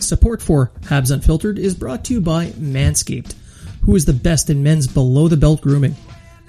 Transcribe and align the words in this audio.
Support 0.00 0.40
for 0.40 0.70
Habs 0.82 1.10
Unfiltered 1.10 1.58
is 1.58 1.74
brought 1.74 2.04
to 2.04 2.14
you 2.14 2.20
by 2.20 2.46
Manscaped, 2.50 3.34
who 3.82 3.96
is 3.96 4.04
the 4.04 4.12
best 4.12 4.48
in 4.48 4.62
men's 4.62 4.86
below 4.86 5.26
the 5.26 5.36
belt 5.36 5.60
grooming. 5.60 5.96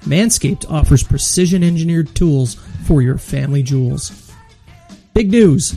Manscaped 0.02 0.70
offers 0.70 1.04
precision 1.04 1.64
engineered 1.64 2.14
tools 2.16 2.56
for 2.86 3.02
your 3.02 3.18
family 3.18 3.64
jewels. 3.64 4.32
Big 5.14 5.32
news! 5.32 5.74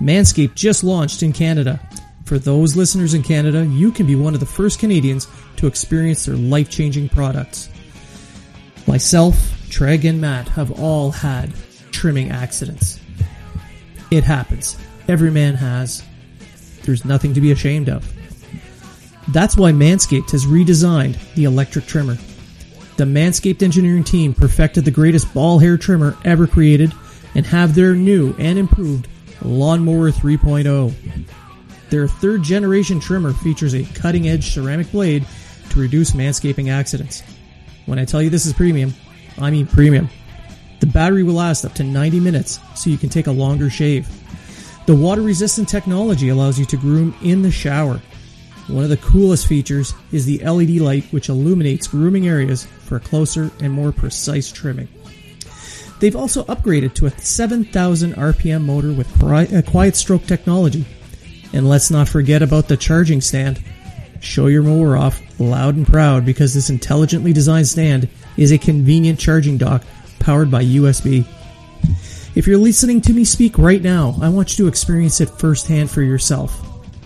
Manscaped 0.00 0.54
just 0.54 0.84
launched 0.84 1.22
in 1.22 1.32
Canada. 1.32 1.80
For 2.26 2.38
those 2.38 2.76
listeners 2.76 3.12
in 3.12 3.22
Canada, 3.22 3.66
you 3.66 3.90
can 3.90 4.06
be 4.06 4.14
one 4.14 4.34
of 4.34 4.40
the 4.40 4.46
first 4.46 4.78
Canadians 4.78 5.26
to 5.56 5.66
experience 5.66 6.24
their 6.24 6.36
life 6.36 6.70
changing 6.70 7.08
products. 7.08 7.68
Myself, 8.86 9.34
Treg, 9.68 10.08
and 10.08 10.20
Matt 10.20 10.48
have 10.50 10.80
all 10.80 11.10
had 11.10 11.52
trimming 11.90 12.30
accidents. 12.30 13.00
It 14.12 14.22
happens. 14.22 14.76
Every 15.08 15.30
man 15.30 15.54
has. 15.54 16.04
There's 16.86 17.04
nothing 17.04 17.34
to 17.34 17.40
be 17.40 17.52
ashamed 17.52 17.88
of. 17.88 18.10
That's 19.28 19.56
why 19.56 19.72
Manscaped 19.72 20.30
has 20.30 20.46
redesigned 20.46 21.18
the 21.34 21.44
electric 21.44 21.86
trimmer. 21.86 22.16
The 22.96 23.04
Manscaped 23.04 23.62
engineering 23.62 24.04
team 24.04 24.32
perfected 24.32 24.84
the 24.84 24.90
greatest 24.90 25.34
ball 25.34 25.58
hair 25.58 25.76
trimmer 25.76 26.16
ever 26.24 26.46
created 26.46 26.92
and 27.34 27.44
have 27.44 27.74
their 27.74 27.94
new 27.94 28.34
and 28.38 28.58
improved 28.58 29.08
Lawnmower 29.42 30.10
3.0. 30.10 30.94
Their 31.90 32.08
third 32.08 32.42
generation 32.42 33.00
trimmer 33.00 33.32
features 33.32 33.74
a 33.74 33.84
cutting 33.94 34.28
edge 34.28 34.54
ceramic 34.54 34.90
blade 34.90 35.26
to 35.70 35.80
reduce 35.80 36.12
manscaping 36.12 36.70
accidents. 36.70 37.22
When 37.84 37.98
I 37.98 38.04
tell 38.04 38.22
you 38.22 38.30
this 38.30 38.46
is 38.46 38.52
premium, 38.52 38.94
I 39.38 39.50
mean 39.50 39.66
premium. 39.66 40.08
The 40.80 40.86
battery 40.86 41.22
will 41.22 41.34
last 41.34 41.64
up 41.64 41.74
to 41.74 41.84
90 41.84 42.20
minutes 42.20 42.60
so 42.74 42.90
you 42.90 42.98
can 42.98 43.08
take 43.08 43.26
a 43.26 43.32
longer 43.32 43.70
shave. 43.70 44.08
The 44.86 44.94
water 44.94 45.20
resistant 45.20 45.68
technology 45.68 46.28
allows 46.28 46.58
you 46.58 46.64
to 46.66 46.76
groom 46.76 47.14
in 47.20 47.42
the 47.42 47.50
shower. 47.50 48.00
One 48.68 48.84
of 48.84 48.90
the 48.90 48.96
coolest 48.96 49.46
features 49.48 49.94
is 50.12 50.26
the 50.26 50.38
LED 50.38 50.80
light 50.80 51.04
which 51.12 51.28
illuminates 51.28 51.88
grooming 51.88 52.28
areas 52.28 52.66
for 52.84 52.96
a 52.96 53.00
closer 53.00 53.50
and 53.60 53.72
more 53.72 53.90
precise 53.92 54.50
trimming. 54.50 54.88
They've 55.98 56.14
also 56.14 56.44
upgraded 56.44 56.94
to 56.94 57.06
a 57.06 57.10
7,000 57.10 58.14
RPM 58.14 58.64
motor 58.64 58.92
with 58.92 59.12
quiet 59.66 59.96
stroke 59.96 60.24
technology. 60.26 60.84
And 61.52 61.68
let's 61.68 61.90
not 61.90 62.08
forget 62.08 62.42
about 62.42 62.68
the 62.68 62.76
charging 62.76 63.20
stand. 63.20 63.62
Show 64.20 64.46
your 64.46 64.62
mower 64.62 64.96
off 64.96 65.20
loud 65.40 65.76
and 65.76 65.86
proud 65.86 66.24
because 66.24 66.54
this 66.54 66.70
intelligently 66.70 67.32
designed 67.32 67.68
stand 67.68 68.08
is 68.36 68.52
a 68.52 68.58
convenient 68.58 69.18
charging 69.18 69.58
dock 69.58 69.84
powered 70.18 70.50
by 70.50 70.64
USB. 70.64 71.26
If 72.36 72.46
you're 72.46 72.58
listening 72.58 73.00
to 73.00 73.14
me 73.14 73.24
speak 73.24 73.56
right 73.56 73.80
now, 73.80 74.14
I 74.20 74.28
want 74.28 74.58
you 74.58 74.66
to 74.66 74.68
experience 74.68 75.22
it 75.22 75.30
firsthand 75.30 75.90
for 75.90 76.02
yourself. 76.02 76.54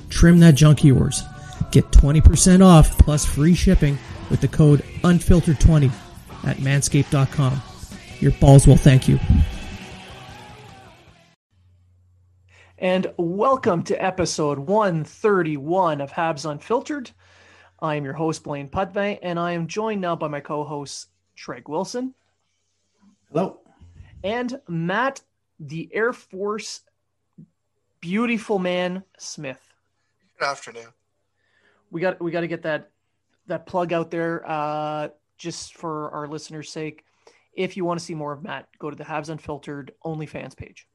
Trim 0.08 0.40
that 0.40 0.56
junk 0.56 0.80
of 0.80 0.86
yours. 0.86 1.22
Get 1.70 1.88
20% 1.92 2.66
off 2.66 2.98
plus 2.98 3.24
free 3.24 3.54
shipping 3.54 3.96
with 4.28 4.40
the 4.40 4.48
code 4.48 4.80
UNFILTERED20 5.04 5.92
at 6.42 6.56
manscaped.com. 6.56 7.62
Your 8.18 8.32
balls 8.32 8.66
will 8.66 8.76
thank 8.76 9.06
you. 9.06 9.20
and 12.76 13.06
welcome 13.16 13.84
to 13.84 14.04
episode 14.04 14.58
131 14.58 16.00
of 16.00 16.10
Habs 16.10 16.50
Unfiltered. 16.50 17.12
I 17.78 17.94
am 17.94 18.04
your 18.04 18.14
host, 18.14 18.42
Blaine 18.42 18.68
Pudney, 18.68 19.20
and 19.22 19.38
I 19.38 19.52
am 19.52 19.68
joined 19.68 20.00
now 20.00 20.16
by 20.16 20.26
my 20.26 20.40
co 20.40 20.64
hosts, 20.64 21.06
Treg 21.38 21.68
Wilson. 21.68 22.14
Hello. 23.30 23.59
And 24.22 24.60
Matt, 24.68 25.22
the 25.58 25.88
Air 25.92 26.12
Force 26.12 26.82
beautiful 28.00 28.58
man 28.58 29.04
Smith. 29.18 29.60
Good 30.38 30.46
afternoon. 30.46 30.88
We 31.90 32.00
got 32.00 32.20
we 32.20 32.30
got 32.30 32.40
to 32.40 32.46
get 32.46 32.62
that 32.62 32.90
that 33.46 33.66
plug 33.66 33.92
out 33.92 34.10
there 34.10 34.48
uh, 34.48 35.08
just 35.38 35.74
for 35.74 36.10
our 36.10 36.28
listeners' 36.28 36.70
sake. 36.70 37.04
If 37.54 37.76
you 37.76 37.84
want 37.84 37.98
to 37.98 38.04
see 38.04 38.14
more 38.14 38.32
of 38.32 38.42
Matt, 38.42 38.68
go 38.78 38.90
to 38.90 38.96
the 38.96 39.04
Habs 39.04 39.28
Unfiltered 39.28 39.92
OnlyFans 40.04 40.56
page. 40.56 40.86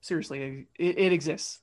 Seriously, 0.00 0.66
it, 0.78 0.98
it 0.98 1.12
exists. 1.12 1.60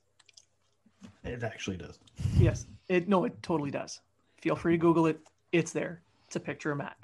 It 1.24 1.42
actually 1.44 1.78
does. 1.78 1.98
Yes, 2.38 2.68
it 2.90 3.08
no, 3.08 3.24
it 3.24 3.42
totally 3.42 3.72
does. 3.72 4.02
Feel 4.42 4.56
free 4.56 4.74
to 4.74 4.78
Google 4.78 5.08
it. 5.08 5.20
It's 5.52 5.72
there. 5.72 6.02
It's 6.28 6.36
a 6.36 6.40
picture 6.40 6.72
of 6.72 6.78
Matt. 6.78 6.98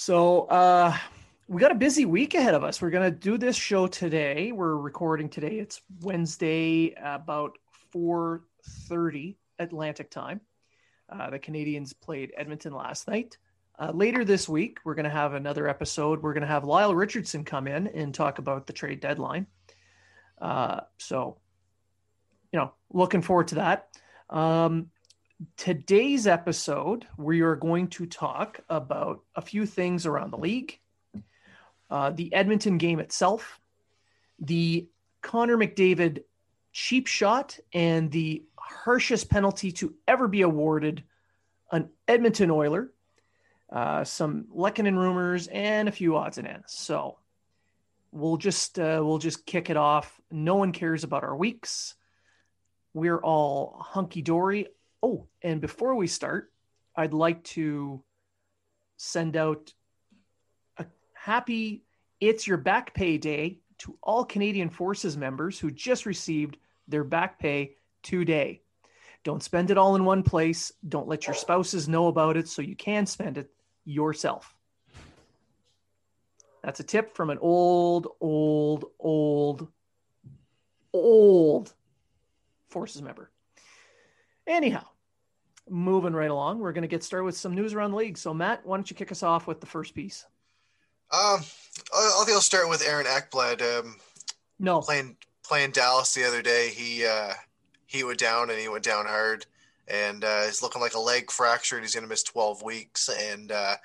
So 0.00 0.42
uh, 0.42 0.96
we 1.48 1.60
got 1.60 1.72
a 1.72 1.74
busy 1.74 2.04
week 2.04 2.34
ahead 2.34 2.54
of 2.54 2.62
us. 2.62 2.80
We're 2.80 2.90
gonna 2.90 3.10
do 3.10 3.36
this 3.36 3.56
show 3.56 3.88
today. 3.88 4.52
We're 4.52 4.76
recording 4.76 5.28
today. 5.28 5.58
It's 5.58 5.80
Wednesday, 6.02 6.94
about 7.02 7.58
four 7.90 8.44
thirty 8.62 9.38
Atlantic 9.58 10.08
time. 10.08 10.40
Uh, 11.08 11.30
the 11.30 11.40
Canadians 11.40 11.94
played 11.94 12.32
Edmonton 12.36 12.74
last 12.74 13.08
night. 13.08 13.38
Uh, 13.76 13.90
later 13.90 14.24
this 14.24 14.48
week, 14.48 14.78
we're 14.84 14.94
going 14.94 15.02
to 15.02 15.10
have 15.10 15.34
another 15.34 15.66
episode. 15.66 16.22
We're 16.22 16.32
going 16.32 16.42
to 16.42 16.46
have 16.46 16.62
Lyle 16.62 16.94
Richardson 16.94 17.42
come 17.42 17.66
in 17.66 17.88
and 17.88 18.14
talk 18.14 18.38
about 18.38 18.68
the 18.68 18.72
trade 18.72 19.00
deadline. 19.00 19.48
Uh, 20.40 20.82
so, 20.98 21.38
you 22.52 22.60
know, 22.60 22.72
looking 22.92 23.20
forward 23.20 23.48
to 23.48 23.56
that. 23.56 23.88
Um, 24.30 24.90
today's 25.56 26.26
episode, 26.26 27.06
we 27.16 27.42
are 27.42 27.56
going 27.56 27.88
to 27.88 28.06
talk 28.06 28.60
about 28.68 29.22
a 29.34 29.42
few 29.42 29.66
things 29.66 30.06
around 30.06 30.32
the 30.32 30.38
league, 30.38 30.78
uh, 31.90 32.10
the 32.10 32.32
Edmonton 32.34 32.78
game 32.78 32.98
itself, 32.98 33.60
the 34.40 34.88
Connor 35.22 35.56
McDavid 35.56 36.22
cheap 36.72 37.06
shot, 37.06 37.58
and 37.72 38.10
the 38.10 38.44
harshest 38.56 39.30
penalty 39.30 39.72
to 39.72 39.94
ever 40.06 40.28
be 40.28 40.42
awarded 40.42 41.04
an 41.70 41.88
Edmonton 42.06 42.50
Oiler, 42.50 42.92
uh, 43.70 44.04
some 44.04 44.46
Lehkonen 44.54 44.96
rumors, 44.96 45.46
and 45.48 45.88
a 45.88 45.92
few 45.92 46.16
odds 46.16 46.38
and 46.38 46.48
ends. 46.48 46.72
So 46.72 47.18
we'll 48.10 48.38
just 48.38 48.78
uh, 48.78 49.00
we'll 49.04 49.18
just 49.18 49.46
kick 49.46 49.70
it 49.70 49.76
off. 49.76 50.20
No 50.30 50.56
one 50.56 50.72
cares 50.72 51.04
about 51.04 51.24
our 51.24 51.36
weeks. 51.36 51.94
We're 52.94 53.18
all 53.18 53.76
hunky 53.80 54.22
dory. 54.22 54.68
Oh, 55.02 55.28
and 55.42 55.60
before 55.60 55.94
we 55.94 56.06
start, 56.06 56.50
I'd 56.96 57.14
like 57.14 57.44
to 57.44 58.02
send 58.96 59.36
out 59.36 59.72
a 60.76 60.86
happy 61.14 61.84
It's 62.20 62.46
Your 62.46 62.56
Back 62.56 62.94
Pay 62.94 63.18
Day 63.18 63.60
to 63.78 63.96
all 64.02 64.24
Canadian 64.24 64.70
Forces 64.70 65.16
members 65.16 65.58
who 65.58 65.70
just 65.70 66.04
received 66.04 66.56
their 66.88 67.04
back 67.04 67.38
pay 67.38 67.76
today. 68.02 68.62
Don't 69.22 69.42
spend 69.42 69.70
it 69.70 69.78
all 69.78 69.94
in 69.94 70.04
one 70.04 70.22
place. 70.22 70.72
Don't 70.88 71.08
let 71.08 71.26
your 71.26 71.34
spouses 71.34 71.88
know 71.88 72.08
about 72.08 72.36
it 72.36 72.48
so 72.48 72.62
you 72.62 72.74
can 72.74 73.06
spend 73.06 73.38
it 73.38 73.50
yourself. 73.84 74.56
That's 76.62 76.80
a 76.80 76.84
tip 76.84 77.14
from 77.14 77.30
an 77.30 77.38
old, 77.40 78.08
old, 78.20 78.86
old, 78.98 79.68
old 80.92 81.72
Forces 82.68 83.00
member. 83.00 83.30
Anyhow, 84.48 84.86
moving 85.68 86.14
right 86.14 86.30
along, 86.30 86.58
we're 86.58 86.72
going 86.72 86.82
to 86.82 86.88
get 86.88 87.04
started 87.04 87.24
with 87.24 87.36
some 87.36 87.54
news 87.54 87.74
around 87.74 87.90
the 87.90 87.98
league. 87.98 88.16
So, 88.16 88.32
Matt, 88.32 88.64
why 88.64 88.78
don't 88.78 88.90
you 88.90 88.96
kick 88.96 89.12
us 89.12 89.22
off 89.22 89.46
with 89.46 89.60
the 89.60 89.66
first 89.66 89.94
piece? 89.94 90.24
Um, 91.12 91.40
I 91.94 92.22
think 92.24 92.34
I'll 92.34 92.40
start 92.40 92.68
with 92.68 92.86
Aaron 92.86 93.06
Ekblad. 93.06 93.60
Um, 93.62 93.96
no, 94.58 94.80
playing 94.80 95.16
playing 95.44 95.70
Dallas 95.72 96.12
the 96.14 96.24
other 96.24 96.42
day, 96.42 96.70
he 96.70 97.04
uh, 97.06 97.34
he 97.86 98.04
went 98.04 98.18
down 98.18 98.50
and 98.50 98.58
he 98.58 98.68
went 98.68 98.84
down 98.84 99.06
hard, 99.06 99.46
and 99.86 100.24
uh, 100.24 100.44
he's 100.44 100.62
looking 100.62 100.82
like 100.82 100.94
a 100.94 101.00
leg 101.00 101.30
fracture, 101.30 101.76
and 101.76 101.84
he's 101.84 101.94
going 101.94 102.04
to 102.04 102.08
miss 102.08 102.22
twelve 102.22 102.62
weeks. 102.62 103.08
And 103.08 103.52
uh, 103.52 103.76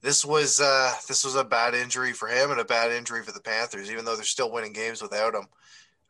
this 0.00 0.24
was 0.24 0.60
uh, 0.60 0.92
this 1.06 1.24
was 1.24 1.34
a 1.34 1.44
bad 1.44 1.74
injury 1.74 2.12
for 2.12 2.28
him 2.28 2.50
and 2.50 2.60
a 2.60 2.64
bad 2.64 2.92
injury 2.92 3.22
for 3.22 3.32
the 3.32 3.40
Panthers, 3.40 3.90
even 3.90 4.04
though 4.04 4.16
they're 4.16 4.24
still 4.24 4.52
winning 4.52 4.72
games 4.72 5.02
without 5.02 5.34
him. 5.34 5.46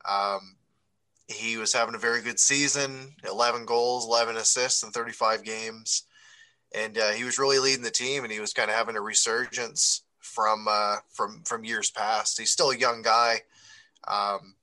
Um, 0.09 0.57
he 1.29 1.59
was 1.59 1.73
having 1.73 1.95
a 1.95 1.99
very 1.99 2.23
good 2.23 2.41
season 2.41 3.15
11 3.29 3.67
goals 3.67 4.07
11 4.07 4.37
assists 4.37 4.83
in 4.83 4.91
35 4.91 5.45
games. 5.45 6.05
And 6.75 6.99
uh, 6.99 7.11
he 7.11 7.25
was 7.25 7.39
really 7.39 7.59
leading 7.59 7.83
the 7.83 7.91
team 7.91 8.25
and 8.25 8.33
he 8.33 8.41
was 8.41 8.53
kind 8.53 8.71
of 8.71 8.77
having 8.77 8.97
a 8.97 9.01
resurgence 9.01 10.03
from 10.21 10.67
uh, 10.69 10.97
from 11.13 11.43
from 11.45 11.65
years 11.65 11.91
past. 11.91 12.39
He's 12.39 12.51
still 12.51 12.71
a 12.71 12.77
young 12.77 13.03
guy 13.03 13.43
um, 14.07 14.55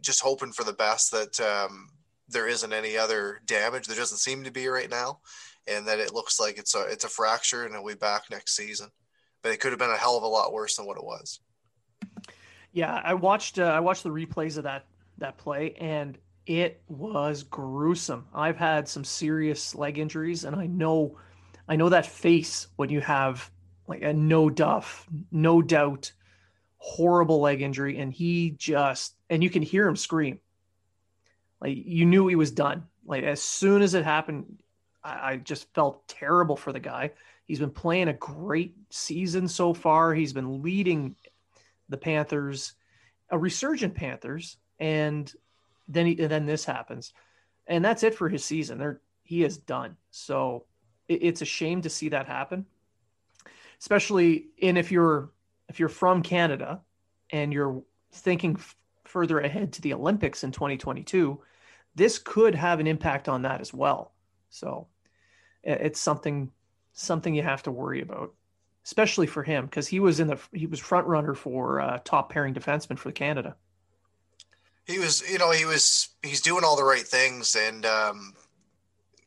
just 0.00 0.22
hoping 0.22 0.52
for 0.52 0.64
the 0.64 0.72
best 0.72 1.12
that 1.12 1.40
um, 1.40 1.88
there 2.28 2.48
isn't 2.48 2.72
any 2.72 2.96
other 2.96 3.40
damage 3.46 3.86
there 3.86 3.96
doesn't 3.96 4.18
seem 4.18 4.44
to 4.44 4.50
be 4.50 4.66
right 4.68 4.90
now 4.90 5.20
and 5.68 5.86
that 5.86 6.00
it 6.00 6.14
looks 6.14 6.40
like 6.40 6.58
it's 6.58 6.74
a 6.74 6.82
it's 6.82 7.04
a 7.04 7.08
fracture 7.08 7.64
and 7.64 7.74
he'll 7.74 7.86
be 7.86 7.94
back 7.94 8.24
next 8.30 8.56
season. 8.56 8.88
But 9.42 9.52
it 9.52 9.60
could 9.60 9.72
have 9.72 9.78
been 9.78 9.90
a 9.90 9.96
hell 9.96 10.16
of 10.16 10.22
a 10.22 10.28
lot 10.28 10.52
worse 10.52 10.76
than 10.76 10.86
what 10.86 10.96
it 10.96 11.04
was. 11.04 11.40
Yeah 12.72 13.00
i 13.04 13.14
watched 13.14 13.58
uh, 13.58 13.64
i 13.64 13.80
watched 13.80 14.02
the 14.02 14.10
replays 14.10 14.56
of 14.56 14.64
that 14.64 14.86
that 15.18 15.38
play, 15.38 15.74
and 15.74 16.18
it 16.46 16.82
was 16.88 17.42
gruesome. 17.44 18.26
I've 18.34 18.56
had 18.56 18.88
some 18.88 19.04
serious 19.04 19.74
leg 19.74 19.98
injuries, 19.98 20.44
and 20.44 20.56
I 20.56 20.66
know, 20.66 21.18
I 21.68 21.76
know 21.76 21.88
that 21.90 22.06
face 22.06 22.66
when 22.76 22.90
you 22.90 23.00
have 23.00 23.50
like 23.86 24.02
a 24.02 24.12
no 24.12 24.50
duff, 24.50 25.06
no 25.30 25.62
doubt, 25.62 26.12
horrible 26.78 27.40
leg 27.40 27.62
injury, 27.62 27.98
and 27.98 28.12
he 28.12 28.50
just 28.50 29.14
and 29.30 29.42
you 29.42 29.50
can 29.50 29.62
hear 29.62 29.86
him 29.86 29.96
scream. 29.96 30.40
Like 31.60 31.76
you 31.76 32.06
knew 32.06 32.26
he 32.26 32.36
was 32.36 32.50
done. 32.50 32.84
Like 33.04 33.24
as 33.24 33.40
soon 33.40 33.82
as 33.82 33.94
it 33.94 34.04
happened, 34.04 34.62
I, 35.02 35.32
I 35.32 35.36
just 35.36 35.72
felt 35.74 36.08
terrible 36.08 36.56
for 36.56 36.72
the 36.72 36.80
guy. 36.80 37.12
He's 37.44 37.60
been 37.60 37.70
playing 37.70 38.08
a 38.08 38.14
great 38.14 38.74
season 38.90 39.48
so 39.48 39.74
far. 39.74 40.14
He's 40.14 40.32
been 40.32 40.62
leading 40.62 41.16
the 41.88 41.98
Panthers, 41.98 42.74
a 43.30 43.38
resurgent 43.38 43.94
Panthers, 43.94 44.56
and 44.78 45.32
then 45.88 46.06
he, 46.06 46.18
and 46.20 46.30
then 46.30 46.46
this 46.46 46.64
happens, 46.64 47.12
and 47.66 47.84
that's 47.84 48.02
it 48.02 48.14
for 48.14 48.28
his 48.28 48.44
season. 48.44 48.78
There, 48.78 49.00
he 49.22 49.44
is 49.44 49.58
done. 49.58 49.96
So 50.10 50.66
it, 51.08 51.22
it's 51.22 51.42
a 51.42 51.46
shame 51.46 51.82
to 51.82 51.90
see 51.90 52.08
that 52.10 52.26
happen, 52.26 52.66
especially 53.80 54.46
in 54.58 54.76
if 54.76 54.90
you're 54.92 55.30
if 55.68 55.80
you're 55.80 55.88
from 55.88 56.22
Canada 56.22 56.80
and 57.30 57.52
you're 57.52 57.82
thinking 58.12 58.56
f- 58.58 58.76
further 59.04 59.40
ahead 59.40 59.72
to 59.72 59.82
the 59.82 59.94
Olympics 59.94 60.44
in 60.44 60.52
2022. 60.52 61.40
This 61.94 62.18
could 62.18 62.54
have 62.54 62.80
an 62.80 62.86
impact 62.86 63.28
on 63.28 63.42
that 63.42 63.60
as 63.60 63.72
well. 63.74 64.12
So 64.48 64.86
it's 65.62 66.00
something 66.00 66.50
something 66.92 67.34
you 67.34 67.42
have 67.42 67.62
to 67.62 67.70
worry 67.70 68.02
about, 68.02 68.34
especially 68.84 69.26
for 69.26 69.42
him 69.42 69.66
because 69.66 69.88
he 69.88 70.00
was 70.00 70.20
in 70.20 70.28
the 70.28 70.38
he 70.52 70.66
was 70.66 70.80
front 70.80 71.06
runner 71.06 71.34
for 71.34 71.80
uh, 71.80 71.98
top 72.04 72.30
pairing 72.30 72.54
defenseman 72.54 72.98
for 72.98 73.12
Canada 73.12 73.56
he 74.86 74.98
was 74.98 75.28
you 75.30 75.38
know 75.38 75.50
he 75.50 75.64
was 75.64 76.08
he's 76.22 76.40
doing 76.40 76.64
all 76.64 76.76
the 76.76 76.84
right 76.84 77.06
things 77.06 77.56
and 77.56 77.86
um, 77.86 78.34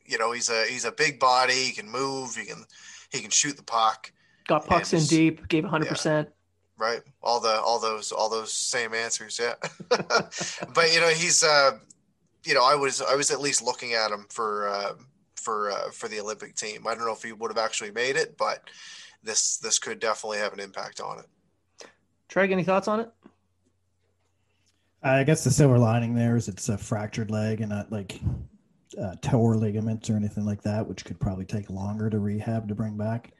you 0.04 0.18
know 0.18 0.32
he's 0.32 0.50
a 0.50 0.64
he's 0.66 0.84
a 0.84 0.92
big 0.92 1.18
body. 1.18 1.54
He 1.54 1.72
can 1.72 1.88
move. 1.88 2.34
He 2.36 2.46
can 2.46 2.64
he 3.10 3.20
can 3.20 3.30
shoot 3.30 3.56
the 3.56 3.62
puck. 3.62 4.12
Got 4.46 4.66
pucks 4.66 4.92
in 4.92 5.04
deep 5.04 5.48
gave 5.48 5.64
100% 5.64 6.04
yeah, 6.04 6.24
right. 6.78 7.00
All 7.22 7.40
the 7.40 7.60
all 7.60 7.80
those 7.80 8.12
all 8.12 8.28
those 8.28 8.52
same 8.52 8.94
answers. 8.94 9.40
Yeah. 9.42 9.54
But 10.74 10.92
you 10.94 11.00
know 11.00 11.08
he's 11.08 11.42
uh 11.42 11.78
you 12.44 12.54
know 12.54 12.64
i 12.64 12.76
was 12.76 13.02
i 13.02 13.14
was 13.16 13.32
at 13.32 13.40
least 13.40 13.62
looking 13.62 13.94
at 13.94 14.12
him 14.12 14.26
for 14.28 14.68
uh 14.68 14.92
for 15.34 15.72
uh, 15.72 15.90
for 15.90 16.08
the 16.08 16.20
olympic 16.20 16.54
team. 16.54 16.86
I 16.86 16.94
don't 16.94 17.04
know 17.04 17.12
if 17.12 17.22
he 17.22 17.32
would 17.32 17.50
have 17.50 17.64
actually 17.64 17.90
made 17.90 18.16
it 18.16 18.36
but 18.36 18.60
this 19.22 19.56
this 19.56 19.78
could 19.78 19.98
definitely 19.98 20.38
have 20.38 20.52
an 20.52 20.60
impact 20.60 21.00
on 21.00 21.18
it. 21.18 21.26
Treg, 22.28 22.52
any 22.52 22.62
thoughts 22.62 22.88
on 22.88 23.00
it 23.00 23.10
I 25.06 25.22
guess 25.22 25.44
the 25.44 25.52
silver 25.52 25.78
lining 25.78 26.16
there 26.16 26.34
is 26.34 26.48
it's 26.48 26.68
a 26.68 26.76
fractured 26.76 27.30
leg 27.30 27.60
and 27.60 27.70
not 27.70 27.92
like 27.92 28.20
uh, 29.00 29.14
toe 29.22 29.40
ligaments 29.40 30.10
or 30.10 30.16
anything 30.16 30.44
like 30.44 30.62
that, 30.62 30.84
which 30.84 31.04
could 31.04 31.20
probably 31.20 31.44
take 31.44 31.70
longer 31.70 32.10
to 32.10 32.18
rehab 32.18 32.66
to 32.66 32.74
bring 32.74 32.96
back. 32.96 33.30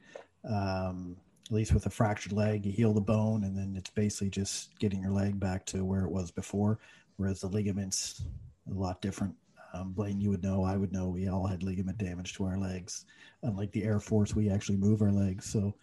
Um, 0.49 1.17
at 1.45 1.51
least 1.51 1.75
with 1.75 1.87
a 1.87 1.91
fractured 1.91 2.31
leg, 2.31 2.65
you 2.65 2.71
heal 2.71 2.93
the 2.93 3.01
bone, 3.01 3.43
and 3.43 3.59
then 3.59 3.75
it's 3.77 3.91
basically 3.91 4.31
just 4.31 4.79
getting 4.79 5.03
your 5.03 5.11
leg 5.11 5.41
back 5.41 5.67
to 5.67 5.85
where 5.85 6.05
it 6.05 6.11
was 6.11 6.31
before. 6.31 6.79
Whereas 7.17 7.41
the 7.41 7.49
ligaments, 7.49 8.23
a 8.71 8.75
lot 8.75 9.03
different. 9.03 9.35
Um, 9.75 9.93
Blaine, 9.93 10.21
you 10.21 10.31
would 10.31 10.45
know, 10.45 10.63
I 10.63 10.77
would 10.77 10.93
know. 10.93 11.09
We 11.09 11.29
all 11.29 11.49
had 11.49 11.65
ligament 11.65 11.99
damage 11.99 12.35
to 12.35 12.45
our 12.45 12.59
legs. 12.59 13.07
Unlike 13.43 13.73
the 13.73 13.83
Air 13.83 13.99
Force, 13.99 14.37
we 14.37 14.51
actually 14.51 14.79
move 14.79 15.03
our 15.03 15.11
legs. 15.11 15.47
So, 15.47 15.75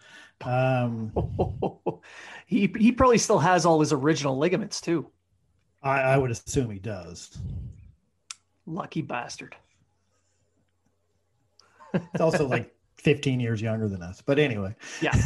um, 0.45 1.11
he 2.45 2.73
he 2.79 2.93
probably 2.93 3.17
still 3.17 3.39
has 3.39 3.65
all 3.65 3.81
his 3.81 3.91
original 3.91 4.37
ligaments 4.37 4.79
too. 4.79 5.11
I, 5.83 6.01
I 6.01 6.17
would 6.17 6.31
assume 6.31 6.71
he 6.71 6.79
does. 6.79 7.37
Lucky 8.65 9.01
bastard. 9.01 9.55
It's 11.93 12.21
also 12.21 12.47
like 12.47 12.73
15 12.97 13.39
years 13.39 13.61
younger 13.61 13.87
than 13.87 14.01
us. 14.01 14.21
But 14.21 14.39
anyway, 14.39 14.75
Yeah. 15.01 15.13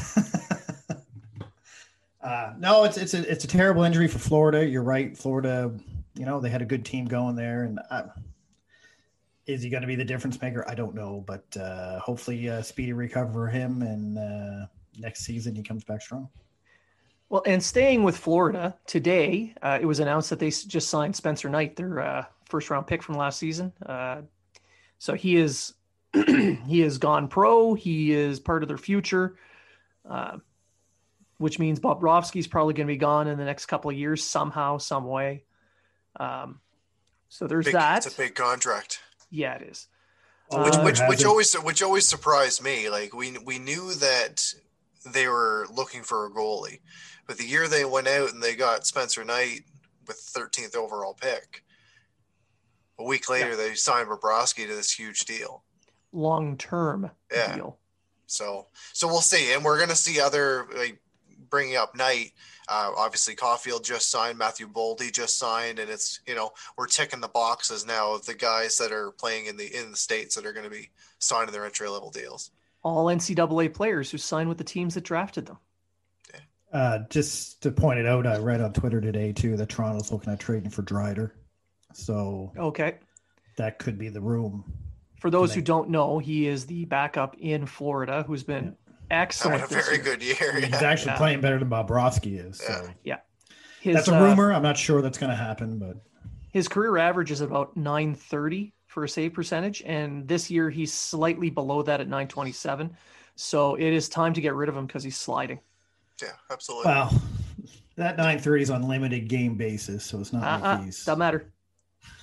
uh, 2.23 2.53
no, 2.57 2.83
it's 2.83 2.97
it's 2.97 3.13
a 3.13 3.31
it's 3.31 3.43
a 3.43 3.47
terrible 3.47 3.83
injury 3.83 4.07
for 4.07 4.19
Florida. 4.19 4.65
You're 4.65 4.83
right, 4.83 5.15
Florida. 5.15 5.71
You 6.15 6.25
know 6.25 6.39
they 6.39 6.49
had 6.49 6.63
a 6.63 6.65
good 6.65 6.83
team 6.83 7.05
going 7.05 7.35
there, 7.35 7.63
and 7.63 7.79
uh, 7.91 8.03
is 9.45 9.61
he 9.61 9.69
going 9.69 9.81
to 9.81 9.87
be 9.87 9.95
the 9.95 10.03
difference 10.03 10.41
maker? 10.41 10.65
I 10.67 10.73
don't 10.73 10.95
know, 10.95 11.23
but 11.25 11.45
uh, 11.55 11.99
hopefully, 11.99 12.49
uh, 12.49 12.63
speedy 12.63 12.93
recover 12.93 13.31
for 13.31 13.47
him, 13.47 13.83
and 13.83 14.17
uh, 14.17 14.65
next 14.97 15.23
season 15.23 15.55
he 15.55 15.61
comes 15.61 15.83
back 15.83 16.01
strong. 16.01 16.27
Well, 17.29 17.43
and 17.45 17.61
staying 17.61 18.03
with 18.03 18.15
Florida 18.15 18.75
today, 18.85 19.53
uh, 19.61 19.79
it 19.81 19.85
was 19.85 19.99
announced 19.99 20.29
that 20.29 20.39
they 20.39 20.49
just 20.49 20.89
signed 20.89 21.15
Spencer 21.15 21.49
Knight, 21.49 21.75
their 21.75 21.99
uh, 21.99 22.25
first 22.45 22.69
round 22.69 22.87
pick 22.87 23.03
from 23.03 23.15
last 23.15 23.37
season. 23.37 23.73
Uh, 23.85 24.21
so 24.97 25.13
he 25.13 25.35
is 25.35 25.73
he 26.13 26.79
has 26.79 26.97
gone 26.97 27.27
pro. 27.27 27.73
He 27.73 28.13
is 28.13 28.39
part 28.39 28.63
of 28.63 28.69
their 28.69 28.77
future, 28.77 29.35
uh, 30.09 30.37
which 31.37 31.59
means 31.59 31.79
Bobrovsky's 31.79 32.47
probably 32.47 32.73
going 32.73 32.87
to 32.87 32.93
be 32.93 32.97
gone 32.97 33.27
in 33.27 33.37
the 33.37 33.45
next 33.45 33.65
couple 33.65 33.91
of 33.91 33.97
years 33.97 34.23
somehow, 34.23 34.77
some 34.77 35.05
way. 35.05 35.43
Um, 36.19 36.61
so 37.29 37.45
there's 37.45 37.65
Big, 37.65 37.73
that. 37.73 38.05
It's 38.05 38.15
a 38.15 38.17
big 38.17 38.35
contract. 38.35 39.01
yeah, 39.29 39.55
it 39.55 39.63
is. 39.63 39.87
Well, 40.49 40.63
which 40.63 40.75
Uh, 40.75 40.83
which 40.83 40.99
which 41.09 41.25
always 41.25 41.53
which 41.55 41.81
always 41.81 42.07
surprised 42.07 42.63
me. 42.63 42.89
Like 42.89 43.13
we 43.13 43.37
we 43.39 43.59
knew 43.59 43.93
that 43.95 44.53
they 45.05 45.27
were 45.27 45.67
looking 45.73 46.03
for 46.03 46.25
a 46.25 46.31
goalie, 46.31 46.79
but 47.25 47.37
the 47.37 47.45
year 47.45 47.67
they 47.67 47.85
went 47.85 48.07
out 48.07 48.31
and 48.33 48.41
they 48.41 48.55
got 48.55 48.87
Spencer 48.87 49.23
Knight 49.23 49.61
with 50.07 50.17
13th 50.17 50.75
overall 50.75 51.13
pick, 51.13 51.63
a 52.99 53.03
week 53.03 53.29
later 53.29 53.55
they 53.55 53.73
signed 53.75 54.07
Bobrovsky 54.09 54.67
to 54.67 54.75
this 54.75 54.91
huge 54.91 55.25
deal. 55.25 55.63
Long 56.11 56.57
term 56.57 57.11
Yeah. 57.31 57.55
deal. 57.55 57.77
So 58.27 58.67
so 58.93 59.07
we'll 59.07 59.21
see, 59.21 59.53
and 59.53 59.63
we're 59.63 59.79
gonna 59.79 59.95
see 59.95 60.19
other 60.19 60.67
like 60.75 60.99
bringing 61.49 61.75
up 61.75 61.95
Knight. 61.95 62.33
Uh, 62.69 62.91
obviously, 62.97 63.33
Caufield 63.33 63.85
just 63.85 64.09
signed, 64.09 64.37
Matthew 64.37 64.67
Boldy 64.67 65.09
just 65.13 65.37
signed, 65.37 65.79
and 65.79 65.89
it's 65.89 66.19
you 66.27 66.35
know 66.35 66.51
we're 66.77 66.87
ticking 66.87 67.21
the 67.21 67.27
boxes 67.29 67.85
now 67.85 68.13
of 68.13 68.25
the 68.25 68.33
guys 68.33 68.77
that 68.77 68.91
are 68.91 69.11
playing 69.11 69.45
in 69.45 69.55
the 69.55 69.73
in 69.73 69.91
the 69.91 69.97
states 69.97 70.35
that 70.35 70.45
are 70.45 70.51
going 70.51 70.65
to 70.65 70.69
be 70.69 70.89
signing 71.19 71.53
their 71.53 71.65
entry 71.65 71.87
level 71.87 72.11
deals. 72.11 72.51
All 72.87 73.07
NCAA 73.07 73.73
players 73.73 74.09
who 74.09 74.17
signed 74.17 74.47
with 74.47 74.57
the 74.57 74.63
teams 74.63 74.93
that 74.93 75.03
drafted 75.03 75.45
them. 75.45 75.57
Uh, 76.71 76.99
just 77.09 77.61
to 77.63 77.71
point 77.71 77.99
it 77.99 78.05
out, 78.05 78.25
I 78.25 78.37
read 78.37 78.61
on 78.61 78.71
Twitter 78.73 79.01
today 79.01 79.33
too 79.33 79.57
that 79.57 79.67
Toronto's 79.69 80.11
looking 80.11 80.31
at 80.31 80.39
trading 80.39 80.69
for 80.69 80.83
Driedger, 80.83 81.31
so 81.93 82.51
Okay. 82.57 82.95
that 83.57 83.77
could 83.79 83.97
be 83.97 84.07
the 84.09 84.21
room. 84.21 84.63
For 85.19 85.29
those 85.29 85.53
who 85.53 85.61
don't 85.61 85.89
know, 85.89 86.19
he 86.19 86.47
is 86.47 86.65
the 86.65 86.85
backup 86.85 87.35
in 87.39 87.65
Florida 87.65 88.23
who's 88.27 88.43
been 88.43 88.75
excellent. 89.11 89.61
Having 89.61 89.77
a 89.77 89.81
very 89.81 89.95
year. 89.95 90.03
good 90.03 90.23
year. 90.23 90.59
He's 90.61 90.69
Yeah. 90.81 90.89
actually 90.89 91.11
Yeah. 91.11 91.17
playing 91.17 91.41
better 91.41 91.57
than 91.59 91.69
Bobrovsky 91.69 92.39
is. 92.45 92.57
So 92.59 92.89
His, 93.81 93.95
that's 93.95 94.07
a 94.07 94.15
uh, 94.17 94.21
rumor. 94.23 94.53
I'm 94.53 94.61
not 94.63 94.77
sure 94.77 95.01
that's 95.01 95.17
going 95.17 95.29
to 95.29 95.35
happen, 95.35 95.79
but 95.79 95.97
his 96.51 96.67
career 96.67 96.97
average 96.97 97.31
is 97.31 97.41
about 97.41 97.75
930 97.77 98.73
for 98.97 99.03
a 99.03 99.09
save 99.09 99.31
percentage, 99.31 99.83
and 99.85 100.27
this 100.27 100.49
year 100.49 100.71
he's 100.71 100.91
slightly 100.91 101.51
below 101.51 101.83
that 101.83 102.01
at 102.01 102.07
927. 102.07 102.97
So 103.35 103.75
it 103.75 103.93
is 103.93 104.09
time 104.09 104.33
to 104.33 104.41
get 104.41 104.55
rid 104.55 104.69
of 104.69 104.75
him 104.75 104.87
because 104.87 105.03
he's 105.03 105.15
sliding. 105.17 105.59
Yeah, 106.19 106.29
absolutely. 106.49 106.85
well, 106.91 107.21
that 107.95 108.17
930 108.17 108.63
is 108.63 108.69
on 108.71 108.81
limited 108.81 109.27
game 109.27 109.53
basis, 109.53 110.03
so 110.03 110.19
it's 110.19 110.33
not 110.33 110.41
Uh, 110.41 110.51
like 110.67 110.79
uh, 110.79 110.81
he's. 110.81 111.05
doesn't 111.05 111.19
matter. 111.19 111.45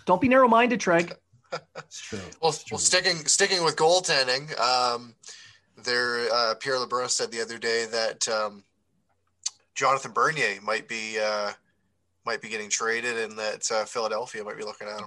Don't 0.04 0.20
be 0.20 0.26
narrow-minded, 0.26 0.80
Treg. 0.80 1.12
It's 1.76 2.00
true. 2.00 2.18
Well, 2.42 2.50
It's 2.50 2.64
true. 2.64 2.74
well, 2.74 2.80
sticking 2.80 3.24
sticking 3.28 3.62
with 3.62 3.76
goaltending, 3.76 4.58
um, 4.58 5.14
there 5.84 6.26
uh, 6.34 6.54
Pierre 6.58 6.78
LeBrun 6.78 7.08
said 7.08 7.30
the 7.30 7.40
other 7.40 7.58
day 7.58 7.86
that 7.92 8.28
um, 8.28 8.64
Jonathan 9.76 10.10
Bernier 10.10 10.58
might 10.60 10.88
be 10.88 11.20
uh, 11.20 11.52
might 12.26 12.42
be 12.42 12.48
getting 12.48 12.68
traded, 12.68 13.16
and 13.16 13.38
that 13.38 13.70
uh, 13.70 13.84
Philadelphia 13.84 14.42
might 14.42 14.56
be 14.58 14.64
looking 14.64 14.88
at 14.88 14.98
him, 14.98 15.06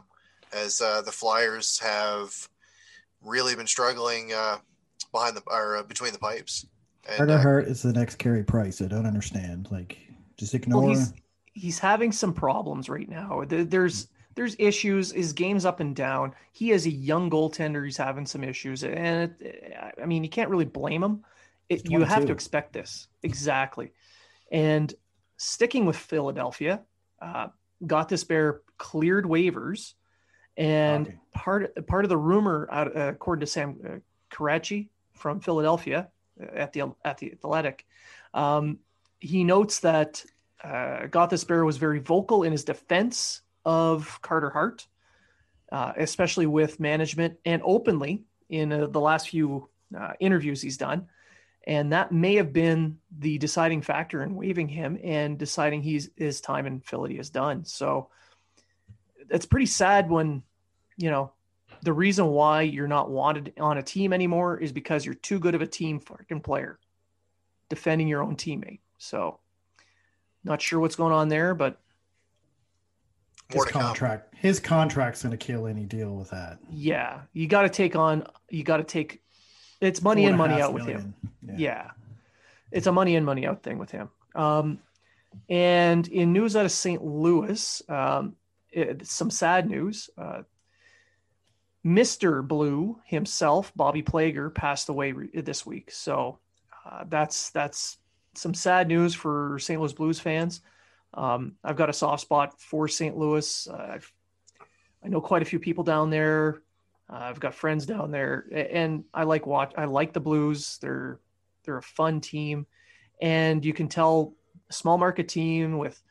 as 0.54 0.82
uh, 0.82 1.02
the 1.02 1.12
Flyers 1.12 1.80
have 1.80 2.48
really 3.22 3.56
been 3.56 3.68
struggling 3.68 4.34
uh, 4.34 4.58
behind 5.12 5.38
the 5.38 5.44
or 5.48 5.78
uh, 5.78 5.84
between 5.84 6.14
the 6.14 6.20
pipes. 6.20 6.66
And, 7.08 7.18
Carter 7.18 7.34
uh, 7.34 7.42
Hart 7.42 7.68
is 7.68 7.82
the 7.82 7.94
next 7.94 8.16
Carey 8.18 8.44
Price. 8.44 8.82
I 8.82 8.86
don't 8.86 9.06
understand. 9.06 9.70
Like, 9.72 9.98
just 10.38 10.54
ignore. 10.54 10.82
Well, 10.82 10.90
he's 10.90 11.14
he's 11.54 11.80
having 11.80 12.12
some 12.12 12.34
problems 12.34 12.90
right 12.90 13.10
now. 13.10 13.44
There- 13.48 13.64
There's 13.64 14.08
there's 14.36 14.56
issues. 14.60 15.12
His 15.12 15.34
game's 15.34 15.66
up 15.66 15.80
and 15.80 15.96
down. 15.96 16.34
He 16.52 16.70
is 16.72 16.86
a 16.86 16.92
young 16.92 17.28
goaltender. 17.30 17.84
He's 17.84 17.98
having 17.98 18.28
some 18.28 18.44
issues, 18.44 18.84
and 18.84 19.34
it, 19.40 19.74
I 20.02 20.06
mean, 20.06 20.24
you 20.24 20.30
can't 20.30 20.50
really 20.52 20.66
blame 20.66 21.04
him. 21.04 21.24
It, 21.70 21.90
you 21.90 22.04
have 22.04 22.26
to 22.26 22.32
expect 22.32 22.72
this 22.72 23.08
exactly. 23.24 23.92
And 24.52 24.94
sticking 25.38 25.86
with 25.86 25.98
Philadelphia, 25.98 26.82
uh, 27.22 27.48
Gostisbehere 27.84 28.60
cleared 28.78 29.26
waivers, 29.26 29.96
and 30.58 31.08
Okay. 31.08 31.18
part 31.34 31.88
part 31.88 32.06
of 32.06 32.10
the 32.10 32.18
rumor, 32.18 32.68
out, 32.72 32.96
uh, 32.96 33.10
according 33.10 33.42
to 33.42 33.48
Sam 33.48 33.78
uh, 33.86 33.90
Carchidi 34.36 34.90
from 35.14 35.40
Philadelphia 35.40 36.10
uh, 36.42 36.56
at 36.56 36.74
the 36.74 36.94
at 37.06 37.18
the 37.20 37.32
Athletic, 37.32 37.86
um, 38.34 38.80
he 39.20 39.44
notes 39.44 39.80
that 39.80 40.24
uh, 40.64 41.08
Gostisbehere 41.08 41.66
was 41.66 41.78
very 41.78 42.00
vocal 42.00 42.44
in 42.44 42.52
his 42.52 42.64
defense 42.64 43.42
of 43.66 44.20
Carter 44.22 44.50
Hart, 44.50 44.88
uh, 45.72 45.94
especially 45.98 46.48
with 46.48 46.80
management 46.80 47.38
and 47.46 47.62
openly 47.64 48.24
in 48.50 48.72
uh, 48.72 48.88
the 48.88 49.00
last 49.00 49.30
few 49.30 49.70
uh, 49.98 50.14
interviews 50.20 50.62
he's 50.62 50.78
done. 50.78 51.08
And 51.68 51.92
that 51.92 52.14
may 52.14 52.36
have 52.36 52.54
been 52.54 52.98
the 53.20 53.38
deciding 53.38 53.82
factor 53.82 54.24
in 54.24 54.36
waiving 54.36 54.70
him 54.70 54.98
and 55.04 55.38
deciding 55.38 55.84
he's 55.84 56.10
his 56.16 56.40
time 56.40 56.66
in 56.66 56.80
Philly 56.80 57.20
is 57.20 57.30
done. 57.30 57.66
So 57.66 58.10
it's 59.30 59.46
pretty 59.46 59.66
sad 59.66 60.10
when, 60.10 60.44
you 60.98 61.10
know, 61.10 61.32
the 61.84 61.94
reason 61.94 62.28
why 62.28 62.62
you're 62.64 62.88
not 62.88 63.10
wanted 63.10 63.54
on 63.60 63.78
a 63.78 63.84
team 63.84 64.14
anymore 64.14 64.58
is 64.58 64.72
because 64.72 65.06
you're 65.06 65.16
too 65.16 65.40
good 65.40 65.56
of 65.56 65.62
a 65.62 65.68
team 65.68 66.00
fucking 66.00 66.42
player 66.42 66.80
defending 67.70 68.08
your 68.08 68.24
own 68.24 68.36
teammate. 68.36 68.80
So 68.98 69.40
not 70.44 70.62
sure 70.62 70.80
what's 70.80 70.96
going 70.96 71.14
on 71.14 71.28
there, 71.28 71.54
but 71.54 71.80
his 73.50 73.56
more 73.56 73.66
to 73.66 73.72
come. 73.72 73.82
contract. 73.82 74.34
His 74.36 74.60
contract's 74.60 75.24
going 75.24 75.38
to 75.38 75.38
kill 75.38 75.68
any 75.68 75.86
deal 75.86 76.16
with 76.16 76.32
that. 76.32 76.60
yeah, 76.70 77.22
you 77.34 77.48
got 77.48 77.64
to 77.64 77.70
take 77.70 77.96
on, 77.96 78.26
you 78.50 78.64
got 78.64 78.78
to 78.78 78.84
take, 78.84 79.22
it's 79.80 80.02
money 80.02 80.24
in, 80.24 80.30
and 80.30 80.38
money 80.38 80.56
half 80.56 80.64
out 80.64 80.74
with 80.74 80.86
him. 80.86 81.14
million. 81.42 81.62
Yeah. 81.62 81.92
It's 82.72 82.88
a 82.88 82.92
money 82.92 83.16
in, 83.16 83.24
money 83.24 83.46
out 83.46 83.64
thing 83.64 83.78
with 83.78 83.92
him. 83.92 84.10
Um, 84.36 84.80
and 85.50 86.08
in 86.08 86.34
news 86.34 86.56
out 86.56 86.66
of 86.66 86.72
St. 86.72 87.04
Louis, 87.04 87.82
um, 87.88 88.36
it, 88.36 88.36
some 89.04 89.30
sad 89.30 89.70
news. 89.70 90.10
Uh, 90.18 90.44
Mr. 91.86 92.46
Blue 92.46 93.00
himself, 93.06 93.72
Bobby 93.76 94.04
Plager, 94.04 94.54
passed 94.54 94.90
away 94.90 95.14
re- 95.14 95.30
this 95.34 95.66
week. 95.66 95.92
So 95.92 96.40
uh, 96.86 97.06
that's 97.08 97.50
that's 97.52 97.98
some 98.36 98.54
sad 98.54 98.88
news 98.88 99.16
for 99.16 99.58
St. 99.60 99.80
Louis 99.80 99.94
Blues 99.94 100.20
fans. 100.20 100.62
Um, 101.14 101.56
I've 101.64 101.78
got 101.78 101.90
a 101.90 101.94
soft 101.94 102.22
spot 102.22 102.60
for 102.60 102.88
St. 102.88 103.18
Louis. 103.18 103.68
Uh, 103.68 104.00
I 105.04 105.08
know 105.08 105.22
quite 105.22 105.42
a 105.42 105.46
few 105.46 105.60
people 105.60 105.84
down 105.84 106.10
there. 106.10 106.62
Uh, 107.10 107.20
I've 107.22 107.40
got 107.40 107.56
friends 107.56 107.86
down 107.86 108.12
there, 108.12 108.46
and 108.52 109.06
I 109.14 109.24
like 109.24 109.48
watch. 109.48 109.74
I 109.78 109.86
like 109.86 110.14
the 110.14 110.20
Blues. 110.20 110.78
They're 110.82 111.20
they're 111.64 111.78
a 111.78 111.82
fun 111.82 112.20
team, 112.20 112.66
and 113.22 113.64
you 113.64 113.74
can 113.74 113.88
tell 113.88 114.34
small 114.70 114.98
market 114.98 115.30
team 115.30 115.78
with 115.78 116.02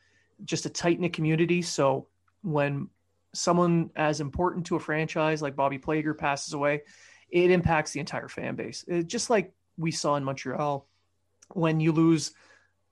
just 0.43 0.65
a 0.65 0.69
tight 0.69 0.99
knit 0.99 1.13
community. 1.13 1.61
So 1.61 2.07
when 2.43 2.89
someone 3.33 3.89
as 3.95 4.19
important 4.21 4.65
to 4.67 4.75
a 4.75 4.79
franchise 4.79 5.41
like 5.41 5.55
Bobby 5.55 5.77
Plager 5.77 6.17
passes 6.17 6.53
away, 6.53 6.81
it 7.29 7.51
impacts 7.51 7.91
the 7.91 7.99
entire 7.99 8.27
fan 8.27 8.55
base. 8.55 8.85
It, 8.87 9.07
just 9.07 9.29
like 9.29 9.53
we 9.77 9.91
saw 9.91 10.15
in 10.15 10.23
Montreal 10.23 10.87
when 11.53 11.79
you 11.79 11.91
lose, 11.91 12.31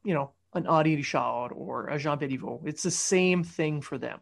you 0.04 0.14
know, 0.14 0.32
an 0.54 0.68
Adi 0.68 0.96
Richard 0.96 1.52
or 1.54 1.88
a 1.88 1.98
Jean 1.98 2.18
Béliveau. 2.18 2.66
It's 2.66 2.84
the 2.84 2.92
same 2.92 3.44
thing 3.44 3.82
for 3.82 3.98
them. 3.98 4.20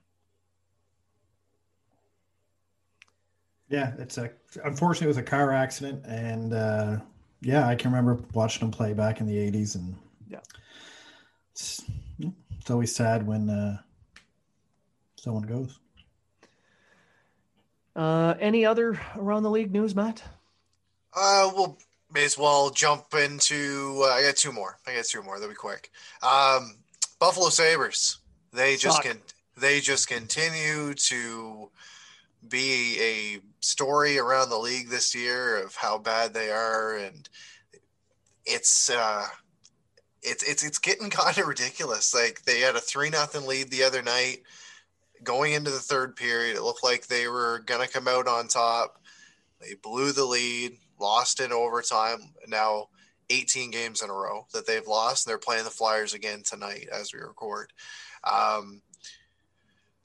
Yeah, 3.70 3.94
it's 3.98 4.18
a 4.18 4.30
unfortunately 4.64 5.06
it 5.06 5.08
was 5.08 5.18
a 5.18 5.24
car 5.24 5.52
accident, 5.52 6.06
and 6.06 6.54
uh, 6.54 6.98
yeah, 7.42 7.68
I 7.68 7.76
can 7.76 7.92
remember 7.92 8.24
watching 8.34 8.64
him 8.64 8.72
play 8.72 8.94
back 8.94 9.20
in 9.20 9.26
the 9.26 9.36
'80s, 9.36 9.76
and 9.76 9.96
Yeah. 10.30 10.40
it's, 11.52 11.82
it's 12.20 12.70
always 12.70 12.94
sad 12.94 13.26
when 13.26 13.50
uh, 13.50 13.78
someone 15.24 15.44
goes. 15.44 15.80
Uh, 17.96 18.34
any 18.40 18.66
other 18.66 19.00
around 19.16 19.44
the 19.44 19.50
league 19.50 19.72
news, 19.72 19.96
Matt? 19.96 20.22
Uh, 21.16 21.50
we'll 21.56 21.78
may 22.12 22.26
as 22.26 22.38
well 22.38 22.70
jump 22.70 23.14
into. 23.14 24.04
Uh, 24.04 24.10
I 24.10 24.24
got 24.24 24.36
two 24.36 24.52
more. 24.52 24.78
I 24.86 24.96
got 24.96 25.06
two 25.06 25.24
more. 25.24 25.40
They'll 25.40 25.50
be 25.50 25.56
quick. 25.56 25.90
Um, 26.22 26.76
Buffalo 27.20 27.50
Sabres. 27.50 28.18
They 28.52 28.76
just 28.76 28.98
Suck. 28.98 29.06
can. 29.06 29.20
They 29.58 29.80
just 29.80 30.08
continue 30.08 30.94
to 30.96 31.70
be 32.48 33.00
a 33.00 33.40
story 33.62 34.18
around 34.18 34.50
the 34.50 34.58
league 34.58 34.90
this 34.90 35.16
year 35.16 35.64
of 35.64 35.76
how 35.76 35.98
bad 35.98 36.34
they 36.34 36.50
are, 36.50 36.98
and 36.98 37.30
it's 38.46 38.90
uh, 38.90 39.26
it's 40.22 40.44
it's 40.44 40.64
it's 40.64 40.80
getting 40.80 41.10
kind 41.12 41.38
of 41.38 41.48
ridiculous. 41.48 42.14
Like 42.14 42.44
they 42.44 42.60
had 42.60 42.76
a 42.76 42.82
three 42.82 43.10
nothing 43.10 43.46
lead 43.46 43.70
the 43.70 43.84
other 43.84 44.02
night. 44.02 44.40
Going 45.24 45.54
into 45.54 45.72
the 45.72 45.80
third 45.80 46.16
period, 46.16 46.56
it 46.56 46.64
looked 46.64 46.84
like 46.84 47.08
they 47.08 47.28
were 47.28 47.64
gonna 47.66 47.88
come 47.88 48.08
out 48.08 48.28
on 48.28 48.48
top. 48.48 49.02
They 49.60 49.76
blew 49.76 50.12
the 50.12 50.26
lead, 50.26 50.78
lost 51.00 51.40
in 51.40 51.52
overtime. 51.52 52.34
Now 52.48 52.90
18 53.30 53.72
games 53.72 54.02
in 54.02 54.10
a 54.10 54.14
row 54.14 54.46
that 54.54 54.68
they've 54.68 54.88
lost. 54.88 55.26
And 55.26 55.32
they're 55.32 55.38
playing 55.40 55.64
the 55.64 55.70
Flyers 55.70 56.14
again 56.14 56.44
tonight 56.44 56.88
as 56.92 57.14
we 57.14 57.20
record. 57.20 57.72
Um, 58.24 58.82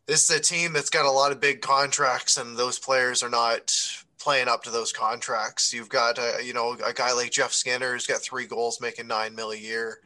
this 0.07 0.29
is 0.29 0.37
a 0.37 0.41
team 0.41 0.73
that's 0.73 0.91
got 0.91 1.05
a 1.05 1.11
lot 1.11 1.33
of 1.33 1.41
big 1.41 1.61
contracts, 1.61 2.39
and 2.39 2.57
those 2.57 2.79
players 2.79 3.23
are 3.23 3.29
not 3.29 3.77
playing 4.19 4.49
up 4.49 4.65
to 4.65 4.71
those 4.71 4.93
contracts. 4.93 5.73
You've 5.73 5.91
got, 5.91 6.19
uh, 6.19 6.39
you 6.43 6.55
know, 6.55 6.77
a 6.85 6.93
guy 6.93 7.13
like 7.13 7.31
Jeff 7.31 7.53
Skinner 7.53 7.93
who's 7.93 8.07
got 8.07 8.23
three 8.23 8.47
goals, 8.47 8.81
making 8.81 9.07
nine 9.07 9.35
mil 9.35 9.51
a 9.51 9.57
year. 9.57 10.01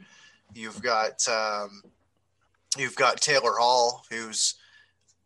You've 0.54 0.82
got, 0.82 1.26
um, 1.28 1.82
you've 2.76 2.96
got 2.96 3.20
Taylor 3.20 3.54
Hall, 3.58 4.04
who's 4.10 4.56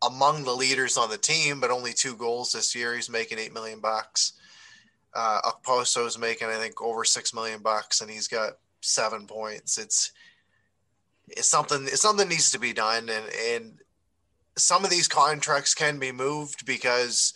among 0.03 0.45
the 0.45 0.55
leaders 0.55 0.97
on 0.97 1.11
the 1.11 1.19
team, 1.19 1.61
but 1.61 1.71
only 1.71 1.93
two 1.93 2.17
goals 2.17 2.53
this 2.53 2.75
year. 2.75 2.95
He's 2.95 3.11
making 3.11 3.39
eight 3.39 3.55
million 3.55 3.81
bucks. 3.81 4.33
Uh, 5.15 5.41
Okposo's 5.43 6.19
making, 6.19 6.49
I 6.49 6.57
think, 6.57 6.81
over 6.83 7.05
six 7.05 7.33
million 7.33 7.61
bucks, 7.63 8.01
and 8.01 8.11
he's 8.11 8.29
got 8.29 8.59
seven 8.83 9.27
points. 9.27 9.79
It's 9.79 10.13
it's 11.29 11.49
something. 11.49 11.85
It's 11.85 12.03
something 12.03 12.29
needs 12.29 12.51
to 12.53 12.59
be 12.59 12.73
done, 12.73 13.09
and 13.09 13.27
and 13.51 13.79
some 14.57 14.85
of 14.85 14.91
these 14.91 15.09
contracts 15.09 15.75
can 15.75 15.99
be 15.99 16.13
moved 16.13 16.67
because 16.67 17.35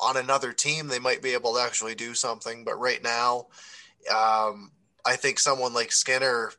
on 0.00 0.16
another 0.16 0.52
team 0.52 0.88
they 0.88 0.98
might 0.98 1.22
be 1.22 1.34
able 1.34 1.54
to 1.54 1.60
actually 1.60 1.94
do 1.94 2.14
something. 2.14 2.64
But 2.64 2.78
right 2.78 3.02
now, 3.02 3.46
um, 4.12 4.72
I 5.06 5.16
think 5.16 5.38
someone 5.38 5.74
like 5.74 5.92
Skinner. 5.92 6.52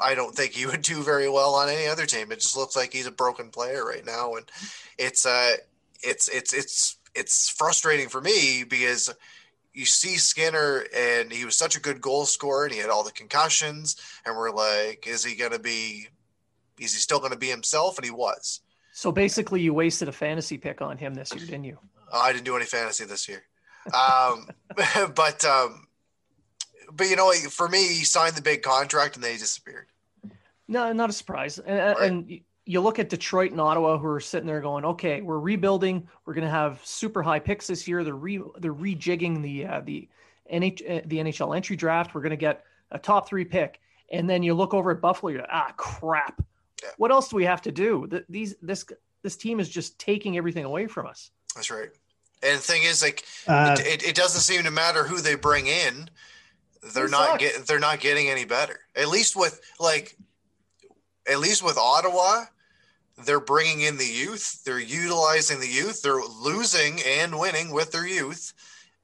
I 0.00 0.14
don't 0.14 0.34
think 0.34 0.52
he 0.52 0.66
would 0.66 0.82
do 0.82 1.02
very 1.02 1.28
well 1.28 1.54
on 1.54 1.68
any 1.68 1.86
other 1.86 2.06
team. 2.06 2.32
It 2.32 2.40
just 2.40 2.56
looks 2.56 2.76
like 2.76 2.92
he's 2.92 3.06
a 3.06 3.12
broken 3.12 3.50
player 3.50 3.84
right 3.84 4.04
now, 4.04 4.34
and 4.34 4.50
it's 4.98 5.26
uh, 5.26 5.56
it's 6.02 6.28
it's 6.28 6.52
it's 6.52 6.96
it's 7.14 7.48
frustrating 7.48 8.08
for 8.08 8.20
me 8.20 8.64
because 8.64 9.12
you 9.76 9.84
see 9.84 10.16
Skinner 10.16 10.86
and 10.96 11.30
he 11.30 11.44
was 11.44 11.54
such 11.54 11.76
a 11.76 11.80
good 11.80 12.00
goal 12.00 12.24
scorer 12.24 12.64
and 12.64 12.72
he 12.72 12.80
had 12.80 12.88
all 12.88 13.04
the 13.04 13.12
concussions 13.12 13.96
and 14.24 14.34
we're 14.34 14.50
like, 14.50 15.06
is 15.06 15.22
he 15.22 15.36
going 15.36 15.52
to 15.52 15.58
be, 15.58 16.08
is 16.80 16.94
he 16.94 17.00
still 17.00 17.18
going 17.18 17.32
to 17.32 17.38
be 17.38 17.48
himself? 17.48 17.98
And 17.98 18.04
he 18.04 18.10
was. 18.10 18.60
So 18.94 19.12
basically, 19.12 19.60
you 19.60 19.74
wasted 19.74 20.08
a 20.08 20.12
fantasy 20.12 20.56
pick 20.56 20.80
on 20.80 20.96
him 20.96 21.12
this 21.12 21.34
year, 21.34 21.44
didn't 21.44 21.64
you? 21.64 21.78
I 22.10 22.32
didn't 22.32 22.46
do 22.46 22.56
any 22.56 22.64
fantasy 22.64 23.04
this 23.04 23.28
year. 23.28 23.42
Um, 23.92 24.48
but, 25.14 25.44
um, 25.44 25.85
but 26.92 27.08
you 27.08 27.16
know, 27.16 27.32
for 27.50 27.68
me, 27.68 27.78
he 27.78 28.04
signed 28.04 28.34
the 28.34 28.42
big 28.42 28.62
contract 28.62 29.16
and 29.16 29.24
they 29.24 29.36
disappeared. 29.36 29.86
No, 30.68 30.92
not 30.92 31.10
a 31.10 31.12
surprise. 31.12 31.58
And, 31.58 31.98
and 31.98 32.40
you 32.64 32.80
look 32.80 32.98
at 32.98 33.08
Detroit 33.08 33.52
and 33.52 33.60
Ottawa, 33.60 33.98
who 33.98 34.08
are 34.08 34.20
sitting 34.20 34.46
there 34.46 34.60
going, 34.60 34.84
"Okay, 34.84 35.20
we're 35.20 35.38
rebuilding. 35.38 36.08
We're 36.24 36.34
going 36.34 36.44
to 36.44 36.50
have 36.50 36.80
super 36.84 37.22
high 37.22 37.38
picks 37.38 37.66
this 37.68 37.86
year. 37.86 38.02
They're 38.02 38.14
re 38.14 38.40
they're 38.58 38.74
rejigging 38.74 39.42
the 39.42 39.66
uh, 39.66 39.80
the 39.82 40.08
NH 40.52 40.82
uh, 40.82 41.02
the 41.06 41.18
NHL 41.18 41.54
entry 41.56 41.76
draft. 41.76 42.14
We're 42.14 42.22
going 42.22 42.30
to 42.30 42.36
get 42.36 42.64
a 42.90 42.98
top 42.98 43.28
three 43.28 43.44
pick." 43.44 43.80
And 44.10 44.30
then 44.30 44.42
you 44.42 44.54
look 44.54 44.72
over 44.72 44.92
at 44.92 45.00
Buffalo, 45.00 45.32
you're 45.32 45.40
like, 45.40 45.50
ah, 45.52 45.72
crap. 45.76 46.40
Yeah. 46.80 46.90
What 46.96 47.10
else 47.10 47.28
do 47.28 47.34
we 47.34 47.44
have 47.44 47.62
to 47.62 47.72
do? 47.72 48.06
Th- 48.08 48.24
These 48.28 48.54
this 48.62 48.84
this 49.22 49.36
team 49.36 49.58
is 49.58 49.68
just 49.68 49.98
taking 49.98 50.36
everything 50.36 50.64
away 50.64 50.86
from 50.86 51.06
us. 51.06 51.30
That's 51.54 51.70
right. 51.70 51.90
And 52.42 52.58
the 52.58 52.62
thing 52.62 52.82
is, 52.84 53.02
like, 53.02 53.24
Uh, 53.48 53.76
it, 53.80 53.86
it, 53.86 54.08
it 54.10 54.14
doesn't 54.14 54.42
seem 54.42 54.62
to 54.64 54.70
matter 54.70 55.04
who 55.04 55.20
they 55.20 55.34
bring 55.34 55.66
in. 55.66 56.08
They're 56.94 57.06
It 57.06 57.10
not 57.10 57.28
sucks. 57.40 57.42
get 57.42 57.66
they're 57.66 57.78
not 57.78 58.00
getting 58.00 58.28
any 58.28 58.44
better. 58.44 58.80
At 58.94 59.08
least 59.08 59.36
with 59.36 59.60
like, 59.80 60.16
at 61.30 61.38
least 61.40 61.62
with 61.64 61.76
Ottawa, 61.78 62.44
they're 63.24 63.40
bringing 63.40 63.80
in 63.82 63.96
the 63.98 64.06
youth. 64.06 64.62
They're 64.64 64.78
utilizing 64.78 65.60
the 65.60 65.68
youth. 65.68 66.02
They're 66.02 66.20
losing 66.42 67.00
and 67.06 67.38
winning 67.38 67.72
with 67.72 67.92
their 67.92 68.06
youth. 68.06 68.52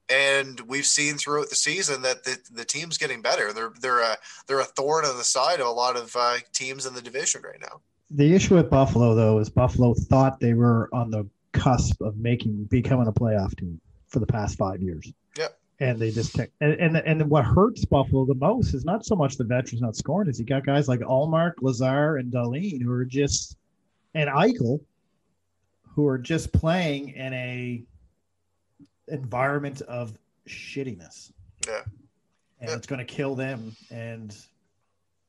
And 0.09 0.59
we've 0.67 0.85
seen 0.85 1.15
throughout 1.15 1.49
the 1.49 1.55
season 1.55 2.01
that 2.01 2.23
the, 2.25 2.37
the 2.51 2.65
team's 2.65 2.97
getting 2.97 3.21
better. 3.21 3.53
They're 3.53 3.71
they're 3.81 4.01
a 4.01 4.17
they're 4.47 4.59
a 4.59 4.65
thorn 4.65 5.05
on 5.05 5.17
the 5.17 5.23
side 5.23 5.59
of 5.61 5.67
a 5.67 5.71
lot 5.71 5.95
of 5.95 6.15
uh, 6.15 6.37
teams 6.53 6.85
in 6.85 6.93
the 6.93 7.01
division 7.01 7.41
right 7.41 7.59
now. 7.61 7.79
the 8.11 8.35
issue 8.35 8.55
with 8.55 8.69
Buffalo 8.69 9.15
though 9.15 9.39
is 9.39 9.49
Buffalo 9.49 9.93
thought 9.93 10.39
they 10.39 10.53
were 10.53 10.89
on 10.93 11.09
the 11.09 11.27
cusp 11.53 12.01
of 12.01 12.17
making 12.17 12.65
becoming 12.65 13.07
a 13.07 13.13
playoff 13.13 13.55
team 13.57 13.79
for 14.07 14.19
the 14.19 14.25
past 14.27 14.57
five 14.57 14.81
years. 14.81 15.11
Yep. 15.83 15.89
And 15.91 15.99
they 16.01 16.11
just 16.11 16.33
take 16.35 16.49
and, 16.61 16.73
and 16.73 16.97
and 16.97 17.29
what 17.29 17.43
hurts 17.45 17.83
Buffalo 17.85 18.25
the 18.25 18.35
most 18.35 18.73
is 18.73 18.85
not 18.85 19.05
so 19.05 19.15
much 19.15 19.37
the 19.37 19.43
veterans 19.43 19.81
not 19.81 19.95
scoring, 19.95 20.29
is 20.29 20.39
you 20.39 20.45
got 20.45 20.65
guys 20.65 20.87
like 20.87 20.99
Allmark, 21.01 21.53
Lazar, 21.61 22.17
and 22.17 22.31
Dahlin 22.31 22.81
who 22.81 22.91
are 22.91 23.05
just 23.05 23.57
and 24.13 24.29
Eichel 24.29 24.79
who 25.95 26.07
are 26.07 26.17
just 26.17 26.51
playing 26.53 27.09
in 27.09 27.33
a 27.33 27.83
environment 29.09 29.81
of 29.81 30.17
shittiness. 30.47 31.31
Yeah. 31.67 31.81
And 32.59 32.69
Yeah. 32.69 32.75
it's 32.75 32.87
going 32.87 32.99
to 32.99 33.05
kill 33.05 33.35
them 33.35 33.75
and 33.91 34.35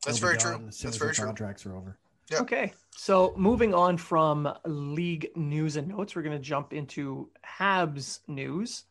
That's 0.06 0.18
very 0.18 0.36
true. 0.38 0.52
As 0.52 0.58
soon 0.58 0.66
That's 0.68 0.84
as 0.84 0.96
very 0.96 1.08
their 1.08 1.14
true. 1.14 1.24
contracts 1.26 1.66
are 1.66 1.76
over. 1.76 1.98
Yep. 2.30 2.40
Okay. 2.42 2.72
So 2.96 3.34
moving 3.36 3.74
on 3.74 3.96
from 3.96 4.48
league 4.64 5.30
news 5.34 5.76
and 5.76 5.88
notes, 5.88 6.14
we're 6.14 6.22
going 6.22 6.36
to 6.36 6.42
jump 6.42 6.72
into 6.72 7.28
Habs 7.58 8.20
news. 8.28 8.84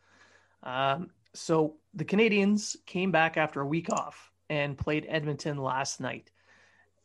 Um, 0.64 1.10
so 1.34 1.76
the 1.94 2.06
Canadians 2.06 2.78
came 2.86 3.12
back 3.12 3.38
after 3.38 3.62
a 3.62 3.68
week 3.68 3.92
off 3.92 4.32
and 4.50 4.78
played 4.78 5.06
Edmonton 5.10 5.58
last 5.58 6.00
night. 6.00 6.32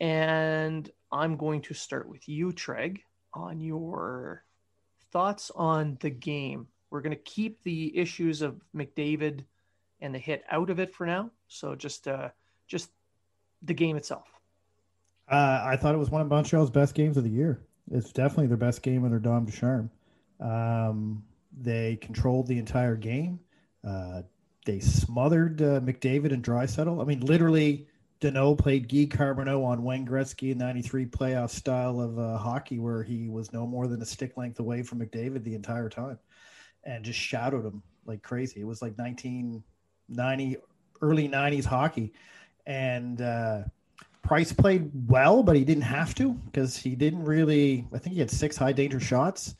And 0.00 0.90
I'm 1.10 1.36
going 1.36 1.62
to 1.62 1.74
start 1.74 2.08
with 2.08 2.28
you, 2.28 2.52
Treg, 2.52 3.00
on 3.32 3.60
your 3.60 4.44
thoughts 5.10 5.50
on 5.54 5.96
the 6.00 6.10
game. 6.10 6.68
We're 6.90 7.00
going 7.00 7.16
to 7.16 7.22
keep 7.22 7.62
the 7.62 7.96
issues 7.96 8.42
of 8.42 8.60
McDavid 8.74 9.44
and 10.00 10.14
the 10.14 10.18
hit 10.18 10.44
out 10.50 10.70
of 10.70 10.78
it 10.78 10.94
for 10.94 11.06
now. 11.06 11.30
So 11.48 11.74
just 11.74 12.06
uh, 12.06 12.28
just 12.66 12.90
the 13.62 13.74
game 13.74 13.96
itself. 13.96 14.28
Uh, 15.30 15.62
I 15.64 15.76
thought 15.76 15.94
it 15.94 15.98
was 15.98 16.10
one 16.10 16.22
of 16.22 16.28
Montreal's 16.28 16.70
best 16.70 16.94
games 16.94 17.16
of 17.16 17.24
the 17.24 17.30
year. 17.30 17.60
It's 17.90 18.12
definitely 18.12 18.46
their 18.46 18.56
best 18.56 18.82
game 18.82 19.04
under 19.04 19.18
Dom 19.18 19.44
Ducharme. 19.44 19.90
Um, 20.40 21.22
they 21.60 21.96
controlled 21.96 22.46
the 22.46 22.58
entire 22.58 22.96
game. 22.96 23.40
Uh, 23.88 24.22
they 24.66 24.81
smothered 24.81 25.62
uh, 25.62 25.81
McDavid 25.81 26.33
and 26.33 26.44
Draisaitl. 26.44 27.01
I 27.01 27.05
mean, 27.05 27.20
literally, 27.20 27.87
Danault 28.20 28.59
played 28.59 28.88
Guy 28.88 29.07
Carbonneau 29.07 29.64
on 29.64 29.83
Wayne 29.83 30.07
Gretzky 30.07 30.53
in 30.53 30.59
'93 30.59 31.07
playoff 31.07 31.51
style 31.51 32.01
of 32.01 32.18
uh, 32.18 32.37
hockey, 32.37 32.79
where 32.79 33.03
he 33.03 33.29
was 33.29 33.53
no 33.53 33.66
more 33.66 33.87
than 33.87 34.03
a 34.03 34.07
stick 34.07 34.37
length 34.37 34.61
away 34.61 34.83
from 34.83 35.01
McDavid 35.01 35.42
the 35.42 35.55
entire 35.55 35.88
time, 35.88 36.18
and 36.85 37.05
just 37.05 37.18
shadowed 37.18 37.64
him 37.64 37.83
like 38.05 38.22
crazy. 38.22 38.61
It 38.61 38.66
was 38.66 38.83
like 38.83 38.98
1990, 38.98 40.57
early 41.03 41.29
'90s 41.29 41.64
hockey, 41.64 42.12
and. 42.66 43.20
Uh, 43.20 43.62
Price 44.20 44.53
played 44.53 44.90
well, 45.09 45.42
but 45.42 45.57
he 45.57 45.64
didn't 45.64 45.85
have 45.85 46.14
to 46.16 46.33
because 46.33 46.77
he 46.77 46.94
didn't 46.94 47.24
really. 47.24 47.87
I 47.94 47.98
think 47.98 48.12
he 48.12 48.20
had 48.20 48.31
six 48.31 48.59
high 48.59 48.72
danger 48.72 49.01
shots. 49.01 49.55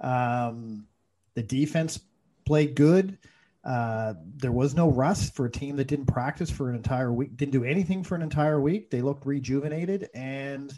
Um, 0.00 0.88
the 1.34 1.42
defense 1.44 2.00
played 2.44 2.74
good. 2.74 3.16
Uh, 3.64 4.14
there 4.36 4.52
was 4.52 4.74
no 4.74 4.90
rust 4.90 5.34
for 5.34 5.46
a 5.46 5.50
team 5.50 5.76
that 5.76 5.88
didn't 5.88 6.06
practice 6.06 6.50
for 6.50 6.70
an 6.70 6.76
entire 6.76 7.12
week, 7.12 7.36
didn't 7.36 7.52
do 7.52 7.64
anything 7.64 8.04
for 8.04 8.14
an 8.14 8.22
entire 8.22 8.60
week. 8.60 8.90
They 8.90 9.02
looked 9.02 9.26
rejuvenated, 9.26 10.08
and 10.14 10.72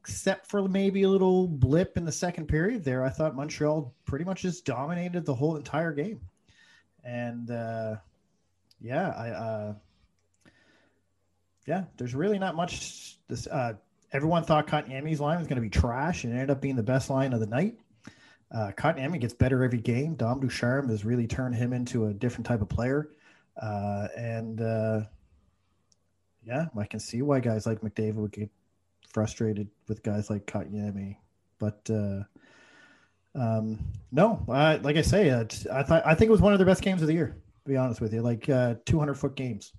except 0.00 0.46
for 0.46 0.68
maybe 0.68 1.02
a 1.02 1.08
little 1.08 1.48
blip 1.48 1.96
in 1.96 2.04
the 2.04 2.12
second 2.12 2.46
period 2.46 2.84
there, 2.84 3.04
I 3.04 3.08
thought 3.08 3.34
Montreal 3.34 3.94
pretty 4.04 4.24
much 4.24 4.42
just 4.42 4.64
dominated 4.64 5.24
the 5.24 5.34
whole 5.34 5.56
entire 5.56 5.92
game. 5.92 6.20
And 7.02 7.50
uh, 7.50 7.96
yeah, 8.80 9.08
I. 9.08 9.30
Uh, 9.30 9.74
yeah, 11.68 11.84
there's 11.98 12.14
really 12.14 12.38
not 12.38 12.56
much. 12.56 13.18
This 13.28 13.46
uh, 13.46 13.74
everyone 14.10 14.42
thought 14.44 14.66
Kotkaniemi's 14.66 15.20
line 15.20 15.38
was 15.38 15.46
going 15.46 15.56
to 15.56 15.62
be 15.62 15.68
trash, 15.68 16.24
and 16.24 16.32
ended 16.32 16.50
up 16.50 16.62
being 16.62 16.76
the 16.76 16.82
best 16.82 17.10
line 17.10 17.34
of 17.34 17.40
the 17.40 17.46
night. 17.46 17.78
Uh, 18.50 18.72
Kotkaniemi 18.76 19.20
gets 19.20 19.34
better 19.34 19.62
every 19.62 19.80
game. 19.80 20.14
Dom 20.14 20.40
Ducharme 20.40 20.88
has 20.88 21.04
really 21.04 21.26
turned 21.26 21.54
him 21.54 21.72
into 21.72 22.06
a 22.06 22.14
different 22.14 22.46
type 22.46 22.62
of 22.62 22.68
player, 22.68 23.10
uh, 23.60 24.08
and 24.16 24.60
uh, 24.60 25.00
yeah, 26.46 26.66
I 26.76 26.86
can 26.86 26.98
see 27.00 27.20
why 27.22 27.40
guys 27.40 27.66
like 27.66 27.80
McDavid 27.82 28.14
would 28.14 28.32
get 28.32 28.50
frustrated 29.08 29.68
with 29.86 30.02
guys 30.02 30.30
like 30.30 30.46
Kotkaniemi. 30.46 31.16
But 31.58 31.90
uh, 31.90 32.22
Um, 33.34 33.78
no, 34.10 34.44
I, 34.48 34.76
like 34.76 34.96
I 34.96 35.02
say, 35.02 35.30
uh, 35.30 35.44
I 35.72 35.82
thought 35.82 36.02
I 36.06 36.14
think 36.14 36.28
it 36.28 36.32
was 36.32 36.40
one 36.40 36.52
of 36.52 36.58
their 36.58 36.66
best 36.66 36.82
games 36.82 37.02
of 37.02 37.08
the 37.08 37.14
year. 37.14 37.36
To 37.64 37.68
be 37.68 37.76
honest 37.76 38.00
with 38.00 38.12
you, 38.14 38.22
like 38.22 38.48
uh, 38.48 38.76
200 38.86 39.14
foot 39.14 39.36
games. 39.36 39.72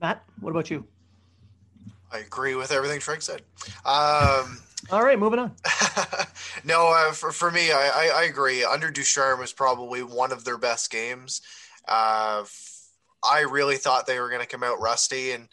Matt, 0.00 0.22
what 0.40 0.50
about 0.50 0.70
you? 0.70 0.86
I 2.12 2.18
agree 2.18 2.54
with 2.54 2.72
everything 2.72 3.00
Frank 3.00 3.22
said. 3.22 3.42
Um, 3.84 4.60
All 4.88 5.02
right, 5.02 5.18
moving 5.18 5.38
on. 5.38 5.54
no, 6.64 6.88
uh, 6.88 7.12
for, 7.12 7.32
for 7.32 7.50
me, 7.50 7.70
I, 7.70 7.90
I, 7.94 8.20
I, 8.20 8.22
agree. 8.24 8.64
Under 8.64 8.90
Ducharme 8.90 9.38
was 9.38 9.52
probably 9.52 10.02
one 10.02 10.32
of 10.32 10.44
their 10.44 10.56
best 10.56 10.90
games. 10.90 11.42
Uh, 11.86 12.44
I 13.22 13.40
really 13.40 13.76
thought 13.76 14.06
they 14.06 14.18
were 14.18 14.30
going 14.30 14.40
to 14.40 14.46
come 14.46 14.62
out 14.62 14.80
rusty, 14.80 15.32
and 15.32 15.48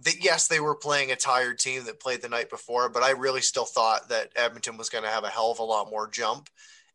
the, 0.00 0.12
yes, 0.20 0.48
they 0.48 0.60
were 0.60 0.74
playing 0.74 1.12
a 1.12 1.16
tired 1.16 1.58
team 1.58 1.84
that 1.84 2.00
played 2.00 2.22
the 2.22 2.28
night 2.28 2.50
before, 2.50 2.88
but 2.88 3.02
I 3.02 3.10
really 3.10 3.42
still 3.42 3.66
thought 3.66 4.08
that 4.08 4.32
Edmonton 4.34 4.76
was 4.76 4.88
going 4.88 5.04
to 5.04 5.10
have 5.10 5.24
a 5.24 5.28
hell 5.28 5.50
of 5.50 5.58
a 5.58 5.64
lot 5.64 5.90
more 5.90 6.08
jump, 6.08 6.48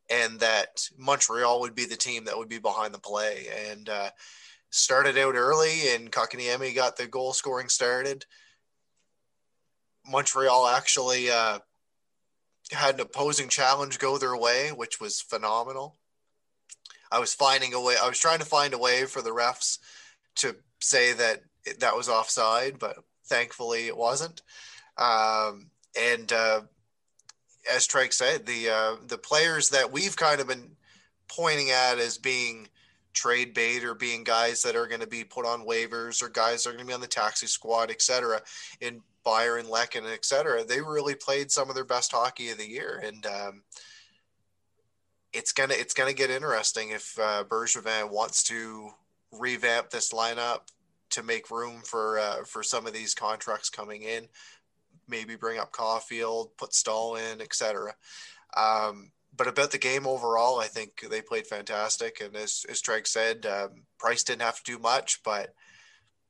and 0.09 0.39
that 0.39 0.81
Montreal 0.97 1.61
would 1.61 1.75
be 1.75 1.85
the 1.85 1.95
team 1.95 2.25
that 2.25 2.37
would 2.37 2.49
be 2.49 2.59
behind 2.59 2.93
the 2.93 2.99
play. 2.99 3.45
And 3.69 3.87
uh, 3.87 4.09
started 4.71 5.17
out 5.17 5.35
early, 5.35 5.93
and 5.93 6.11
Kotkaniemi 6.11 6.75
got 6.75 6.97
the 6.97 7.07
goal 7.07 7.33
scoring 7.33 7.69
started. 7.69 8.25
Montreal 10.09 10.67
actually 10.67 11.29
uh, 11.29 11.59
had 12.71 12.95
an 12.95 13.01
opposing 13.01 13.49
challenge 13.49 13.99
go 13.99 14.17
their 14.17 14.35
way, 14.35 14.69
which 14.69 14.99
was 14.99 15.21
phenomenal. 15.21 15.97
I 17.11 17.19
was 17.19 17.33
finding 17.33 17.73
a 17.73 17.81
way. 17.81 17.95
I 18.01 18.07
was 18.07 18.19
trying 18.19 18.39
to 18.39 18.45
find 18.45 18.73
a 18.73 18.77
way 18.77 19.05
for 19.05 19.21
the 19.21 19.31
refs 19.31 19.79
to 20.35 20.55
say 20.79 21.13
that 21.13 21.41
that 21.79 21.95
was 21.95 22.09
offside, 22.09 22.79
but 22.79 22.97
thankfully 23.25 23.87
it 23.87 23.97
wasn't. 23.97 24.41
Um, 24.97 25.71
and 25.99 26.31
uh, 26.31 26.61
as 27.71 27.87
Treg 27.87 28.13
said, 28.13 28.45
the 28.45 28.69
uh, 28.69 28.95
the 29.07 29.17
players 29.17 29.69
that 29.69 29.91
we've 29.91 30.15
kind 30.15 30.39
of 30.41 30.47
been 30.47 30.71
pointing 31.27 31.71
at 31.71 31.99
as 31.99 32.17
being 32.17 32.67
trade 33.13 33.53
bait 33.53 33.83
or 33.83 33.95
being 33.95 34.23
guys 34.23 34.61
that 34.63 34.75
are 34.75 34.87
going 34.87 35.01
to 35.01 35.07
be 35.07 35.23
put 35.23 35.45
on 35.45 35.65
waivers 35.65 36.21
or 36.21 36.29
guys 36.29 36.63
that 36.63 36.69
are 36.69 36.73
going 36.73 36.85
to 36.85 36.87
be 36.87 36.93
on 36.93 37.01
the 37.01 37.07
taxi 37.07 37.47
squad, 37.47 37.89
et 37.89 38.01
cetera, 38.01 38.39
in 38.81 39.01
Byron, 39.23 39.65
Lehkonen, 39.65 40.13
et 40.13 40.25
cetera, 40.25 40.63
they 40.63 40.81
really 40.81 41.15
played 41.15 41.51
some 41.51 41.69
of 41.69 41.75
their 41.75 41.85
best 41.85 42.11
hockey 42.11 42.49
of 42.49 42.57
the 42.57 42.69
year. 42.69 43.01
And 43.03 43.25
um, 43.25 43.63
it's 45.33 45.51
gonna 45.51 45.75
it's 45.75 45.93
gonna 45.93 46.13
get 46.13 46.29
interesting 46.29 46.89
if 46.89 47.17
uh, 47.19 47.43
Bergevin 47.43 48.11
wants 48.11 48.43
to 48.43 48.89
revamp 49.31 49.89
this 49.89 50.11
lineup 50.11 50.61
to 51.11 51.23
make 51.23 51.51
room 51.51 51.81
for 51.83 52.19
uh, 52.19 52.43
for 52.45 52.63
some 52.63 52.87
of 52.87 52.93
these 52.93 53.13
contracts 53.13 53.69
coming 53.69 54.03
in. 54.03 54.27
Maybe 55.07 55.35
bring 55.35 55.59
up 55.59 55.71
Caufield, 55.71 56.49
put 56.57 56.73
Staal 56.73 57.15
in, 57.15 57.41
etc. 57.41 57.95
Um, 58.55 59.11
but 59.35 59.47
about 59.47 59.71
the 59.71 59.77
game 59.77 60.05
overall, 60.05 60.59
I 60.59 60.67
think 60.67 61.05
they 61.09 61.21
played 61.21 61.47
fantastic. 61.47 62.21
And 62.21 62.35
as 62.35 62.65
as 62.69 62.81
said, 63.05 63.45
um, 63.45 63.83
Price 63.97 64.23
didn't 64.23 64.41
have 64.41 64.61
to 64.63 64.71
do 64.71 64.79
much, 64.79 65.21
but 65.23 65.53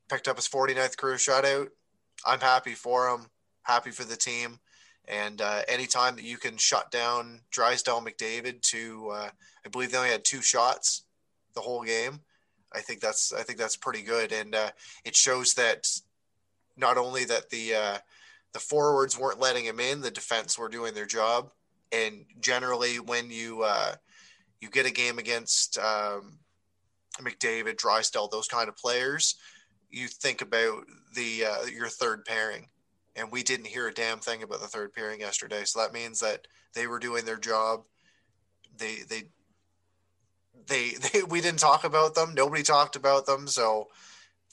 picked 0.10 0.28
up 0.28 0.36
his 0.38 0.47
49th 0.47 0.97
career 0.97 1.15
shutout. 1.15 1.67
I'm 2.25 2.39
happy 2.39 2.73
for 2.73 3.08
him, 3.10 3.27
happy 3.63 3.91
for 3.91 4.03
the 4.03 4.15
team. 4.15 4.60
And 5.08 5.41
uh, 5.41 5.62
anytime 5.67 6.15
that 6.15 6.25
you 6.25 6.38
can 6.38 6.58
shut 6.58 6.91
down 6.91 7.41
Draisaitl 7.51 8.05
McDavid 8.05 8.62
to, 8.62 9.10
uh, 9.10 9.29
I 9.65 9.69
believe 9.69 9.91
they 9.91 9.97
only 9.97 10.12
had 10.12 10.23
two 10.23 10.41
shots 10.41 11.03
the 11.55 11.62
whole 11.62 11.84
game. 11.84 12.19
I 12.73 12.82
think 12.82 13.01
that's 13.01 13.34
I 13.34 13.41
think 13.41 13.58
that's 13.58 13.75
pretty 13.75 14.03
good, 14.03 14.32
and 14.32 14.53
uh, 14.53 14.69
it 15.03 15.15
shows 15.15 15.55
that 15.55 15.88
not 16.77 16.97
only 16.97 17.25
that 17.25 17.49
the 17.49 17.73
uh, 17.73 17.97
the 18.53 18.60
forwards 18.60 19.17
weren't 19.17 19.39
letting 19.39 19.65
him 19.65 19.79
in, 19.79 20.01
the 20.01 20.12
defense 20.12 20.58
were 20.58 20.69
doing 20.69 20.93
their 20.93 21.08
job, 21.08 21.51
and 21.91 22.25
generally 22.39 22.99
when 22.99 23.32
you 23.32 23.63
uh, 23.63 23.95
you 24.62 24.69
get 24.69 24.86
a 24.86 24.91
game 24.91 25.17
against 25.17 25.79
um, 25.79 26.38
McDavid, 27.19 27.75
Draisaitl, 27.75 28.32
those 28.32 28.47
kind 28.47 28.69
of 28.69 28.77
players, 28.77 29.36
you 29.89 30.08
think 30.08 30.41
about 30.41 30.86
the 31.15 31.45
uh, 31.45 31.65
your 31.65 31.88
third 31.88 32.25
pairing, 32.25 32.67
and 33.15 33.32
we 33.32 33.43
didn't 33.43 33.67
hear 33.67 33.88
a 33.88 33.93
damn 33.93 34.19
thing 34.19 34.43
about 34.43 34.62
the 34.62 34.67
third 34.67 34.93
pairing 34.93 35.19
yesterday. 35.19 35.63
So 35.65 35.80
that 35.80 35.93
means 35.93 36.19
that 36.19 36.47
they 36.73 36.88
were 36.88 36.99
doing 36.99 37.25
their 37.25 37.38
job. 37.38 37.84
They 38.78 38.97
they 39.10 39.23
they, 40.67 40.89
they 41.13 41.23
we 41.23 41.41
didn't 41.41 41.60
talk 41.60 41.84
about 41.84 42.15
them. 42.15 42.34
Nobody 42.34 42.63
talked 42.63 42.95
about 42.95 43.25
them, 43.25 43.47
so 43.47 43.88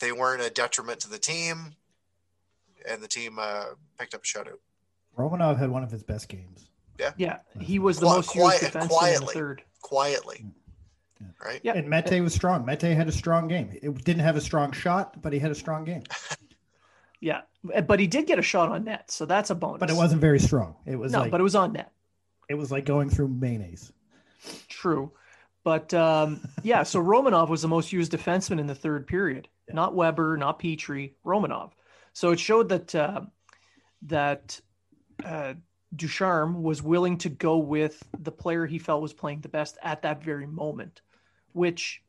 they 0.00 0.12
weren't 0.12 0.42
a 0.42 0.50
detriment 0.50 1.00
to 1.00 1.10
the 1.10 1.18
team, 1.18 1.74
and 2.88 3.02
the 3.02 3.08
team 3.08 3.38
uh, 3.38 3.66
picked 3.98 4.14
up 4.14 4.22
a 4.22 4.26
shutout. 4.26 4.58
Romanov 5.16 5.58
had 5.58 5.70
one 5.70 5.82
of 5.82 5.90
his 5.90 6.02
best 6.02 6.28
games. 6.28 6.68
Yeah, 6.98 7.12
yeah, 7.18 7.38
he 7.60 7.78
was 7.78 7.98
the 7.98 8.06
Qu- 8.06 8.14
most 8.14 8.28
quiet, 8.30 8.62
used 8.62 8.74
defenseman 8.74 8.88
quietly, 8.88 9.14
in 9.16 9.20
the 9.20 9.32
third. 9.32 9.62
Quietly, 9.82 10.44
yeah. 11.20 11.26
right? 11.44 11.60
Yeah, 11.62 11.72
and 11.74 11.88
Mete 11.88 12.20
was 12.22 12.34
strong. 12.34 12.64
Mete 12.64 12.82
had 12.82 13.08
a 13.08 13.12
strong 13.12 13.48
game. 13.48 13.70
It 13.82 14.04
didn't 14.04 14.22
have 14.22 14.36
a 14.36 14.40
strong 14.40 14.72
shot, 14.72 15.20
but 15.22 15.32
he 15.32 15.38
had 15.38 15.50
a 15.50 15.54
strong 15.54 15.84
game. 15.84 16.02
yeah, 17.20 17.42
but 17.86 18.00
he 18.00 18.06
did 18.06 18.26
get 18.26 18.38
a 18.38 18.42
shot 18.42 18.70
on 18.70 18.84
net, 18.84 19.10
so 19.10 19.26
that's 19.26 19.50
a 19.50 19.54
bonus. 19.54 19.80
But 19.80 19.90
it 19.90 19.96
wasn't 19.96 20.20
very 20.20 20.38
strong. 20.38 20.76
It 20.86 20.96
was 20.96 21.12
no, 21.12 21.20
like, 21.20 21.30
but 21.30 21.40
it 21.40 21.44
was 21.44 21.56
on 21.56 21.72
net. 21.72 21.92
It 22.48 22.54
was 22.54 22.70
like 22.70 22.84
going 22.84 23.10
through 23.10 23.28
mayonnaise. 23.28 23.92
True. 24.68 25.12
But 25.64 25.92
um, 25.94 26.48
yeah, 26.62 26.84
so 26.84 27.02
Romanov 27.02 27.48
was 27.48 27.62
the 27.62 27.68
most 27.68 27.92
used 27.92 28.12
defenseman 28.12 28.60
in 28.60 28.68
the 28.68 28.74
third 28.74 29.06
period. 29.08 29.48
Yeah. 29.66 29.74
Not 29.74 29.96
Weber, 29.96 30.36
not 30.36 30.60
Petry, 30.60 31.14
Romanov. 31.24 31.72
So 32.12 32.30
it 32.30 32.38
showed 32.38 32.68
that 32.68 32.94
uh, 32.94 33.22
that 34.02 34.60
uh, 35.24 35.54
Ducharme 35.94 36.62
was 36.62 36.82
willing 36.82 37.18
to 37.18 37.28
go 37.28 37.58
with 37.58 38.02
the 38.18 38.32
player 38.32 38.66
he 38.66 38.78
felt 38.78 39.02
was 39.02 39.12
playing 39.12 39.40
the 39.40 39.48
best 39.48 39.78
at 39.82 40.02
that 40.02 40.22
very 40.22 40.46
moment, 40.46 41.02
which 41.52 42.02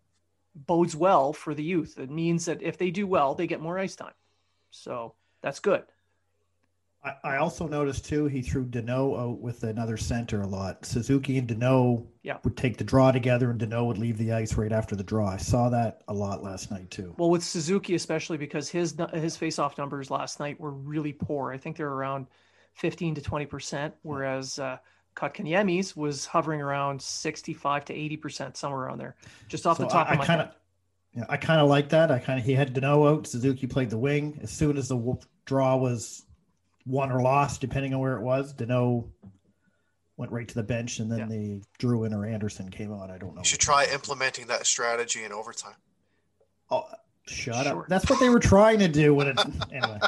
bodes 0.56 0.96
well 0.96 1.34
for 1.34 1.54
the 1.54 1.63
youth. 1.63 2.00
It 2.00 2.10
means 2.10 2.46
that 2.46 2.62
if 2.62 2.78
they 2.78 2.92
do 2.92 3.06
well, 3.06 3.36
they 3.36 3.48
get 3.48 3.62
more 3.62 3.78
ice 3.78 3.96
time. 3.96 4.13
So 4.72 5.13
that's 5.42 5.60
good. 5.60 5.84
I, 7.24 7.38
also 7.38 7.68
noticed 7.68 8.06
too 8.06 8.26
he 8.26 8.42
threw 8.42 8.66
Danault 8.66 9.20
out 9.20 9.40
with 9.40 9.63
another 9.63 9.98
center 9.98 10.42
a 10.42 10.48
lot. 10.48 10.86
Suzuki 10.86 11.38
and 11.38 11.48
Danault 11.48 12.06
yeah. 12.24 12.38
would 12.44 12.58
take 12.58 12.78
the 12.78 12.84
draw 12.84 13.12
together, 13.12 13.50
and 13.50 13.60
Danault 13.60 13.88
would 13.88 13.98
leave 13.98 14.18
the 14.18 14.34
ice 14.34 14.56
right 14.56 14.72
after 14.72 14.96
the 14.96 15.04
draw. 15.04 15.30
I 15.30 15.38
saw 15.38 15.70
that 15.70 16.02
a 16.08 16.13
lot 16.13 16.44
last 16.44 16.72
night 16.72 16.90
too. 16.92 17.13
Well, 17.18 17.30
with 17.30 17.44
Suzuki 17.44 17.96
especially 17.96 18.38
because 18.38 18.70
his 18.70 18.96
his 19.13 19.38
faceoff 19.38 19.78
numbers 19.78 20.12
last 20.12 20.40
night 20.40 20.60
were 20.60 20.72
really 20.72 21.13
poor. 21.13 21.52
I 21.54 21.58
think 21.58 21.78
they're 21.78 21.88
around 21.88 22.28
fifteen 22.78 23.16
to 23.16 23.22
twenty 23.22 23.46
percent, 23.46 23.94
whereas 24.04 24.60
uh, 24.60 24.78
Kotkaniemi's 25.16 25.96
was 25.96 26.26
hovering 26.26 26.62
around 26.62 27.02
sixty-five 27.02 27.86
to 27.86 27.94
eighty 27.94 28.18
percent, 28.18 28.56
somewhere 28.56 28.82
around 28.82 29.00
there. 29.00 29.16
Just 29.48 29.68
off 29.68 29.78
so 29.78 29.84
the 29.84 29.90
top 29.90 30.08
I, 30.08 30.13
of 30.13 30.20
my 30.20 30.26
kinda, 30.26 30.44
head. 30.46 30.54
Yeah, 31.16 31.26
I 31.30 31.38
kind 31.38 31.60
of 31.60 31.68
like 31.68 31.90
that. 31.90 32.12
I 32.12 32.20
kind 32.20 32.40
of 32.40 32.46
he 32.46 32.54
had 32.54 32.74
Danault 32.74 33.12
out. 33.12 33.28
Suzuki 33.28 33.68
played 33.68 33.90
the 33.90 33.98
wing. 33.98 34.40
As 34.42 34.52
soon 34.52 34.78
as 34.78 34.88
the 34.88 35.18
draw 35.46 35.76
was 35.76 36.26
won 36.86 37.12
or 37.12 37.22
lost, 37.22 37.62
depending 37.62 37.94
on 37.94 38.00
where 38.00 38.16
it 38.16 38.22
was. 38.22 38.54
Danault 38.54 39.10
went 40.16 40.32
right 40.32 40.48
to 40.48 40.56
the 40.56 40.63
bench, 40.63 41.00
and 41.00 41.12
then 41.12 41.20
yeah. 41.20 41.26
the 41.26 41.62
Drouin 41.80 42.13
or 42.13 42.26
Anderson 42.26 42.70
came 42.70 42.92
on. 42.92 43.12
I 43.12 43.18
don't 43.18 43.36
know. 43.36 43.42
You 43.42 43.46
should 43.46 43.60
try 43.60 43.88
implementing 43.92 44.48
that 44.48 44.66
strategy 44.66 45.24
in 45.24 45.32
overtime. 45.32 45.76
Oh, 46.70 46.86
shut 47.26 47.66
sure. 47.66 47.82
up! 47.82 47.88
That's 47.88 48.10
what 48.10 48.20
they 48.20 48.30
were 48.30 48.40
trying 48.40 48.80
to 48.80 48.88
do 48.88 49.13
when 49.13 49.28
it 49.28 49.40
anyway. 49.72 50.00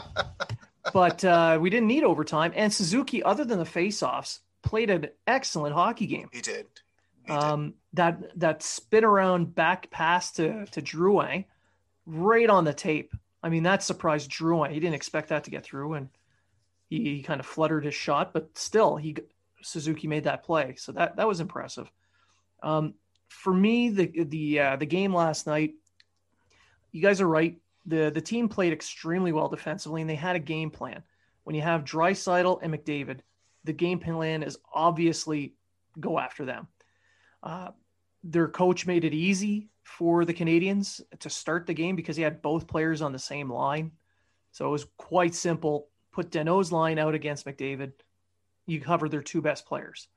But 0.93 1.23
uh, 1.23 1.58
we 1.62 1.69
didn't 1.69 1.88
need 1.88 2.04
overtime, 2.04 2.54
and 2.56 2.73
Suzuki, 2.73 3.23
other 3.23 3.45
than 3.45 3.60
the 3.60 3.65
faceoffs, 3.65 4.39
played 4.62 4.89
an 4.89 5.08
excellent 5.28 5.73
hockey 5.73 6.08
game. 6.08 6.30
He 6.32 6.41
did. 6.41 6.67
He 7.25 7.32
um, 7.32 7.65
did. 7.65 7.73
that 7.93 8.39
that 8.39 8.63
spin 8.63 9.04
around 9.04 9.56
back 9.56 9.89
pass 9.91 10.32
to 10.34 10.65
to 10.67 10.82
Drouin, 10.82 11.45
right 12.06 12.49
on 12.49 12.63
the 12.63 12.73
tape. 12.73 13.13
I 13.41 13.49
mean, 13.49 13.63
that 13.63 13.84
surprised 13.84 14.32
Drouin. 14.32 14.71
He 14.71 14.80
didn't 14.80 14.95
expect 14.95 15.30
that 15.30 15.45
to 15.45 15.52
get 15.52 15.63
through, 15.63 15.93
and 15.93 16.10
he, 16.89 17.15
he 17.15 17.23
kind 17.23 17.39
of 17.39 17.45
fluttered 17.45 17.86
his 17.86 17.95
shot, 17.95 18.34
but 18.34 18.58
still, 18.58 18.97
he 18.97 19.15
Suzuki 19.62 20.08
made 20.08 20.23
that 20.25 20.43
play, 20.43 20.75
so 20.78 20.91
that 20.93 21.17
that 21.17 21.28
was 21.28 21.39
impressive. 21.39 21.89
Um, 22.62 22.95
for 23.28 23.54
me, 23.54 23.89
the 23.89 24.23
the 24.23 24.60
uh, 24.60 24.75
the 24.75 24.86
game 24.86 25.13
last 25.13 25.47
night, 25.47 25.75
you 26.91 27.02
guys 27.02 27.21
are 27.21 27.28
right. 27.28 27.58
The 27.89 28.12
The 28.12 28.21
team 28.21 28.47
played 28.47 28.73
extremely 28.73 29.32
well 29.32 29.49
defensively, 29.49 30.02
and 30.02 30.10
they 30.10 30.15
had 30.15 30.36
a 30.36 30.39
game 30.39 30.69
plan. 30.69 31.04
When 31.43 31.56
you 31.56 31.62
have 31.62 31.84
Draisaitl 31.84 32.60
and 32.62 32.73
McDavid, 32.73 33.19
the 33.63 33.73
game 33.73 33.99
plan 33.99 34.43
is 34.43 34.58
obviously 34.73 35.56
go 35.99 36.19
after 36.19 36.45
them. 36.45 36.67
Uh, 37.41 37.71
their 38.23 38.47
coach 38.47 38.86
made 38.86 39.04
it 39.04 39.13
easy 39.13 39.69
for 39.84 40.25
the 40.25 40.34
Canadians 40.34 41.02
to 41.19 41.30
start 41.30 41.65
the 41.65 41.73
game 41.73 41.95
because 41.95 42.15
he 42.15 42.23
had 42.23 42.41
both 42.41 42.67
players 42.67 43.02
on 43.02 43.12
the 43.12 43.19
same 43.19 43.52
line. 43.52 43.91
So 44.52 44.67
it 44.67 44.71
was 44.71 44.86
quite 44.97 45.36
simple 45.36 45.88
put 46.12 46.32
Danault's 46.32 46.71
line 46.71 46.99
out 46.99 47.15
against 47.15 47.45
McDavid. 47.45 47.93
You 48.65 48.82
cover 48.82 49.10
their 49.10 49.21
two 49.21 49.41
best 49.41 49.65
players. 49.65 50.08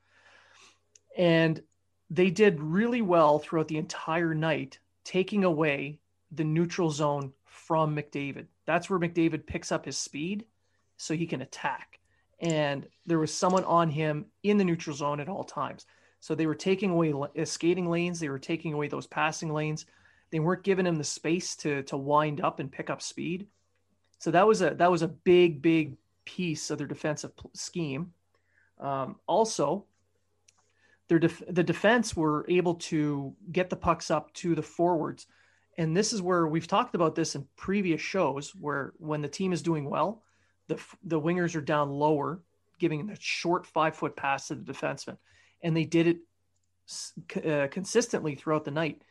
And 1.17 1.63
they 2.11 2.31
did 2.31 2.61
really 2.61 3.03
well 3.03 3.39
throughout 3.39 3.69
the 3.69 3.79
entire 3.79 4.35
night, 4.35 4.79
taking 5.05 5.45
away 5.45 6.01
the 6.31 6.45
neutral 6.45 6.91
zone 6.91 7.33
from 7.73 7.97
McDavid. 7.97 8.49
That's 8.67 8.91
where 8.91 8.99
McDavid 8.99 9.47
picks 9.47 9.73
up 9.73 9.87
his 9.87 9.97
speed 9.97 10.45
so 10.99 11.15
he 11.15 11.25
can 11.25 11.41
attack. 11.41 12.01
And 12.39 12.87
there 13.07 13.19
was 13.19 13.33
someone 13.33 13.65
on 13.65 13.89
him 13.89 14.27
in 14.43 14.59
the 14.59 14.65
neutral 14.65 14.95
zone 14.95 15.21
at 15.21 15.29
all 15.31 15.43
times. 15.43 15.87
So 16.21 16.35
they 16.35 16.45
were 16.45 16.55
taking 16.55 16.91
away 16.91 17.15
uh, 17.15 17.47
skating 17.47 17.89
lanes, 17.89 18.21
they 18.21 18.29
were 18.29 18.39
taking 18.39 18.75
away 18.75 18.89
those 18.89 19.07
passing 19.07 19.55
lanes. 19.55 19.87
They 20.31 20.39
weren't 20.39 20.65
giving 20.65 20.87
him 20.87 20.97
the 20.97 21.05
space 21.05 21.57
to 21.57 21.83
to 21.85 21.97
wind 21.97 22.43
up 22.43 22.61
and 22.61 22.71
pick 22.71 22.91
up 22.91 23.01
speed. 23.01 23.47
So 24.19 24.31
that 24.33 24.47
was 24.47 24.61
a 24.61 24.75
that 24.75 24.91
was 24.91 25.01
a 25.01 25.09
big 25.09 25.63
big 25.63 25.97
piece 26.27 26.69
of 26.69 26.77
their 26.77 26.87
defensive 26.87 27.33
scheme. 27.55 28.13
Um, 28.79 29.17
also, 29.27 29.87
their 31.09 31.21
def- 31.21 31.43
the 31.49 31.65
defense 31.65 32.15
were 32.15 32.45
able 32.51 32.75
to 32.91 33.35
get 33.51 33.71
the 33.71 33.77
pucks 33.77 34.11
up 34.11 34.31
to 34.35 34.55
the 34.55 34.63
forwards, 34.63 35.27
and 35.79 35.97
this 35.97 36.13
is 36.13 36.21
where 36.21 36.47
we've 36.47 36.67
talked 36.67 36.95
about 36.95 37.15
this 37.15 37.35
in 37.35 37.47
previous 37.57 38.01
shows, 38.01 38.55
where 38.55 38.93
when 38.99 39.23
the 39.23 39.29
team 39.29 39.53
is 39.53 39.63
doing 39.63 39.89
well, 39.89 40.23
the 40.69 40.79
the 41.05 41.21
wingers 41.21 41.57
are 41.57 41.63
down 41.63 41.91
lower, 41.91 42.41
giving 42.79 43.11
a 43.11 43.17
short 43.19 43.67
five 43.67 43.97
foot 43.97 44.17
pass 44.17 44.49
to 44.49 44.55
the 44.55 44.73
defenseman, 44.73 45.17
and 45.63 45.77
they 45.77 45.85
did 45.85 46.07
it 46.07 47.45
uh, 47.47 47.69
consistently 47.69 48.35
throughout 48.35 48.65
the 48.65 48.71
night. 48.71 49.03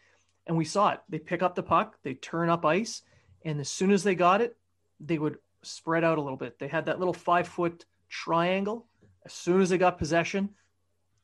And 0.48 0.58
we 0.58 0.66
saw 0.66 0.90
it. 0.90 1.00
They 1.08 1.20
pick 1.20 1.44
up 1.44 1.56
the 1.56 1.64
puck, 1.64 1.98
they 2.04 2.16
turn 2.16 2.50
up 2.50 2.66
ice, 2.66 3.04
and 3.46 3.60
as 3.60 3.70
soon 3.70 3.92
as 3.92 4.04
they 4.04 4.16
got 4.16 4.42
it, 4.42 4.58
they 5.00 5.18
would 5.18 5.38
spread 5.64 6.04
out 6.04 6.18
a 6.18 6.22
little 6.22 6.38
bit. 6.38 6.60
They 6.60 6.68
had 6.68 6.86
that 6.86 7.00
little 7.00 7.14
five 7.14 7.48
foot 7.48 7.86
triangle. 8.10 8.88
As 9.24 9.34
soon 9.34 9.62
as 9.62 9.70
they 9.70 9.78
got 9.78 10.00
possession, 10.00 10.50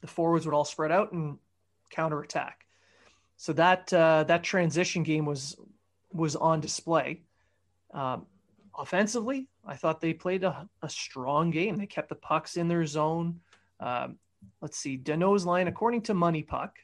the 0.02 0.08
forwards 0.08 0.46
would 0.46 0.54
all 0.54 0.66
spread 0.66 0.92
out 0.92 1.12
and 1.12 1.40
counterattack. 1.90 2.67
So 3.38 3.54
that 3.54 3.94
uh, 3.94 4.24
that 4.26 4.44
transition 4.44 5.04
game 5.04 5.26
was 5.26 5.56
was 6.12 6.36
on 6.36 6.60
display. 6.60 7.22
Um, 7.94 8.26
offensively, 8.78 9.48
I 9.66 9.76
thought 9.76 10.02
they 10.02 10.14
played 10.14 10.44
a, 10.44 10.68
a, 10.82 10.90
strong 10.90 11.52
game. 11.52 11.78
They 11.78 11.86
kept 11.86 12.10
the 12.10 12.16
pucks 12.16 12.58
in 12.58 12.68
their 12.68 12.86
zone. 12.86 13.40
Um, 13.80 14.18
let's 14.62 14.78
see, 14.78 14.98
Danault's 14.98 15.46
line, 15.46 15.68
according 15.68 16.02
to 16.04 16.14
Money 16.14 16.44
Puck, 16.44 16.78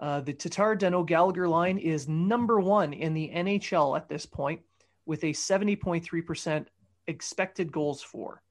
uh, 0.00 0.20
the 0.20 0.32
Tatar 0.32 0.76
Danault 0.76 1.06
Gallagher 1.06 1.48
line 1.48 1.78
is 1.78 2.08
number 2.08 2.60
one 2.60 2.92
in 2.92 3.14
the 3.14 3.30
NHL 3.34 3.96
at 3.96 4.08
this 4.08 4.26
point 4.26 4.60
with 5.06 5.24
a 5.24 5.32
70.3% 5.32 6.66
expected 7.06 7.72
goals 7.72 8.02
for. 8.02 8.42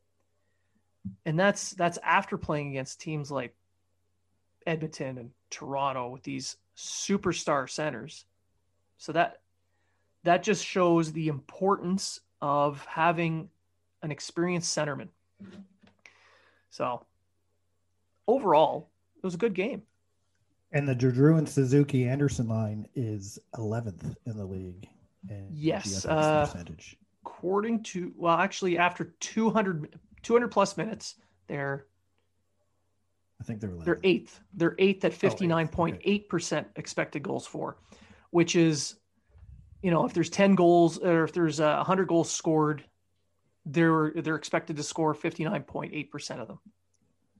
And 1.26 1.40
that's 1.40 1.72
that's 1.72 1.98
after 2.04 2.38
playing 2.38 2.70
against 2.70 3.00
teams 3.00 3.32
like 3.32 3.56
Edmonton 4.68 5.18
and 5.18 5.32
Toronto 5.50 6.10
with 6.10 6.24
these 6.24 6.58
superstar 6.76 7.68
centers. 7.70 8.26
So 8.98 9.12
that 9.14 9.42
that 10.24 10.44
just 10.44 10.64
shows 10.64 11.12
the 11.12 11.30
importance 11.30 12.20
of 12.42 12.86
having 12.86 13.50
an 14.04 14.12
experienced 14.12 14.78
centerman. 14.78 15.08
So 16.70 17.06
overall, 18.28 18.90
it 19.16 19.24
was 19.24 19.36
a 19.36 19.38
good 19.38 19.54
game. 19.54 19.84
And 20.72 20.88
the 20.88 20.96
Drouin 20.96 21.40
and 21.40 21.50
Suzuki 21.50 22.08
Anderson 22.08 22.50
line 22.50 22.88
is 22.94 23.40
11th 23.56 24.16
in 24.26 24.38
the 24.38 24.46
league. 24.46 24.88
yes. 25.50 26.06
Uh, 26.06 26.46
percentage. 26.46 26.98
According 27.26 27.84
to, 27.84 28.12
well, 28.18 28.38
actually, 28.38 28.78
after 28.78 29.16
200, 29.22 29.98
200 30.24 30.48
plus 30.50 30.76
minutes, 30.76 31.16
they're 31.48 31.86
I 33.40 33.44
think 33.44 33.62
they're 33.62 33.74
they're 33.84 34.00
eighth. 34.04 34.40
They're 34.54 34.76
eighth 34.80 35.06
at 35.06 35.14
oh, 35.14 35.16
fifty 35.16 35.48
nine 35.48 35.68
point 35.68 36.02
eight 36.04 36.30
percent 36.30 36.68
expected 36.76 37.24
goals 37.24 37.46
for, 37.46 37.78
which 38.32 38.56
is, 38.56 38.96
you 39.82 39.92
know, 39.92 40.06
if 40.06 40.14
there's 40.14 40.30
ten 40.30 40.56
goals 40.56 40.98
or 40.98 41.24
if 41.24 41.34
there's 41.34 41.60
uh, 41.60 41.78
a 41.80 41.84
hundred 41.84 42.08
goals 42.08 42.32
scored, 42.32 42.84
they're 43.66 44.12
they're 44.16 44.36
expected 44.36 44.76
to 44.78 44.84
score 44.84 45.14
fifty 45.14 45.44
nine 45.44 45.64
point 45.64 45.94
eight 45.94 46.12
percent 46.12 46.42
of 46.42 46.48
them. 46.48 46.60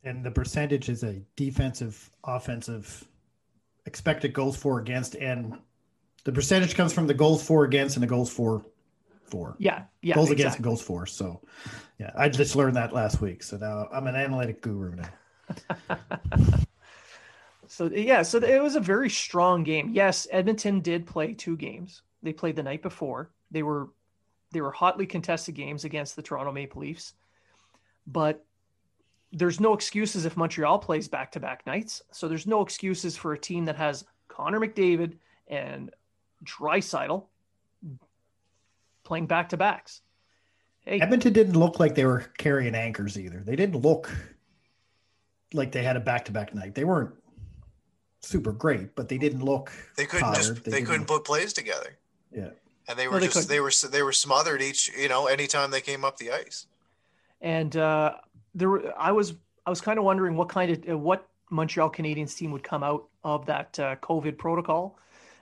And 0.04 0.24
the 0.24 0.32
percentage 0.32 0.88
is 0.88 1.04
a 1.04 1.22
defensive, 1.36 2.10
offensive, 2.24 3.06
expected 3.86 4.34
goals 4.34 4.56
for 4.56 4.80
against, 4.80 5.16
and 5.16 5.58
the 6.24 6.32
percentage 6.32 6.76
comes 6.76 6.94
from 6.94 7.08
the 7.08 7.14
goals 7.14 7.46
for 7.46 7.66
against 7.66 7.96
and 7.96 8.04
the 8.04 8.08
goals 8.08 8.32
for 8.32 8.64
for. 9.24 9.56
Yeah, 9.60 9.84
yeah. 10.02 10.16
Goals 10.16 10.30
exactly. 10.30 10.44
against 10.44 10.58
and 10.58 10.64
goals 10.64 10.82
for. 10.82 11.06
So, 11.06 11.42
yeah, 12.00 12.12
I 12.16 12.30
just 12.30 12.56
learned 12.56 12.76
that 12.76 12.94
last 12.94 13.20
week. 13.20 13.44
So 13.44 13.58
now 13.58 13.88
I'm 13.92 14.08
an 14.08 14.16
analytic 14.16 14.62
guru 14.62 14.96
now. 14.96 15.10
So 17.68 17.86
yeah, 17.86 18.22
so 18.22 18.38
it 18.40 18.62
was 18.62 18.76
a 18.76 18.82
very 18.82 19.10
strong 19.10 19.64
game. 19.64 19.90
Yes, 19.94 20.28
Edmonton 20.32 20.82
did 20.82 21.06
play 21.06 21.34
two 21.34 21.58
games. 21.58 22.02
They 22.24 22.34
played 22.34 22.56
the 22.56 22.64
night 22.64 22.82
before. 22.82 23.32
They 23.52 23.64
were 23.64 23.90
they 24.52 24.62
were 24.62 24.72
hotly 24.72 25.06
contested 25.06 25.56
games 25.56 25.86
against 25.86 26.16
the 26.16 26.22
Toronto 26.22 26.52
Maple 26.52 26.82
Leafs. 26.82 27.14
But 28.06 28.46
there's 29.34 29.60
no 29.60 29.74
excuses 29.74 30.26
if 30.26 30.38
Montreal 30.38 30.80
plays 30.80 31.08
back 31.08 31.32
to 31.34 31.40
back 31.40 31.66
nights. 31.66 32.02
So 32.12 32.28
there's 32.28 32.48
no 32.48 32.62
excuses 32.62 33.18
for 33.18 33.34
a 33.34 33.40
team 33.40 33.66
that 33.66 33.76
has 33.76 34.06
Connor 34.30 34.60
McDavid 34.60 35.18
and 35.48 35.92
Draisaitl 36.44 37.26
playing 39.04 39.28
back 39.28 39.50
to 39.50 39.58
backs. 39.58 40.02
Hey, 40.82 41.02
Edmonton 41.02 41.34
didn't 41.34 41.60
look 41.60 41.80
like 41.80 41.96
they 41.96 42.06
were 42.06 42.26
carrying 42.38 42.74
anchors 42.74 43.20
either. 43.20 43.44
They 43.46 43.58
didn't 43.58 43.82
look 43.82 44.10
like 45.54 45.72
they 45.72 45.84
had 45.84 45.96
a 45.96 46.00
back 46.00 46.26
to 46.26 46.32
back 46.32 46.54
night. 46.54 46.76
They 46.76 46.84
weren't 46.84 47.14
super 48.22 48.52
great, 48.52 48.96
but 48.96 49.10
they 49.10 49.18
didn't 49.18 49.44
look. 49.44 49.72
They 49.96 50.06
couldn't 50.06 50.34
tired. 50.34 50.36
just. 50.36 50.64
They, 50.64 50.72
they 50.72 50.82
couldn't 50.82 51.06
put 51.06 51.26
plays 51.26 51.54
together. 51.54 51.98
Yeah, 52.32 52.50
and 52.88 52.98
they 52.98 53.08
were 53.08 53.16
no, 53.16 53.20
they 53.20 53.26
just. 53.28 53.36
Couldn't. 53.36 53.50
They 53.50 53.60
were 53.60 53.72
they 53.92 54.04
were 54.04 54.14
smothered 54.14 54.62
each. 54.62 54.92
You 54.98 55.10
know, 55.10 55.28
anytime 55.28 55.72
they 55.72 55.82
came 55.82 56.04
up 56.04 56.18
the 56.18 56.32
ice. 56.32 56.68
And 57.42 57.76
uh, 57.78 58.16
there, 58.56 59.00
I 59.00 59.12
was 59.12 59.36
I 59.66 59.70
was 59.70 59.82
kind 59.82 60.00
of 60.00 60.06
wondering 60.06 60.36
what 60.36 60.50
kind 60.50 60.72
of 60.72 60.90
uh, 60.90 60.98
what 60.98 61.28
Montreal 61.50 61.90
Canadiens 61.90 62.36
team 62.36 62.52
would 62.52 62.64
come 62.64 62.84
out 62.84 63.08
of 63.24 63.46
that 63.46 63.80
uh, 63.80 63.96
COVID 63.98 64.38
protocol 64.38 64.98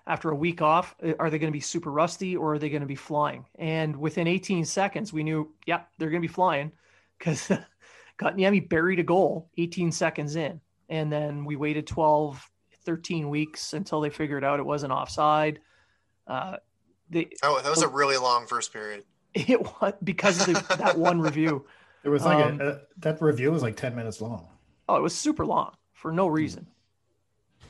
after 0.08 0.30
a 0.30 0.36
week 0.36 0.62
off. 0.62 0.96
Uh, 1.04 1.14
are 1.20 1.30
they 1.30 1.40
going 1.40 1.52
to 1.52 1.56
be 1.56 1.62
super 1.62 1.92
rusty 1.92 2.36
or 2.36 2.54
are 2.54 2.60
they 2.60 2.70
going 2.70 2.82
to 2.82 2.88
be 2.88 2.96
flying? 2.96 3.46
And 3.56 3.96
within 3.96 4.28
18 4.28 4.66
seconds, 4.66 5.14
we 5.14 5.24
knew, 5.24 5.52
yeah, 5.66 5.82
they're 5.98 6.10
going 6.10 6.22
to 6.22 6.28
be 6.28 6.34
flying 6.34 6.72
because 7.18 7.52
Kotkaniemi 8.20 8.68
buried 8.70 9.00
a 9.00 9.04
goal 9.04 9.50
18 9.58 9.92
seconds 9.92 10.36
in. 10.36 10.62
And 10.90 11.12
then 11.12 11.46
we 11.46 11.56
waited 11.56 11.88
12, 11.88 12.50
13 12.84 13.30
weeks 13.30 13.74
until 13.74 14.02
they 14.02 14.10
figured 14.10 14.44
out 14.44 14.60
it 14.60 14.66
wasn't 14.66 14.94
offside. 14.94 15.60
Uh, 16.28 16.58
they, 17.10 17.30
oh, 17.44 17.60
that 17.62 17.70
was 17.70 17.82
a 17.82 17.88
really 17.88 18.18
long 18.18 18.48
first 18.48 18.74
period. 18.74 19.04
It 19.36 19.62
was 19.62 19.94
because 20.02 20.48
of 20.48 20.54
the, 20.54 20.76
that 20.78 20.98
one 20.98 21.20
review. 21.20 21.66
It 22.06 22.10
was 22.10 22.24
like 22.24 22.46
um, 22.46 22.62
a, 22.62 22.68
a, 22.68 22.80
that 23.00 23.20
review 23.20 23.52
was 23.52 23.64
like 23.64 23.76
10 23.76 23.96
minutes 23.96 24.22
long. 24.22 24.48
Oh, 24.88 24.96
it 24.96 25.02
was 25.02 25.16
super 25.16 25.44
long 25.44 25.74
for 25.94 26.12
no 26.12 26.28
reason. 26.28 26.68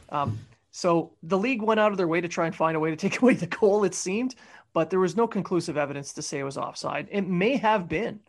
Um, 0.09 0.37
so 0.71 1.13
the 1.23 1.37
league 1.37 1.61
went 1.61 1.79
out 1.79 1.93
of 1.93 1.97
their 1.97 2.09
way 2.09 2.19
to 2.19 2.27
try 2.27 2.45
and 2.45 2.53
find 2.53 2.75
a 2.75 2.79
way 2.81 2.89
to 2.89 2.97
take 2.97 3.19
away 3.21 3.33
the 3.35 3.47
goal, 3.47 3.85
it 3.85 3.95
seemed, 3.95 4.35
but 4.73 4.89
there 4.89 4.99
was 4.99 5.15
no 5.15 5.25
conclusive 5.25 5.77
evidence 5.77 6.11
to 6.13 6.21
say 6.21 6.39
it 6.39 6.43
was 6.43 6.57
offside. 6.57 7.07
It 7.09 7.25
may 7.25 7.55
have 7.55 7.87
been. 7.87 8.19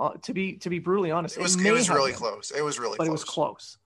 Uh, 0.00 0.14
to 0.22 0.32
be 0.32 0.54
to 0.54 0.70
be 0.70 0.78
brutally 0.78 1.10
honest, 1.10 1.36
it 1.36 1.42
was, 1.42 1.56
it, 1.56 1.66
it 1.66 1.72
was 1.72 1.90
really 1.90 2.12
been, 2.12 2.18
close. 2.18 2.50
It 2.50 2.62
was 2.62 2.78
really, 2.78 2.96
but 2.96 3.04
close. 3.04 3.08
it 3.08 3.12
was 3.12 3.24
close. 3.24 3.78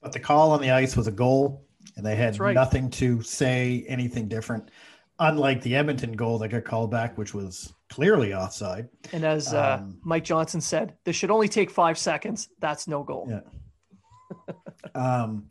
But 0.00 0.12
the 0.12 0.20
call 0.20 0.52
on 0.52 0.62
the 0.62 0.70
ice 0.70 0.96
was 0.96 1.06
a 1.06 1.12
goal, 1.12 1.66
and 1.96 2.06
they 2.06 2.16
had 2.16 2.38
right. 2.40 2.54
nothing 2.54 2.88
to 2.90 3.22
say 3.22 3.84
anything 3.86 4.28
different. 4.28 4.70
Unlike 5.18 5.62
the 5.62 5.76
Edmonton 5.76 6.12
goal 6.12 6.38
that 6.38 6.48
got 6.48 6.64
called 6.64 6.90
back, 6.90 7.18
which 7.18 7.34
was 7.34 7.74
clearly 7.90 8.32
offside. 8.32 8.88
And 9.12 9.24
as 9.24 9.52
uh, 9.52 9.80
um, 9.80 9.98
Mike 10.02 10.24
Johnson 10.24 10.60
said, 10.60 10.94
this 11.04 11.14
should 11.14 11.30
only 11.30 11.48
take 11.48 11.70
five 11.70 11.98
seconds. 11.98 12.48
That's 12.58 12.88
no 12.88 13.02
goal. 13.02 13.28
Yeah. 13.28 14.54
um, 14.94 15.50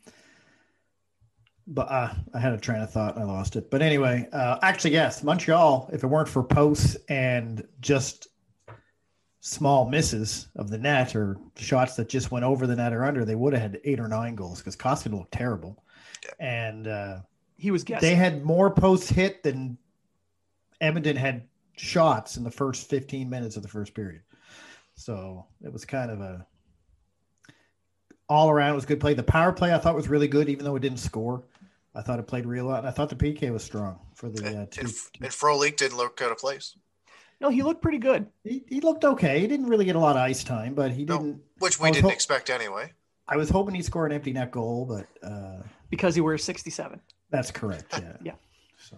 but 1.68 1.90
uh, 1.90 2.12
I 2.34 2.40
had 2.40 2.52
a 2.52 2.58
train 2.58 2.82
of 2.82 2.90
thought 2.90 3.14
and 3.14 3.24
I 3.24 3.26
lost 3.26 3.54
it. 3.54 3.70
But 3.70 3.80
anyway, 3.80 4.28
uh, 4.32 4.58
actually, 4.62 4.92
yes, 4.92 5.22
Montreal. 5.22 5.88
If 5.92 6.02
it 6.02 6.08
weren't 6.08 6.28
for 6.28 6.42
posts 6.42 6.96
and 7.08 7.66
just 7.80 8.26
small 9.44 9.88
misses 9.88 10.46
of 10.54 10.70
the 10.70 10.78
net 10.78 11.16
or 11.16 11.36
shots 11.56 11.96
that 11.96 12.08
just 12.08 12.30
went 12.30 12.44
over 12.44 12.64
the 12.64 12.76
net 12.76 12.92
or 12.92 13.04
under, 13.04 13.24
they 13.24 13.34
would 13.34 13.52
have 13.52 13.62
had 13.62 13.80
eight 13.82 13.98
or 13.98 14.06
nine 14.06 14.36
goals 14.36 14.58
because 14.58 14.76
Koskinen 14.76 15.18
looked 15.18 15.32
terrible. 15.32 15.82
And 16.38 16.86
uh, 16.86 17.18
he 17.56 17.72
was 17.72 17.82
guessing. 17.82 18.08
They 18.08 18.14
had 18.14 18.44
more 18.44 18.70
posts 18.70 19.08
hit 19.08 19.42
than 19.42 19.76
Edmonton 20.80 21.16
had 21.16 21.42
shots 21.76 22.36
in 22.36 22.44
the 22.44 22.52
first 22.52 22.88
15 22.88 23.28
minutes 23.28 23.56
of 23.56 23.62
the 23.62 23.68
first 23.68 23.94
period. 23.94 24.22
So 24.94 25.44
it 25.60 25.72
was 25.72 25.84
kind 25.84 26.12
of 26.12 26.20
a 26.20 26.46
all 28.28 28.48
around 28.48 28.76
was 28.76 28.86
good 28.86 29.00
play. 29.00 29.14
The 29.14 29.24
power 29.24 29.52
play 29.52 29.74
I 29.74 29.78
thought 29.78 29.96
was 29.96 30.08
really 30.08 30.28
good, 30.28 30.48
even 30.48 30.64
though 30.64 30.76
it 30.76 30.80
didn't 30.80 30.98
score. 30.98 31.42
I 31.96 32.00
thought 32.00 32.20
it 32.20 32.28
played 32.28 32.46
real 32.46 32.68
well, 32.68 32.76
and 32.76 32.86
I 32.86 32.92
thought 32.92 33.08
the 33.08 33.16
PK 33.16 33.52
was 33.52 33.64
strong 33.64 33.98
for 34.14 34.28
the. 34.30 34.46
Uh, 34.46 34.66
two, 34.70 34.80
and, 34.82 34.88
two. 34.88 35.24
and 35.24 35.32
Frolik 35.32 35.76
didn't 35.76 35.96
look 35.96 36.22
out 36.22 36.30
of 36.30 36.38
place. 36.38 36.76
No, 37.42 37.48
he 37.48 37.62
looked 37.62 37.82
pretty 37.82 37.98
good. 37.98 38.26
He, 38.44 38.64
he 38.68 38.80
looked 38.80 39.04
okay. 39.04 39.40
He 39.40 39.46
didn't 39.48 39.66
really 39.66 39.84
get 39.84 39.96
a 39.96 39.98
lot 39.98 40.16
of 40.16 40.22
ice 40.22 40.44
time, 40.44 40.74
but 40.74 40.92
he 40.92 41.04
didn't. 41.04 41.26
No, 41.26 41.40
which 41.58 41.78
we 41.80 41.90
didn't 41.90 42.04
ho- 42.04 42.10
expect 42.10 42.48
anyway. 42.50 42.92
I 43.28 43.36
was 43.36 43.50
hoping 43.50 43.74
he'd 43.74 43.84
score 43.84 44.06
an 44.06 44.12
empty 44.12 44.32
net 44.32 44.50
goal, 44.52 44.86
but 44.86 45.06
uh, 45.28 45.62
because 45.90 46.14
he 46.14 46.20
wears 46.20 46.44
sixty-seven. 46.44 47.00
That's 47.30 47.50
correct. 47.50 47.94
Yeah. 48.00 48.16
yeah. 48.22 48.32
So 48.78 48.96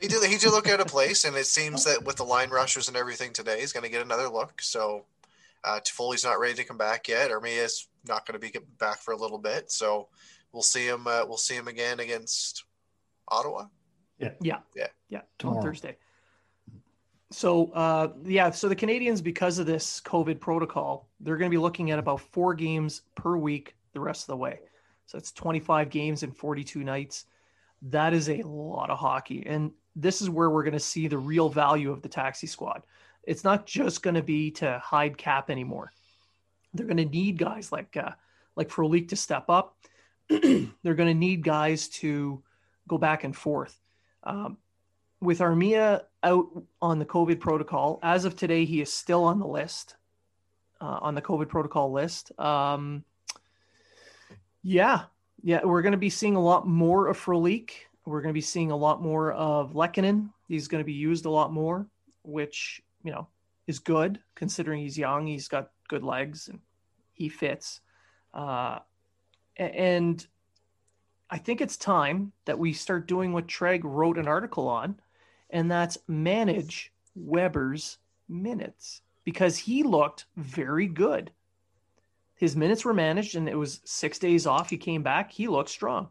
he 0.00 0.08
did. 0.08 0.22
He 0.28 0.36
did 0.36 0.50
look 0.50 0.68
out 0.68 0.80
of 0.80 0.88
place, 0.88 1.24
and 1.24 1.36
it 1.36 1.46
seems 1.58 1.84
that 1.84 2.04
with 2.04 2.16
the 2.16 2.24
line 2.24 2.50
rushers 2.50 2.88
and 2.88 2.96
everything 2.96 3.32
today, 3.32 3.60
he's 3.60 3.72
going 3.72 3.84
to 3.84 3.90
get 3.90 4.02
another 4.02 4.28
look. 4.28 4.60
So 4.60 5.06
Uh, 5.64 5.80
Toffoli's 5.80 6.24
not 6.24 6.38
ready 6.40 6.54
to 6.54 6.64
come 6.64 6.76
back 6.76 7.08
yet. 7.08 7.30
Armia's 7.30 7.88
not 8.06 8.26
going 8.26 8.38
to 8.38 8.44
be 8.52 8.52
back 8.78 8.98
for 9.00 9.12
a 9.14 9.16
little 9.16 9.38
bit, 9.38 9.70
so 9.70 10.08
we'll 10.52 10.62
see 10.62 10.86
him. 10.86 11.06
Uh, 11.06 11.24
we'll 11.26 11.38
see 11.38 11.54
him 11.54 11.68
again 11.68 12.00
against 12.00 12.64
Ottawa. 13.28 13.66
Yeah, 14.18 14.32
Yeah. 14.40 14.58
yeah, 15.08 15.22
Tomorrow. 15.38 15.58
on 15.58 15.62
Thursday. 15.64 15.96
So 17.34 17.72
uh, 17.72 18.08
yeah, 18.24 18.50
so 18.50 18.68
the 18.68 18.76
Canadiens, 18.76 19.22
because 19.22 19.58
of 19.58 19.66
this 19.66 20.00
COVID 20.02 20.38
protocol, 20.38 21.08
they're 21.18 21.36
going 21.36 21.50
to 21.50 21.54
be 21.54 21.60
looking 21.60 21.90
at 21.90 21.98
about 21.98 22.20
four 22.20 22.54
games 22.54 23.02
per 23.16 23.36
week 23.36 23.74
the 23.92 23.98
rest 23.98 24.22
of 24.22 24.26
the 24.28 24.36
way. 24.36 24.60
So 25.06 25.18
it's 25.18 25.32
25 25.32 25.90
games 25.90 26.22
in 26.22 26.30
42 26.30 26.84
nights. 26.84 27.24
That 27.82 28.14
is 28.14 28.28
a 28.28 28.42
lot 28.42 28.88
of 28.88 28.98
hockey, 28.98 29.44
and 29.46 29.72
this 29.96 30.22
is 30.22 30.30
where 30.30 30.48
we're 30.48 30.62
going 30.62 30.74
to 30.74 30.80
see 30.80 31.08
the 31.08 31.18
real 31.18 31.48
value 31.48 31.90
of 31.90 32.02
the 32.02 32.08
taxi 32.08 32.46
squad. 32.46 32.82
It's 33.24 33.42
not 33.42 33.66
just 33.66 34.02
going 34.02 34.14
to 34.14 34.22
be 34.22 34.52
to 34.52 34.78
hide 34.82 35.18
cap 35.18 35.50
anymore. 35.50 35.92
They're 36.72 36.86
going 36.86 36.96
to 36.98 37.04
need 37.04 37.36
guys 37.36 37.72
like 37.72 37.96
uh, 37.96 38.12
like 38.54 38.68
Frolik 38.68 39.08
to 39.08 39.16
step 39.16 39.50
up. 39.50 39.76
they're 40.28 40.94
going 40.94 41.08
to 41.08 41.14
need 41.14 41.42
guys 41.42 41.88
to 41.88 42.42
go 42.86 42.96
back 42.96 43.24
and 43.24 43.36
forth. 43.36 43.78
Um, 44.22 44.56
with 45.24 45.40
Armia 45.40 46.02
out 46.22 46.46
on 46.80 46.98
the 46.98 47.04
COVID 47.04 47.40
protocol, 47.40 47.98
as 48.02 48.24
of 48.24 48.36
today, 48.36 48.64
he 48.64 48.80
is 48.80 48.92
still 48.92 49.24
on 49.24 49.38
the 49.38 49.46
list, 49.46 49.96
uh, 50.80 50.98
on 51.02 51.14
the 51.14 51.22
COVID 51.22 51.48
protocol 51.48 51.92
list. 51.92 52.38
Um, 52.38 53.04
yeah, 54.62 55.04
yeah, 55.42 55.60
we're 55.64 55.82
going 55.82 55.92
to 55.92 55.98
be 55.98 56.10
seeing 56.10 56.36
a 56.36 56.42
lot 56.42 56.66
more 56.66 57.08
of 57.08 57.18
Frolik. 57.18 57.70
We're 58.06 58.20
going 58.20 58.32
to 58.32 58.34
be 58.34 58.40
seeing 58.40 58.70
a 58.70 58.76
lot 58.76 59.02
more 59.02 59.32
of 59.32 59.72
Lehkonen. 59.72 60.30
He's 60.48 60.68
going 60.68 60.80
to 60.80 60.86
be 60.86 60.92
used 60.92 61.24
a 61.24 61.30
lot 61.30 61.52
more, 61.52 61.86
which 62.22 62.82
you 63.02 63.12
know 63.12 63.28
is 63.66 63.78
good 63.78 64.20
considering 64.34 64.80
he's 64.80 64.96
young. 64.98 65.26
He's 65.26 65.48
got 65.48 65.70
good 65.88 66.02
legs 66.02 66.48
and 66.48 66.60
he 67.12 67.28
fits. 67.28 67.80
Uh, 68.32 68.80
and 69.56 70.26
I 71.30 71.38
think 71.38 71.60
it's 71.60 71.76
time 71.76 72.32
that 72.44 72.58
we 72.58 72.72
start 72.72 73.06
doing 73.06 73.32
what 73.32 73.46
Treg 73.46 73.80
wrote 73.84 74.18
an 74.18 74.28
article 74.28 74.68
on, 74.68 75.00
and 75.54 75.70
that's 75.70 75.96
manage 76.08 76.92
Weber's 77.14 77.98
minutes 78.28 79.00
because 79.22 79.56
he 79.56 79.84
looked 79.84 80.26
very 80.36 80.88
good. 80.88 81.30
His 82.34 82.56
minutes 82.56 82.84
were 82.84 82.92
managed, 82.92 83.36
and 83.36 83.48
it 83.48 83.56
was 83.56 83.80
six 83.84 84.18
days 84.18 84.46
off. 84.46 84.68
He 84.68 84.76
came 84.76 85.04
back. 85.04 85.30
He 85.30 85.46
looked 85.46 85.70
strong, 85.70 86.08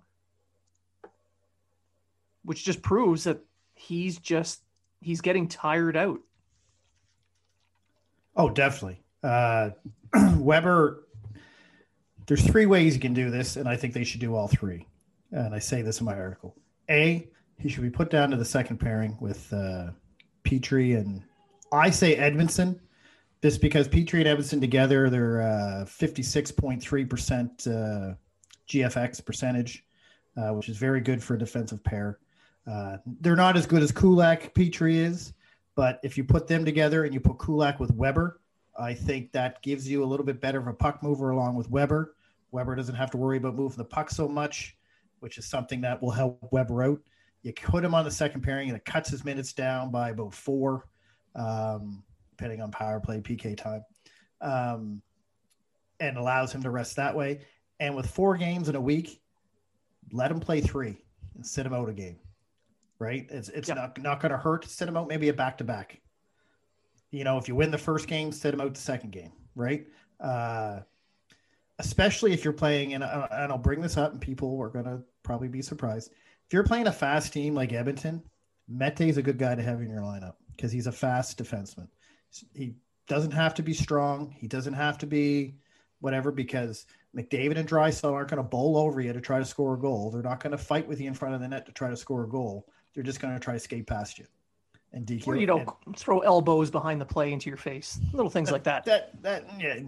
which 2.44 2.64
just 2.64 2.82
proves 2.82 3.26
that 3.26 3.44
he's 3.76 4.18
just 4.18 4.62
he's 5.02 5.20
getting 5.20 5.50
tired 5.50 5.98
out. 5.98 6.22
Oh, 8.38 8.50
definitely. 8.50 9.02
Uh, 9.22 9.72
Weber, 10.38 11.04
there's 12.28 12.48
three 12.48 12.66
ways 12.66 12.96
you 12.96 13.02
can 13.02 13.14
do 13.14 13.30
this, 13.30 13.58
and 13.58 13.68
I 13.68 13.76
think 13.76 13.94
they 13.94 14.06
should 14.06 14.22
do 14.22 14.36
all 14.36 14.48
three. 14.48 14.88
And 15.32 15.54
I 15.54 15.60
say 15.60 15.82
this 15.82 16.00
in 16.00 16.06
my 16.06 16.16
article. 16.16 16.56
A, 16.90 17.28
he 17.64 17.70
should 17.70 17.82
be 17.82 17.90
put 17.90 18.10
down 18.10 18.30
to 18.30 18.36
the 18.36 18.44
second 18.44 18.78
pairing 18.78 19.18
with 19.22 19.52
uh, 19.54 19.88
Petry 20.44 20.98
and 20.98 21.24
I 21.72 21.90
say 21.90 22.18
Edmundson, 22.18 22.78
just 23.42 23.62
because 23.62 23.88
Petry 23.88 24.20
and 24.20 24.38
Edmundson 24.38 24.60
together, 24.60 25.10
they're 25.10 25.42
uh, 25.42 25.86
56.3% 25.86 27.68
uh, 27.68 28.16
GFX 28.68 29.26
percentage, 29.26 29.86
uh, 30.36 30.50
which 30.50 30.68
is 30.68 30.76
very 30.76 31.00
good 31.00 31.24
for 31.24 31.36
a 31.36 31.40
defensive 31.40 31.82
pair. 31.86 32.20
They're 33.22 33.38
not 33.38 33.56
as 33.56 33.66
good 33.66 33.82
as 33.82 33.94
Kulak 33.94 34.54
Petry 34.54 34.96
is, 34.96 35.34
but 35.76 36.02
if 36.04 36.18
you 36.18 36.26
put 36.26 36.48
them 36.48 36.66
together 36.66 37.06
and 37.06 37.14
you 37.14 37.22
put 37.22 37.40
Kulak 37.40 37.80
with 37.80 37.94
Weber, 37.94 38.42
I 38.78 38.94
think 38.94 39.32
that 39.32 39.62
gives 39.62 39.90
you 39.90 40.04
a 40.04 40.06
little 40.06 40.26
bit 40.26 40.42
better 40.42 40.60
of 40.60 40.68
a 40.68 40.74
puck 40.74 41.02
mover 41.02 41.30
along 41.30 41.56
with 41.56 41.70
Weber. 41.70 42.16
Weber 42.52 42.76
doesn't 42.76 42.96
have 42.96 43.10
to 43.12 43.18
worry 43.18 43.38
about 43.38 43.56
moving 43.56 43.78
the 43.78 43.86
puck 43.86 44.10
so 44.10 44.28
much, 44.28 44.76
which 45.22 45.38
is 45.38 45.46
something 45.46 45.80
that 45.82 46.02
will 46.02 46.12
help 46.12 46.46
Weber 46.52 46.84
out. 46.84 47.00
You 47.44 47.54
put 47.54 47.84
him 47.84 47.94
on 47.94 48.06
the 48.06 48.12
second 48.12 48.42
pairing 48.42 48.70
and 48.70 48.78
it 48.78 48.86
cuts 48.86 49.10
his 49.10 49.26
minutes 49.26 49.54
down 49.54 49.92
by 49.92 50.10
about 50.12 50.34
four, 50.34 50.88
um, 51.36 52.04
depending 52.32 52.62
on 52.62 52.72
power 52.72 53.00
play, 53.00 53.20
PK 53.20 53.56
time, 53.56 53.84
um, 54.42 55.02
and 56.00 56.18
allows 56.18 56.54
him 56.54 56.64
to 56.64 56.70
rest 56.70 56.96
that 56.96 57.16
way. 57.16 57.42
And 57.80 57.96
with 57.96 58.10
four 58.10 58.38
games 58.38 58.70
in 58.70 58.76
a 58.76 58.82
week, 58.82 59.22
let 60.12 60.32
him 60.32 60.40
play 60.40 60.62
three 60.62 60.98
and 61.36 61.46
sit 61.46 61.66
him 61.66 61.74
out 61.74 61.90
a 61.90 61.94
game. 61.94 62.18
Right? 63.00 63.28
It's 63.30 63.50
it's 63.50 63.68
Yeah. 63.68 63.76
not 63.76 64.02
not 64.02 64.22
going 64.22 64.32
to 64.32 64.38
hurt 64.38 64.64
sit 64.66 64.88
him 64.88 64.96
out 64.96 65.10
maybe 65.10 65.28
a 65.28 65.34
back 65.34 65.58
to 65.58 65.66
back. 65.66 66.00
You 67.12 67.26
know, 67.26 67.38
if 67.38 67.48
you 67.50 67.56
win 67.56 67.72
the 67.72 67.78
first 67.78 68.08
game, 68.08 68.32
sit 68.32 68.54
him 68.54 68.62
out 68.62 68.74
the 68.74 68.80
second 68.80 69.12
game. 69.12 69.34
Right? 69.56 69.88
Uh, 70.20 70.80
especially 71.80 72.32
if 72.32 72.44
you're 72.44 72.54
playing, 72.54 72.94
and, 72.94 73.04
and 73.04 73.52
I'll 73.52 73.58
bring 73.58 73.82
this 73.82 73.98
up, 73.98 74.12
and 74.14 74.22
people 74.22 74.58
are 74.62 74.70
going 74.70 74.86
to 74.86 75.02
probably 75.24 75.48
be 75.50 75.62
surprised. 75.62 76.14
If 76.48 76.54
you're 76.54 76.64
playing 76.64 76.88
a 76.88 76.92
fast 76.92 77.34
team 77.34 77.56
like 77.56 77.74
Edmonton, 77.74 78.24
Mete 78.68 79.02
is 79.02 79.18
a 79.18 79.22
good 79.22 79.38
guy 79.38 79.56
to 79.56 79.62
have 79.62 79.82
in 79.82 79.90
your 79.90 80.02
lineup 80.02 80.36
because 80.56 80.72
he's 80.72 80.88
a 80.88 80.92
fast 80.92 81.42
defenseman. 81.42 81.88
He 82.54 82.76
doesn't 83.08 83.32
have 83.32 83.54
to 83.56 83.64
be 83.64 83.74
strong. 83.74 84.36
He 84.38 84.48
doesn't 84.48 84.74
have 84.74 84.98
to 85.00 85.08
be 85.08 85.56
whatever 86.00 86.32
because 86.32 86.86
McDavid 87.16 87.58
and 87.58 87.68
Draisaitl 87.68 88.12
aren't 88.12 88.30
going 88.30 88.38
to 88.38 88.48
bowl 88.48 88.78
over 88.78 89.02
you 89.02 89.14
to 89.14 89.22
try 89.22 89.40
to 89.40 89.46
score 89.46 89.76
a 89.76 89.80
goal. 89.80 90.12
They're 90.12 90.22
not 90.22 90.42
going 90.42 90.52
to 90.52 90.58
fight 90.58 90.88
with 90.88 91.00
you 91.00 91.08
in 91.08 91.14
front 91.14 91.36
of 91.36 91.42
the 91.42 91.48
net 91.48 91.66
to 91.66 91.72
try 91.72 91.90
to 91.90 91.98
score 91.98 92.24
a 92.24 92.30
goal. 92.30 92.68
They're 92.94 93.04
just 93.04 93.20
going 93.20 93.34
to 93.34 93.40
try 93.40 93.54
to 93.54 93.60
skate 93.60 93.88
past 93.88 94.20
you 94.20 94.26
and 94.94 95.06
DQ. 95.06 95.28
Or 95.28 95.36
you 95.36 95.48
know, 95.48 95.78
and- 95.86 95.98
throw 95.98 96.20
elbows 96.20 96.72
behind 96.72 97.02
the 97.02 97.06
play 97.06 97.34
into 97.34 97.50
your 97.50 97.58
face, 97.58 98.00
little 98.14 98.30
things 98.30 98.52
like 98.52 98.64
that. 98.64 98.86
that 98.86 99.22
that 99.24 99.46
yeah, 99.60 99.80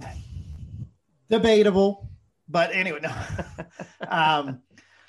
debatable 1.29 2.09
but 2.47 2.71
anyway 2.73 2.99
no. 3.01 3.11
um 4.07 4.61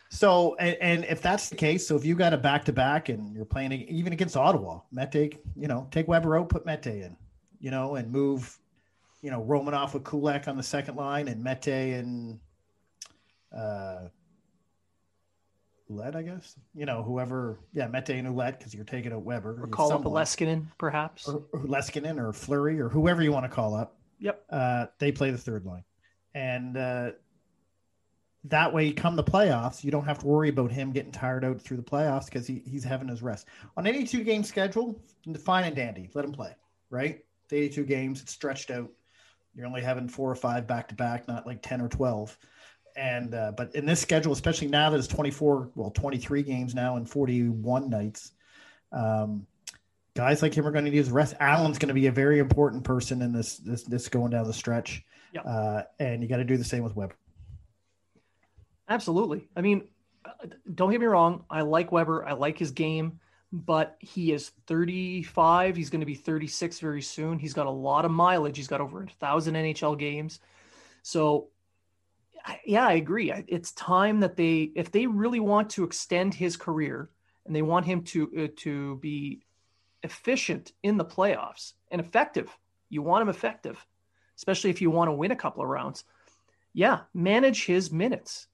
so 0.09 0.55
and, 0.57 0.77
and 0.81 1.05
if 1.05 1.21
that's 1.21 1.49
the 1.49 1.57
case 1.57 1.87
so 1.87 1.97
if 1.97 2.05
you 2.05 2.15
got 2.15 2.33
a 2.33 2.37
back 2.37 2.65
to 2.65 2.73
back 2.73 3.09
and 3.09 3.35
you're 3.35 3.45
playing 3.45 3.73
even 3.73 4.13
against 4.13 4.37
ottawa 4.37 4.81
mete 4.93 5.39
you 5.57 5.69
know 5.69 5.87
take 5.91 6.07
weber 6.09 6.39
out 6.39 6.49
put 6.49 6.65
mete 6.65 6.87
in 6.87 7.17
you 7.61 7.71
know 7.71 7.97
and 7.97 8.11
move 8.11 8.59
you 9.23 9.31
know 9.31 9.43
romanov 9.43 9.95
with 9.95 10.05
kulak 10.05 10.49
on 10.49 10.57
the 10.57 10.63
second 10.63 10.97
line 10.97 11.29
and 11.29 11.43
mete 11.43 11.69
and 11.69 12.39
uh 13.57 14.09
Ouellet, 15.89 16.17
I 16.17 16.23
guess. 16.23 16.57
You 16.75 16.87
know, 16.87 17.03
whoever, 17.03 17.59
yeah, 17.73 17.87
Mete 17.87 18.11
and 18.11 18.29
Ouellet, 18.29 18.59
because 18.59 18.75
you're 18.75 18.85
taking 18.85 19.13
out 19.13 19.23
Weber. 19.23 19.59
Or 19.63 19.67
call 19.69 19.93
up 19.93 20.05
a 20.05 20.09
Leskinen, 20.09 20.67
perhaps. 20.79 21.29
or, 21.29 21.43
or 21.53 21.61
Leskinen 21.61 22.19
or 22.19 22.33
Fleury 22.33 22.81
or 22.81 22.89
whoever 22.89 23.23
you 23.23 23.33
want 23.33 23.45
to 23.45 23.49
call 23.49 23.75
up. 23.75 23.97
Yep. 24.19 24.45
Uh, 24.51 24.87
they 24.99 25.13
play 25.13 25.31
the 25.31 25.39
third 25.39 25.65
line, 25.65 25.85
and 26.35 26.77
uh, 26.77 27.11
that 28.49 28.73
way, 28.73 28.93
come 28.93 29.17
the 29.17 29.25
playoffs, 29.25 29.83
you 29.83 29.91
don't 29.91 30.05
have 30.05 30.19
to 30.19 30.27
worry 30.27 30.49
about 30.49 30.71
him 30.71 30.93
getting 30.93 31.13
tired 31.13 31.45
out 31.45 31.61
through 31.61 31.77
the 31.79 31.83
playoffs 31.83 32.27
because 32.27 32.47
he, 32.47 32.63
he's 32.67 32.85
having 32.85 33.09
his 33.09 33.23
rest. 33.23 33.47
On 33.77 33.87
any 33.87 34.05
two 34.05 34.25
game 34.25 34.45
schedule, 34.45 35.01
fine 35.45 35.65
and 35.65 35.77
dandy, 35.77 36.11
let 36.15 36.25
him 36.25 36.33
play. 36.33 36.55
Right, 36.89 37.25
it's 37.45 37.53
82 37.53 37.85
games, 37.85 38.23
it's 38.23 38.33
stretched 38.33 38.71
out. 38.71 38.91
You're 39.55 39.67
only 39.67 39.81
having 39.81 40.09
four 40.09 40.31
or 40.31 40.37
five 40.37 40.67
back 40.67 40.89
to 40.89 40.95
back, 40.95 41.27
not 41.27 41.47
like 41.47 41.63
10 41.63 41.81
or 41.81 41.89
12. 41.89 42.37
And 42.95 43.35
uh, 43.35 43.53
but 43.57 43.75
in 43.75 43.87
this 43.87 44.01
schedule, 44.01 44.33
especially 44.33 44.69
now 44.69 44.91
that 44.91 44.99
it's 44.99 45.09
24, 45.09 45.71
well, 45.75 45.91
23 45.91 46.43
games 46.43 46.75
now 46.75 46.97
and 46.97 47.09
41 47.09 47.91
nights. 47.91 48.33
Um, 48.93 49.47
guys 50.15 50.43
like 50.43 50.55
him 50.55 50.67
are 50.67 50.71
going 50.71 50.85
to 50.85 50.91
need 50.91 50.97
his 50.97 51.11
rest. 51.11 51.35
Allen's 51.41 51.79
going 51.79 51.89
to 51.89 51.95
be 51.95 52.07
a 52.07 52.13
very 52.13 52.39
important 52.39 52.85
person 52.85 53.21
in 53.23 53.33
this 53.33 53.59
this 53.59 53.83
this 53.83 54.09
going 54.09 54.31
down 54.31 54.47
the 54.47 54.53
stretch. 54.53 55.05
Yeah. 55.33 55.43
Uh, 55.43 55.83
and 55.99 56.23
you 56.23 56.29
got 56.29 56.39
to 56.39 56.45
do 56.45 56.57
the 56.57 56.65
same 56.65 56.83
with 56.83 56.97
Weber. 56.97 57.17
Absolutely. 58.89 59.49
I 59.57 59.63
mean, 59.63 59.85
don't 60.75 60.91
get 60.91 61.01
me 61.01 61.07
wrong. 61.07 61.45
I 61.51 61.63
like 61.63 61.93
Weber. 61.93 62.25
I 62.27 62.33
like 62.33 62.59
his 62.59 62.71
game, 62.71 63.21
but 63.53 63.97
he 64.01 64.33
is 64.33 64.51
35. 64.67 65.77
He's 65.77 65.91
going 65.91 66.01
to 66.01 66.07
be 66.07 66.15
36 66.15 66.79
very 66.81 67.03
soon. 67.03 67.39
He's 67.39 67.55
got 67.55 67.67
a 67.67 67.71
lot 67.71 68.05
of 68.05 68.11
mileage. 68.11 68.57
He's 68.57 68.69
got 68.69 68.81
over 68.81 69.03
a 69.03 69.07
thousand 69.21 69.55
NHL 69.55 69.99
games. 69.99 70.41
So, 71.03 71.49
yeah, 72.65 72.87
I 72.87 72.95
agree. 72.95 73.33
It's 73.49 73.73
time 73.73 74.21
that 74.21 74.37
they, 74.37 74.71
if 74.75 74.93
they 74.93 75.07
really 75.07 75.41
want 75.41 75.71
to 75.71 75.85
extend 75.85 76.35
his 76.35 76.57
career 76.57 77.11
and 77.45 77.55
they 77.55 77.63
want 77.63 77.87
him 77.87 78.03
to 78.03 78.31
uh, 78.45 78.49
to 78.59 78.97
be 78.97 79.43
efficient 80.03 80.73
in 80.83 80.97
the 80.97 81.05
playoffs 81.05 81.73
and 81.91 82.01
effective, 82.01 82.57
you 82.89 83.03
want 83.03 83.23
him 83.23 83.29
effective, 83.29 83.85
especially 84.37 84.71
if 84.71 84.81
you 84.81 84.91
want 84.91 85.09
to 85.09 85.13
win 85.13 85.33
a 85.33 85.37
couple 85.37 85.63
of 85.63 85.69
rounds. 85.69 86.05
Yeah, 86.73 87.01
manage 87.15 87.67
his 87.67 87.91
minutes 87.91 88.47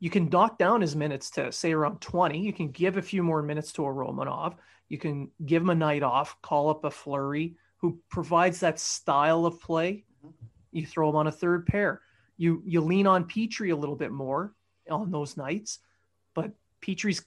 you 0.00 0.08
can 0.08 0.30
knock 0.30 0.58
down 0.58 0.80
his 0.80 0.96
minutes 0.96 1.30
to 1.32 1.52
say 1.52 1.72
around 1.72 2.00
20. 2.00 2.40
You 2.40 2.52
can 2.54 2.70
give 2.70 2.96
a 2.96 3.02
few 3.02 3.22
more 3.22 3.42
minutes 3.42 3.70
to 3.72 3.84
a 3.84 3.88
Romanov. 3.88 4.54
You 4.88 4.98
can 4.98 5.30
give 5.44 5.62
him 5.62 5.70
a 5.70 5.74
night 5.74 6.02
off, 6.02 6.40
call 6.42 6.70
up 6.70 6.84
a 6.84 6.90
Fleury 6.90 7.54
who 7.76 8.00
provides 8.08 8.60
that 8.60 8.80
style 8.80 9.44
of 9.44 9.60
play. 9.60 10.04
Mm-hmm. 10.24 10.46
You 10.72 10.86
throw 10.86 11.10
him 11.10 11.16
on 11.16 11.26
a 11.26 11.32
third 11.32 11.66
pair. 11.66 12.00
You 12.38 12.62
you 12.64 12.80
lean 12.80 13.06
on 13.06 13.24
Petry 13.24 13.72
a 13.72 13.76
little 13.76 13.96
bit 13.96 14.10
more 14.10 14.54
on 14.90 15.10
those 15.10 15.36
nights, 15.36 15.80
but 16.34 16.52
Petry's 16.80 17.22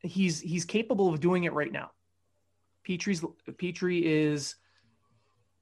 he's 0.00 0.40
he's 0.40 0.64
capable 0.64 1.12
of 1.12 1.20
doing 1.20 1.44
it 1.44 1.52
right 1.52 1.70
now. 1.70 1.90
Petry's 2.88 3.20
Petry 3.50 4.02
is 4.02 4.56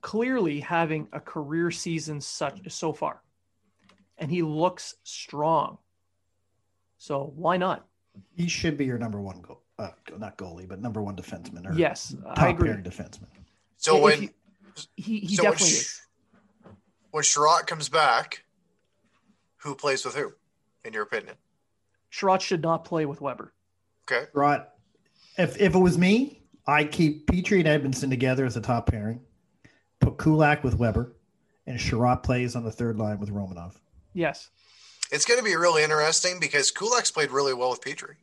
clearly 0.00 0.60
having 0.60 1.08
a 1.12 1.20
career 1.20 1.72
season 1.72 2.20
such 2.20 2.70
so 2.70 2.92
far, 2.92 3.22
and 4.18 4.30
he 4.30 4.42
looks 4.42 4.94
strong. 5.02 5.78
So 7.03 7.32
why 7.34 7.57
not? 7.57 7.84
He 8.36 8.46
should 8.46 8.78
be 8.78 8.84
your 8.84 8.96
number 8.96 9.20
one 9.20 9.40
goal, 9.40 9.64
uh, 9.76 9.88
not 10.18 10.38
goalie, 10.38 10.68
but 10.68 10.80
number 10.80 11.03
one 11.03 11.16
defenseman. 11.16 11.68
Or 11.68 11.74
Yes, 11.76 12.14
top 12.22 12.38
I 12.38 12.48
agree. 12.50 12.68
pairing 12.68 12.84
defenseman. 12.84 13.26
So 13.76 13.96
If 13.96 14.03
when 14.05 14.22
you- 14.22 14.28
He 14.94 15.18
he 15.18 15.34
So 15.34 15.42
when 15.42 15.53
definitely 15.53 15.74
Sh- 15.80 16.00
when 17.11 17.24
Chiarot 17.24 17.66
comes 17.66 17.88
back, 17.88 18.44
who 19.57 19.74
plays 19.74 20.05
with 20.05 20.14
who, 20.14 20.32
in 20.84 20.92
your 20.92 21.03
opinion? 21.03 21.34
Chiarot 22.12 22.40
should 22.40 22.62
not 22.62 22.84
play 22.84 23.05
with 23.05 23.20
Weber. 23.20 23.53
Okay. 24.05 24.28
Right. 24.32 24.62
If 25.36 25.61
if 25.61 25.74
it 25.74 25.78
was 25.78 25.98
me, 25.98 26.40
I'd 26.68 26.92
keep 26.92 27.26
Petry 27.26 27.66
and 27.66 27.82
Edmundson 27.94 28.11
together 28.11 28.46
as 28.46 28.57
a 28.57 28.61
top 28.61 28.86
pairing. 28.86 29.20
Put 29.98 30.18
Kulak 30.18 30.62
with 30.62 30.76
Weber, 30.76 31.16
and 31.66 31.80
Chiarot 31.80 32.22
plays 32.22 32.55
on 32.55 32.62
the 32.62 32.70
third 32.72 32.96
line 32.96 33.18
with 33.18 33.30
Romanov. 33.30 33.74
Yes. 34.14 34.50
It's 35.12 35.24
going 35.24 35.38
to 35.38 35.44
be 35.44 35.54
really 35.54 35.82
interesting 35.84 36.40
because 36.40 36.72
Kulak's 36.72 37.10
played 37.10 37.30
really 37.30 37.54
well 37.54 37.70
with 37.70 37.80
Petry. 37.82 38.14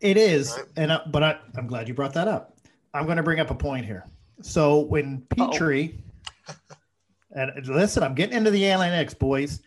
It 0.00 0.16
is, 0.16 0.52
Right. 0.56 0.66
and 0.76 0.92
I, 0.92 1.00
but 1.10 1.22
I, 1.22 1.38
I'm 1.56 1.66
glad 1.66 1.88
you 1.88 1.94
brought 1.94 2.14
that 2.14 2.28
up. 2.28 2.56
I'm 2.94 3.04
going 3.04 3.16
to 3.16 3.22
bring 3.22 3.40
up 3.40 3.50
a 3.50 3.54
point 3.54 3.84
here. 3.84 4.04
So 4.42 4.80
when 4.80 5.26
Uh-oh. 5.38 5.50
Petry, 5.50 5.94
and 7.32 7.66
listen, 7.66 8.02
I'm 8.02 8.14
getting 8.14 8.36
into 8.36 8.50
the 8.50 8.62
analytics, 8.62 9.18
boys. 9.18 9.60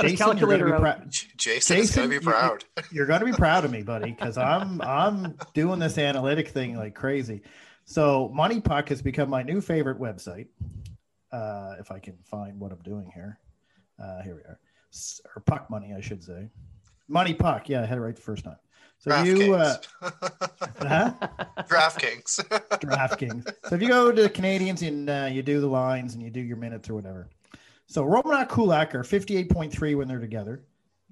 He's 0.00 0.18
Jason, 0.18 0.38
you're 0.38 0.48
gonna 0.50 0.64
be 0.64 0.72
out. 0.72 0.80
prou- 1.02 1.10
Jason, 1.36 1.76
is 1.76 1.90
Jason, 1.90 1.96
going 1.96 2.10
to 2.10 2.18
be 2.20 2.24
you- 2.24 2.30
proud. 2.30 2.64
You're 2.92 3.06
going 3.06 3.20
to 3.20 3.26
be 3.26 3.32
proud 3.32 3.64
of 3.64 3.70
me, 3.70 3.82
buddy, 3.82 4.10
because 4.12 4.38
I'm 4.38 4.80
I'm 4.80 5.34
doing 5.54 5.78
this 5.78 5.98
analytic 5.98 6.48
thing 6.48 6.76
like 6.76 6.94
crazy. 6.94 7.42
So 7.84 8.30
Money 8.34 8.60
Puck 8.60 8.88
has 8.88 9.02
become 9.02 9.28
my 9.28 9.42
new 9.42 9.60
favorite 9.60 9.98
website. 10.00 10.46
Uh, 11.30 11.74
if 11.78 11.90
I 11.92 11.98
can 11.98 12.16
find 12.24 12.58
what 12.58 12.72
I'm 12.72 12.80
doing 12.82 13.10
here, 13.14 13.38
uh, 14.02 14.22
here 14.22 14.34
we 14.34 14.42
are, 14.42 14.58
or 15.36 15.42
Puck 15.42 15.70
Money, 15.70 15.94
I 15.96 16.00
should 16.00 16.22
say. 16.22 16.48
Money 17.08 17.34
Puck, 17.34 17.68
yeah, 17.68 17.82
I 17.82 17.86
had 17.86 17.98
it 17.98 18.00
right 18.00 18.16
the 18.16 18.22
first 18.22 18.44
time. 18.44 18.56
So 18.98 19.22
you, 19.22 19.54
uh, 19.54 19.76
DraftKings. 20.00 20.78
huh? 20.78 21.12
DraftKings. 21.68 22.48
DraftKings. 22.80 23.54
So 23.68 23.74
if 23.74 23.82
you 23.82 23.88
go 23.88 24.12
to 24.12 24.22
the 24.22 24.30
Canadiens 24.30 24.86
and 24.86 25.10
uh, 25.10 25.28
you 25.30 25.42
do 25.42 25.60
the 25.60 25.66
lines 25.66 26.14
and 26.14 26.22
you 26.22 26.30
do 26.30 26.40
your 26.40 26.56
minutes 26.56 26.88
or 26.88 26.94
whatever. 26.94 27.28
So 27.86 28.04
Romanov 28.04 28.48
Kulak 28.48 28.94
are 28.94 29.02
58.3 29.02 29.96
when 29.96 30.06
they're 30.06 30.20
together. 30.20 30.62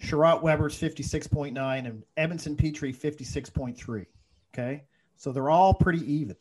Chiarot 0.00 0.40
Weber's 0.40 0.78
56.9 0.80 1.52
and 1.86 2.04
Edmundson 2.16 2.56
Petry 2.56 2.94
56.3. 2.94 4.06
Okay. 4.54 4.84
So 5.16 5.32
they're 5.32 5.50
all 5.50 5.74
pretty 5.74 6.10
even. 6.12 6.36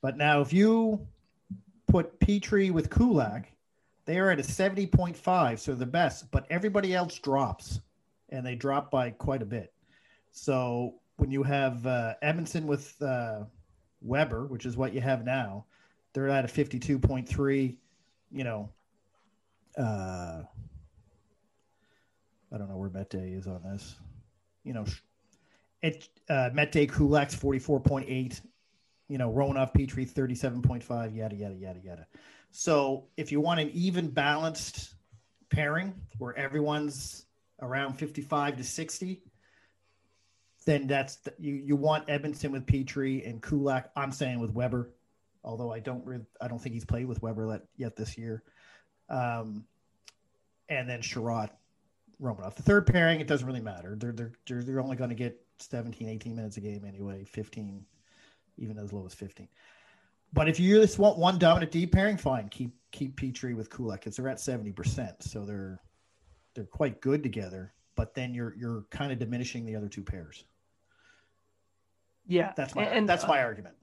But 0.00 0.16
now 0.16 0.40
if 0.40 0.52
you 0.52 1.06
put 1.88 2.20
Petry 2.20 2.70
with 2.70 2.90
Kulak, 2.90 3.50
they 4.08 4.18
are 4.18 4.30
at 4.30 4.40
a 4.40 4.42
70.5. 4.42 5.58
So 5.58 5.74
the 5.74 5.84
best, 5.84 6.30
but 6.30 6.46
everybody 6.48 6.94
else 6.94 7.18
drops 7.18 7.82
and 8.30 8.44
they 8.44 8.54
drop 8.54 8.90
by 8.90 9.10
quite 9.10 9.42
a 9.42 9.44
bit. 9.44 9.74
So 10.30 10.94
when 11.18 11.30
you 11.30 11.42
have 11.42 11.86
uh, 11.86 12.14
Edmundson 12.22 12.64
with 12.64 13.00
uh, 13.02 13.40
Weber, 14.00 14.46
which 14.46 14.64
is 14.64 14.78
what 14.78 14.94
you 14.94 15.02
have 15.02 15.26
now, 15.26 15.66
they're 16.14 16.30
at 16.30 16.46
a 16.46 16.48
52.3, 16.48 17.76
you 18.32 18.44
know, 18.44 18.70
uh, 19.76 20.42
I 22.50 22.56
don't 22.56 22.70
know 22.70 22.78
where 22.78 22.88
Mete 22.88 23.14
is 23.14 23.46
on 23.46 23.62
this. 23.62 23.96
You 24.64 24.72
know, 24.72 24.86
it 25.82 26.08
uh, 26.30 26.48
Mete 26.54 26.88
Kulak's 26.90 27.36
44.8, 27.36 28.40
you 29.08 29.18
know, 29.18 29.30
Romanov 29.30 29.74
Petry 29.74 30.10
37.5, 30.10 31.14
yada, 31.14 31.36
yada, 31.36 31.54
yada, 31.54 31.80
yada. 31.84 32.06
So 32.50 33.06
if 33.16 33.32
you 33.32 33.40
want 33.40 33.60
an 33.60 33.70
even 33.70 34.08
balanced 34.08 34.94
pairing 35.50 35.94
where 36.18 36.36
everyone's 36.36 37.26
around 37.60 37.94
55 37.94 38.56
to 38.58 38.64
60, 38.64 39.22
then 40.66 40.86
that's 40.86 41.16
the, 41.16 41.32
you. 41.38 41.54
You 41.54 41.76
want 41.76 42.08
Edmundson 42.08 42.50
with 42.50 42.66
Petry 42.66 43.26
and 43.26 43.42
Kulak. 43.42 43.90
I'm 43.96 44.12
saying 44.12 44.38
with 44.38 44.50
Weber, 44.50 44.90
although 45.42 45.72
I 45.72 45.80
don't. 45.80 46.04
Re- 46.04 46.26
I 46.40 46.48
don't 46.48 46.58
think 46.58 46.74
he's 46.74 46.84
played 46.84 47.06
with 47.06 47.22
Weber 47.22 47.62
yet 47.76 47.96
this 47.96 48.18
year. 48.18 48.42
Um, 49.08 49.64
and 50.68 50.86
then 50.86 51.00
Chiarot, 51.00 51.48
Romanov. 52.20 52.54
The 52.56 52.62
third 52.62 52.86
pairing, 52.86 53.20
it 53.20 53.26
doesn't 53.26 53.46
really 53.46 53.60
matter. 53.60 53.96
They're 53.96 54.12
they're, 54.12 54.62
they're 54.62 54.80
only 54.80 54.96
going 54.96 55.08
to 55.08 55.16
get 55.16 55.40
17, 55.60 56.06
18 56.06 56.36
minutes 56.36 56.58
a 56.58 56.60
game 56.60 56.84
anyway. 56.86 57.24
15, 57.24 57.86
even 58.58 58.78
as 58.78 58.92
low 58.92 59.06
as 59.06 59.14
15. 59.14 59.48
But 60.32 60.48
if 60.48 60.60
you 60.60 60.80
just 60.80 60.98
want 60.98 61.18
one 61.18 61.38
dominant 61.38 61.72
D 61.72 61.86
pairing, 61.86 62.16
fine. 62.16 62.48
Keep 62.48 62.72
keep 62.90 63.18
Petry 63.20 63.54
with 63.56 63.70
Kulak 63.70 64.00
because 64.00 64.16
they're 64.16 64.28
at 64.28 64.40
70 64.40 64.72
percent, 64.72 65.22
so 65.22 65.44
they're 65.44 65.80
they're 66.54 66.64
quite 66.64 67.00
good 67.00 67.22
together. 67.22 67.72
But 67.94 68.14
then 68.14 68.34
you're 68.34 68.54
you're 68.56 68.84
kind 68.90 69.12
of 69.12 69.18
diminishing 69.18 69.64
the 69.64 69.74
other 69.74 69.88
two 69.88 70.02
pairs. 70.02 70.44
Yeah. 72.28 72.52
That's 72.56 72.74
my 72.74 72.84
and, 72.84 73.08
that's 73.08 73.24
uh, 73.24 73.28
my 73.28 73.42
argument. 73.42 73.74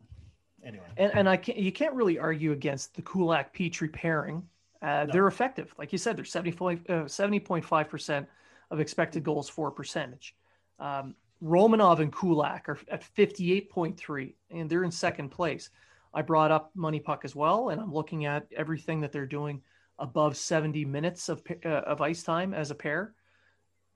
Anyway, 0.64 0.86
And, 0.98 1.12
and 1.14 1.30
I 1.30 1.38
can't, 1.38 1.58
you 1.60 1.72
can't 1.72 1.93
really 1.93 2.18
argue 2.18 2.52
against 2.52 2.96
the 2.96 3.02
Kulak 3.02 3.54
Petry 3.54 3.91
pairing. 3.91 4.48
Uh, 4.82 5.06
No. 5.06 5.14
They're 5.14 5.28
effective. 5.28 5.74
Like 5.78 5.91
you 5.91 5.98
said, 5.98 6.18
they're 6.18 6.26
75, 6.26 6.82
uh, 6.89 6.93
70.5% 7.04 8.28
of 8.72 8.80
expected 8.80 9.24
goals 9.24 9.48
for 9.48 9.70
percentage. 9.70 10.36
Um, 10.80 11.16
Romanov 11.43 12.00
and 12.00 12.12
Kulak 12.12 12.68
are 12.68 12.80
at 12.89 13.04
58.3, 13.16 14.34
and 14.50 14.70
they're 14.70 14.84
in 14.84 14.91
second 14.91 15.30
place. 15.30 15.70
I 16.16 16.22
brought 16.22 16.49
up 16.49 16.72
Money 16.76 17.01
Puck 17.01 17.26
as 17.26 17.36
well, 17.36 17.70
and 17.70 17.82
I'm 17.82 17.93
looking 17.93 18.26
at 18.26 18.47
everything 18.55 19.01
that 19.01 19.11
they're 19.11 19.26
doing 19.26 19.61
above 19.99 20.38
70 20.38 20.86
minutes 20.86 21.28
of, 21.28 21.43
uh, 21.63 21.68
of 21.68 22.01
ice 22.01 22.24
time 22.24 22.53
as 22.53 22.72
a 22.72 22.76
pair. 22.76 23.13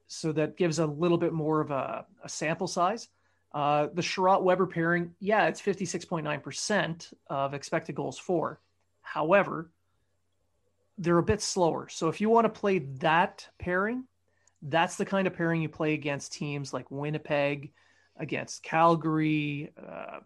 So 0.08 0.34
that 0.34 0.58
gives 0.58 0.80
a 0.80 0.86
little 0.86 1.18
bit 1.18 1.32
more 1.32 1.62
of 1.62 1.72
a, 1.72 2.06
a 2.22 2.28
sample 2.28 2.68
size. 2.68 3.08
Uh, 3.54 3.88
the 3.94 4.02
Chiarot 4.02 4.44
Weber 4.44 4.68
pairing, 4.68 5.16
yeah, 5.20 5.48
it's 5.48 5.62
56.9% 5.62 7.14
of 7.28 7.54
expected 7.54 7.96
goals 7.96 8.20
for. 8.20 8.60
However, 9.02 9.72
they're 10.98 11.18
a 11.18 11.24
bit 11.24 11.42
slower. 11.42 11.88
So 11.88 12.10
if 12.10 12.20
you 12.20 12.30
want 12.30 12.46
to 12.46 12.60
play 12.60 12.80
that 13.00 13.48
pairing, 13.60 14.04
that's 14.62 14.98
the 14.98 15.06
kind 15.06 15.26
of 15.26 15.34
pairing 15.34 15.62
you 15.62 15.70
play 15.70 15.94
against 15.94 16.34
teams 16.34 16.74
like 16.74 16.92
Winnipeg, 16.92 17.72
against 18.18 18.62
Calgary, 18.62 19.72
uh, 19.82 20.20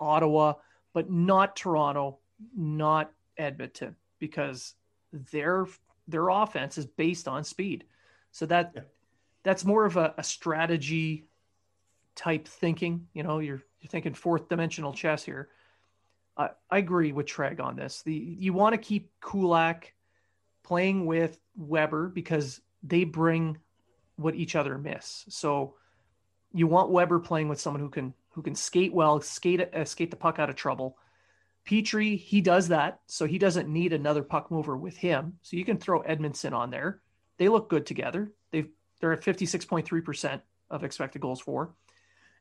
Ottawa, 0.00 0.54
but 0.98 1.08
not 1.08 1.54
Toronto, 1.54 2.18
not 2.56 3.12
Edmonton, 3.36 3.94
because 4.18 4.74
their 5.12 5.64
their 6.08 6.28
offense 6.28 6.76
is 6.76 6.86
based 6.86 7.28
on 7.28 7.44
speed. 7.44 7.84
So 8.32 8.46
that 8.46 8.72
Yeah. 8.74 8.82
that's 9.44 9.64
more 9.64 9.84
of 9.84 9.96
a, 9.96 10.12
a 10.18 10.24
strategy 10.24 11.28
type 12.16 12.48
thinking. 12.48 13.06
You 13.12 13.22
know, 13.22 13.38
you're 13.38 13.62
you're 13.78 13.88
thinking 13.88 14.12
fourth 14.12 14.48
dimensional 14.48 14.92
chess 14.92 15.22
here. 15.22 15.50
I 16.36 16.50
I 16.68 16.78
agree 16.78 17.12
with 17.12 17.26
Treg 17.26 17.60
on 17.60 17.76
this. 17.76 18.02
The 18.02 18.12
you 18.12 18.52
want 18.52 18.72
to 18.72 18.78
keep 18.78 19.12
Kulak 19.20 19.94
playing 20.64 21.06
with 21.06 21.38
Weber 21.56 22.08
because 22.08 22.60
they 22.82 23.04
bring 23.04 23.58
what 24.16 24.34
each 24.34 24.56
other 24.56 24.76
miss. 24.78 25.26
So 25.28 25.76
you 26.52 26.66
want 26.66 26.90
Weber 26.90 27.20
playing 27.20 27.48
with 27.48 27.60
someone 27.60 27.82
who 27.82 27.88
can 27.88 28.14
who 28.38 28.42
can 28.42 28.54
skate 28.54 28.94
well, 28.94 29.20
skate 29.20 29.74
uh, 29.74 29.84
skate 29.84 30.12
the 30.12 30.16
puck 30.16 30.38
out 30.38 30.48
of 30.48 30.54
trouble. 30.54 30.96
Petry, 31.68 32.16
he 32.16 32.40
does 32.40 32.68
that, 32.68 33.00
so 33.08 33.26
he 33.26 33.36
doesn't 33.36 33.68
need 33.68 33.92
another 33.92 34.22
puck 34.22 34.48
mover 34.52 34.76
with 34.76 34.96
him. 34.96 35.40
So 35.42 35.56
you 35.56 35.64
can 35.64 35.76
throw 35.76 36.04
Edmundson 36.04 36.52
on 36.52 36.70
there. 36.70 37.00
They 37.38 37.48
look 37.48 37.68
good 37.68 37.84
together. 37.84 38.30
They've 38.52 38.68
they're 39.00 39.12
at 39.12 39.24
56.3% 39.24 40.40
of 40.70 40.84
expected 40.84 41.20
goals 41.20 41.40
for. 41.40 41.74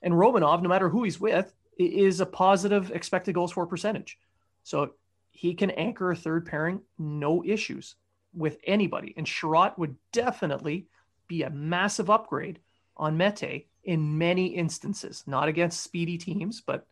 And 0.03 0.13
Romanov, 0.13 0.61
no 0.61 0.69
matter 0.69 0.87
who 0.87 1.01
he's 1.03 1.19
with, 1.19 1.51
is 1.79 2.19
a 2.19 2.27
positive 2.27 2.91
expected 2.91 3.33
goals 3.33 3.51
for 3.51 3.65
percentage. 3.65 4.19
So 4.61 4.91
he 5.31 5.55
can 5.55 5.71
anchor 5.71 6.11
a 6.11 6.15
third 6.15 6.45
pairing, 6.45 6.81
no 6.99 7.43
issues 7.43 7.95
with 8.35 8.59
anybody. 8.67 9.15
And 9.17 9.25
Chiarot 9.25 9.79
would 9.79 9.95
definitely 10.13 10.89
be 11.27 11.41
a 11.41 11.49
massive 11.49 12.11
upgrade 12.11 12.59
on 12.97 13.17
Mete 13.17 13.67
in 13.83 14.17
many 14.17 14.47
instances, 14.47 15.23
not 15.25 15.47
against 15.47 15.81
speedy 15.81 16.17
teams, 16.17 16.61
but 16.61 16.85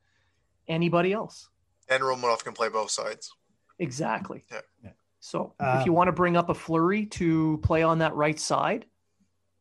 anybody 0.68 1.12
else. 1.12 1.50
And 1.90 2.02
Romanov 2.02 2.44
can 2.44 2.54
play 2.54 2.70
both 2.70 2.90
sides. 2.90 3.34
Exactly. 3.80 4.46
Yeah. 4.52 4.62
Yeah. 4.84 4.90
So 5.20 5.54
Uh, 5.60 5.78
if 5.80 5.86
you 5.86 5.94
want 5.94 6.08
to 6.08 6.14
bring 6.14 6.38
up 6.38 6.50
a 6.50 6.54
Fleury 6.54 7.06
to 7.08 7.60
play 7.64 7.84
on 7.84 8.00
that 8.00 8.16
right 8.16 8.40
side, 8.40 8.86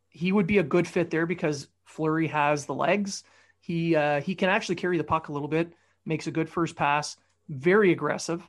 he 0.08 0.30
would 0.30 0.46
be 0.46 0.58
a 0.58 0.62
good 0.62 0.86
fit 0.86 1.10
there 1.10 1.26
because 1.26 1.68
Fleury 1.84 2.28
has 2.28 2.66
the 2.66 2.74
legs. 2.74 3.24
He 3.60 3.96
uh, 3.96 4.20
he 4.20 4.34
can 4.34 4.48
actually 4.48 4.76
carry 4.76 4.98
the 4.98 5.04
puck 5.04 5.28
a 5.28 5.32
little 5.32 5.48
bit, 5.48 5.72
makes 6.04 6.26
a 6.26 6.30
good 6.30 6.48
first 6.48 6.76
pass, 6.76 7.16
very 7.48 7.92
aggressive, 7.92 8.46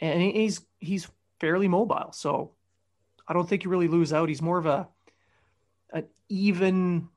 and 0.00 0.22
he's 0.22 0.60
he's 0.78 1.08
fairly 1.40 1.68
mobile. 1.68 2.12
So 2.12 2.52
I 3.26 3.32
don't 3.32 3.48
think 3.48 3.64
you 3.64 3.70
really 3.70 3.88
lose 3.88 4.12
out. 4.12 4.28
He's 4.28 4.42
more 4.42 4.58
of 4.58 4.66
a 4.66 4.88
an 5.92 6.06
even 6.28 7.08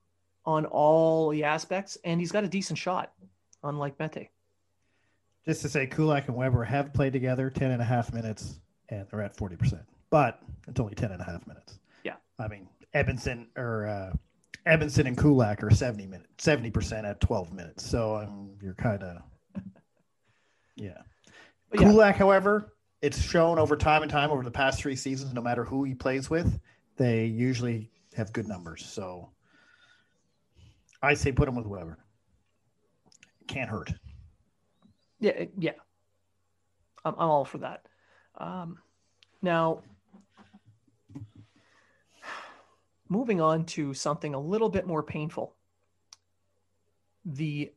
on 0.46 0.66
all 0.66 1.30
the 1.30 1.44
aspects, 1.46 1.98
and 2.04 2.20
he's 2.20 2.32
got 2.32 2.44
a 2.44 2.48
decent 2.48 2.78
shot, 2.78 3.14
unlike 3.64 4.00
Mete. 4.00 4.30
Just 5.46 5.62
to 5.62 5.70
say, 5.70 5.88
Kulak 5.88 6.28
and 6.28 6.36
Weber 6.36 6.64
have 6.64 6.94
played 6.94 7.14
together 7.14 7.50
10 7.50 7.72
and 7.72 7.82
a 7.82 7.86
half 7.86 8.14
minutes, 8.14 8.60
and 8.90 9.06
they're 9.10 9.22
at 9.22 9.36
40%. 9.36 9.84
But 10.10 10.40
it's 10.68 10.80
only 10.80 10.96
10 10.96 11.12
and 11.12 11.22
a 11.22 11.26
half 11.26 11.46
minutes. 11.48 11.80
Yeah. 12.04 12.16
I 12.40 12.48
mean, 12.48 12.68
Edmundson 12.94 13.48
or 13.58 13.88
uh, 13.88 14.14
Edmundson 14.68 15.08
and 15.08 15.18
Kulak 15.18 15.64
are 15.64 15.72
70 15.72 16.08
minutes, 16.08 16.46
70% 16.46 17.10
at 17.10 17.20
12 17.20 17.52
minutes. 17.52 17.90
So 17.90 18.18
um, 18.18 18.52
you're 18.62 18.76
kind 18.76 19.04
of, 19.04 19.22
yeah. 20.76 21.02
But 21.70 21.82
yeah. 21.82 21.88
Kulak, 21.88 22.16
however, 22.16 22.74
it's 23.02 23.22
shown 23.22 23.60
over 23.60 23.76
time 23.76 24.02
and 24.02 24.12
time 24.12 24.32
over 24.32 24.44
the 24.44 24.52
past 24.52 24.80
three 24.80 24.96
seasons, 24.96 25.34
no 25.34 25.42
matter 25.42 25.66
who 25.66 25.84
he 25.84 25.94
plays 25.94 26.30
with, 26.30 26.60
they 26.96 27.26
usually 27.26 27.90
have 28.16 28.34
good 28.34 28.48
numbers. 28.48 28.86
So 28.86 29.30
I 31.02 31.14
say 31.14 31.32
put 31.32 31.48
him 31.48 31.56
with 31.56 31.66
Weber. 31.66 31.98
Can't 33.48 33.70
hurt. 33.70 33.94
Yeah, 35.20 35.46
yeah. 35.58 35.72
I'm, 37.06 37.16
I'm 37.18 37.30
all 37.30 37.46
for 37.46 37.60
that. 37.60 37.86
Um, 38.38 38.80
now, 39.42 39.84
moving 43.10 43.42
on 43.42 43.66
to 43.66 43.94
something 43.94 44.34
a 44.34 44.40
little 44.40 44.70
bit 44.70 44.88
more 44.88 45.04
painful. 45.04 45.56
The 47.26 47.72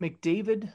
McDavid 0.00 0.72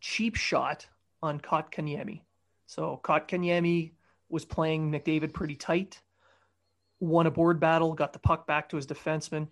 cheap 0.00 0.36
shot 0.36 0.86
on 1.22 1.40
Kotkaniemi. 1.40 2.20
So 2.66 3.00
Kotkaniemi 3.02 3.92
was 4.28 4.44
playing 4.44 4.92
McDavid 4.92 5.32
pretty 5.32 5.56
tight, 5.56 6.00
won 7.00 7.26
a 7.26 7.30
board 7.30 7.60
battle, 7.60 7.94
got 7.94 8.12
the 8.12 8.18
puck 8.18 8.46
back 8.46 8.68
to 8.68 8.76
his 8.76 8.86
defenseman, 8.86 9.48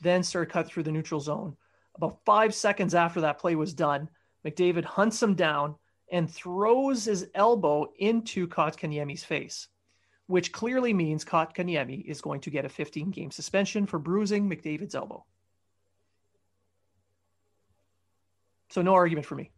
then 0.00 0.22
started 0.22 0.52
cut 0.52 0.66
through 0.66 0.82
the 0.82 0.92
neutral 0.92 1.20
zone. 1.20 1.56
About 1.96 2.18
five 2.24 2.54
seconds 2.54 2.94
after 2.94 3.22
that 3.22 3.38
play 3.38 3.54
was 3.54 3.74
done, 3.74 4.08
McDavid 4.46 4.84
hunts 4.84 5.22
him 5.22 5.34
down 5.34 5.74
and 6.10 6.30
throws 6.30 7.04
his 7.04 7.28
elbow 7.34 7.86
into 7.98 8.48
Kotkaniemi's 8.48 9.24
face, 9.24 9.68
which 10.26 10.52
clearly 10.52 10.92
means 10.92 11.24
Kotkaniemi 11.24 12.04
is 12.04 12.20
going 12.20 12.40
to 12.42 12.50
get 12.50 12.64
a 12.64 12.68
15 12.68 13.10
game 13.10 13.30
suspension 13.30 13.86
for 13.86 13.98
bruising 13.98 14.48
McDavid's 14.48 14.94
elbow. 14.94 15.24
So 18.70 18.82
no 18.82 18.94
argument 18.94 19.26
for 19.26 19.34
me. 19.34 19.50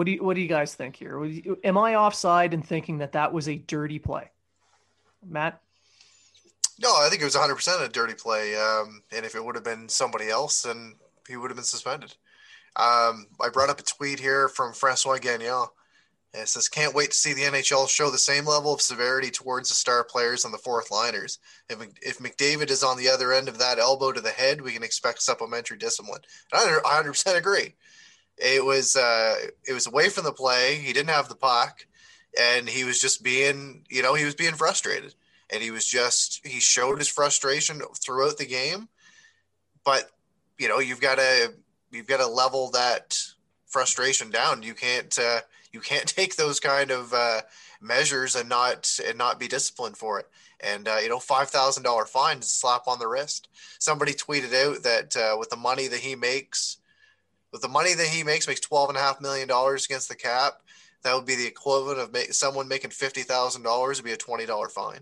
What 0.00 0.06
do 0.06 0.12
you 0.12 0.24
What 0.24 0.34
do 0.34 0.40
you 0.40 0.48
guys 0.48 0.74
think 0.74 0.96
here? 0.96 1.22
Am 1.62 1.76
I 1.76 1.96
offside 1.96 2.54
in 2.54 2.62
thinking 2.62 2.96
that 2.98 3.12
that 3.12 3.34
was 3.34 3.50
a 3.50 3.56
dirty 3.56 3.98
play, 3.98 4.30
Matt? 5.22 5.60
No, 6.78 6.88
I 6.88 7.08
think 7.10 7.20
it 7.20 7.26
was 7.26 7.36
100% 7.36 7.84
a 7.84 7.88
dirty 7.90 8.14
play. 8.14 8.56
Um, 8.56 9.02
and 9.14 9.26
if 9.26 9.34
it 9.34 9.44
would 9.44 9.56
have 9.56 9.64
been 9.64 9.90
somebody 9.90 10.30
else, 10.30 10.62
then 10.62 10.94
he 11.28 11.36
would 11.36 11.50
have 11.50 11.56
been 11.58 11.64
suspended. 11.64 12.14
Um, 12.76 13.26
I 13.42 13.50
brought 13.52 13.68
up 13.68 13.78
a 13.78 13.82
tweet 13.82 14.18
here 14.18 14.48
from 14.48 14.72
Francois 14.72 15.18
Gagnon. 15.18 15.66
It 16.32 16.48
says, 16.48 16.70
Can't 16.70 16.94
wait 16.94 17.10
to 17.10 17.18
see 17.18 17.34
the 17.34 17.42
NHL 17.42 17.86
show 17.86 18.08
the 18.08 18.16
same 18.16 18.46
level 18.46 18.72
of 18.72 18.80
severity 18.80 19.30
towards 19.30 19.68
the 19.68 19.74
star 19.74 20.02
players 20.02 20.46
and 20.46 20.54
the 20.54 20.58
fourth 20.58 20.90
liners. 20.90 21.40
If, 21.68 21.86
if 22.00 22.20
McDavid 22.20 22.70
is 22.70 22.82
on 22.82 22.96
the 22.96 23.10
other 23.10 23.34
end 23.34 23.50
of 23.50 23.58
that 23.58 23.78
elbow 23.78 24.12
to 24.12 24.20
the 24.22 24.30
head, 24.30 24.62
we 24.62 24.72
can 24.72 24.82
expect 24.82 25.20
supplementary 25.20 25.76
discipline. 25.76 26.22
And 26.54 26.80
I 26.86 27.02
100% 27.02 27.36
agree. 27.36 27.74
It 28.40 28.64
was 28.64 28.96
uh, 28.96 29.36
it 29.66 29.72
was 29.72 29.86
away 29.86 30.08
from 30.08 30.24
the 30.24 30.32
play. 30.32 30.76
He 30.76 30.92
didn't 30.92 31.10
have 31.10 31.28
the 31.28 31.34
puck, 31.34 31.86
and 32.38 32.68
he 32.68 32.84
was 32.84 33.00
just 33.00 33.22
being, 33.22 33.84
you 33.90 34.02
know, 34.02 34.14
he 34.14 34.24
was 34.24 34.34
being 34.34 34.54
frustrated. 34.54 35.14
And 35.52 35.62
he 35.62 35.72
was 35.72 35.84
just 35.84 36.46
he 36.46 36.60
showed 36.60 36.98
his 36.98 37.08
frustration 37.08 37.82
throughout 38.00 38.38
the 38.38 38.46
game. 38.46 38.88
But 39.84 40.10
you 40.60 40.68
know 40.68 40.78
you've 40.78 41.00
got 41.00 41.16
to 41.16 41.52
you've 41.90 42.06
got 42.06 42.18
to 42.18 42.26
level 42.26 42.70
that 42.70 43.18
frustration 43.66 44.30
down. 44.30 44.62
You 44.62 44.74
can't 44.74 45.18
uh, 45.18 45.40
you 45.72 45.80
can't 45.80 46.06
take 46.06 46.36
those 46.36 46.60
kind 46.60 46.92
of 46.92 47.12
uh, 47.12 47.40
measures 47.80 48.36
and 48.36 48.48
not 48.48 48.98
and 49.04 49.18
not 49.18 49.40
be 49.40 49.48
disciplined 49.48 49.96
for 49.96 50.20
it. 50.20 50.28
And 50.60 50.86
uh, 50.86 50.98
you 51.02 51.08
know 51.08 51.18
five 51.18 51.48
thousand 51.48 51.82
dollar 51.82 52.04
fine 52.04 52.38
is 52.38 52.46
a 52.46 52.50
slap 52.50 52.86
on 52.86 52.98
the 52.98 53.08
wrist. 53.08 53.48
Somebody 53.78 54.12
tweeted 54.12 54.54
out 54.54 54.82
that 54.84 55.16
uh, 55.16 55.36
with 55.38 55.50
the 55.50 55.56
money 55.56 55.88
that 55.88 56.00
he 56.00 56.14
makes 56.14 56.76
with 57.52 57.62
the 57.62 57.68
money 57.68 57.94
that 57.94 58.06
he 58.06 58.22
makes 58.22 58.46
makes 58.46 58.60
twelve 58.60 58.88
and 58.88 58.98
a 58.98 59.00
half 59.00 59.20
million 59.20 59.48
dollars 59.48 59.84
against 59.84 60.08
the 60.08 60.14
cap 60.14 60.60
that 61.02 61.14
would 61.14 61.26
be 61.26 61.36
the 61.36 61.46
equivalent 61.46 61.98
of 61.98 62.12
make, 62.12 62.32
someone 62.32 62.68
making 62.68 62.90
fifty 62.90 63.22
thousand 63.22 63.62
dollars 63.62 63.98
would 63.98 64.06
be 64.06 64.12
a 64.12 64.16
twenty 64.16 64.46
dollar 64.46 64.68
fine 64.68 65.00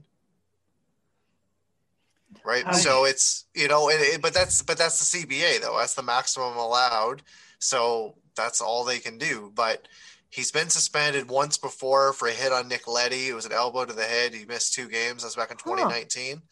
right? 2.44 2.74
So 2.74 3.04
it's 3.04 3.46
you 3.54 3.68
know, 3.68 3.88
it, 3.88 4.00
it, 4.00 4.22
but 4.22 4.34
that's 4.34 4.62
but 4.62 4.78
that's 4.78 4.98
the 4.98 5.18
CBA 5.18 5.60
though. 5.60 5.76
That's 5.78 5.94
the 5.94 6.02
maximum 6.02 6.56
allowed. 6.56 7.22
So 7.58 8.14
that's 8.36 8.60
all 8.60 8.84
they 8.84 8.98
can 8.98 9.18
do. 9.18 9.52
But 9.54 9.88
he's 10.30 10.52
been 10.52 10.68
suspended 10.68 11.28
once 11.28 11.58
before 11.58 12.12
for 12.12 12.28
a 12.28 12.32
hit 12.32 12.52
on 12.52 12.68
Nick 12.68 12.86
Leddy. 12.86 13.28
It 13.28 13.34
was 13.34 13.46
an 13.46 13.52
elbow 13.52 13.84
to 13.84 13.92
the 13.92 14.04
head. 14.04 14.34
He 14.34 14.44
missed 14.44 14.74
two 14.74 14.88
games. 14.88 15.22
That's 15.22 15.36
back 15.36 15.50
in 15.50 15.56
2019. 15.56 16.42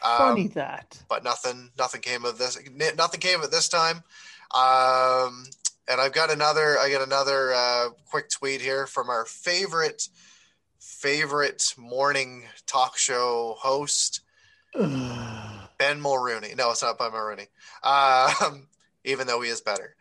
Huh. 0.00 0.18
Funny 0.18 0.42
um, 0.42 0.48
that. 0.50 0.98
But 1.08 1.24
nothing, 1.24 1.70
nothing 1.78 2.02
came 2.02 2.24
of 2.24 2.38
this. 2.38 2.58
Nothing 2.96 3.20
came 3.20 3.38
of 3.38 3.44
it 3.44 3.50
this 3.50 3.68
time. 3.68 4.02
Um, 4.56 5.44
and 5.88 6.00
I've 6.00 6.14
got 6.14 6.32
another. 6.32 6.78
I 6.78 6.90
got 6.90 7.06
another 7.06 7.52
uh, 7.52 7.88
quick 8.10 8.30
tweet 8.30 8.60
here 8.60 8.86
from 8.86 9.10
our 9.10 9.26
favorite, 9.26 10.08
favorite 10.80 11.74
morning 11.76 12.44
talk 12.66 12.96
show 12.96 13.56
host, 13.58 14.22
ben 14.74 14.88
Mulroney. 15.78 16.56
No, 16.56 16.70
it's 16.70 16.82
not 16.82 16.98
Ben 16.98 17.10
Mulroney. 17.10 17.48
Um, 17.82 18.68
even 19.04 19.26
though 19.26 19.42
he 19.42 19.50
is 19.50 19.60
better. 19.60 19.94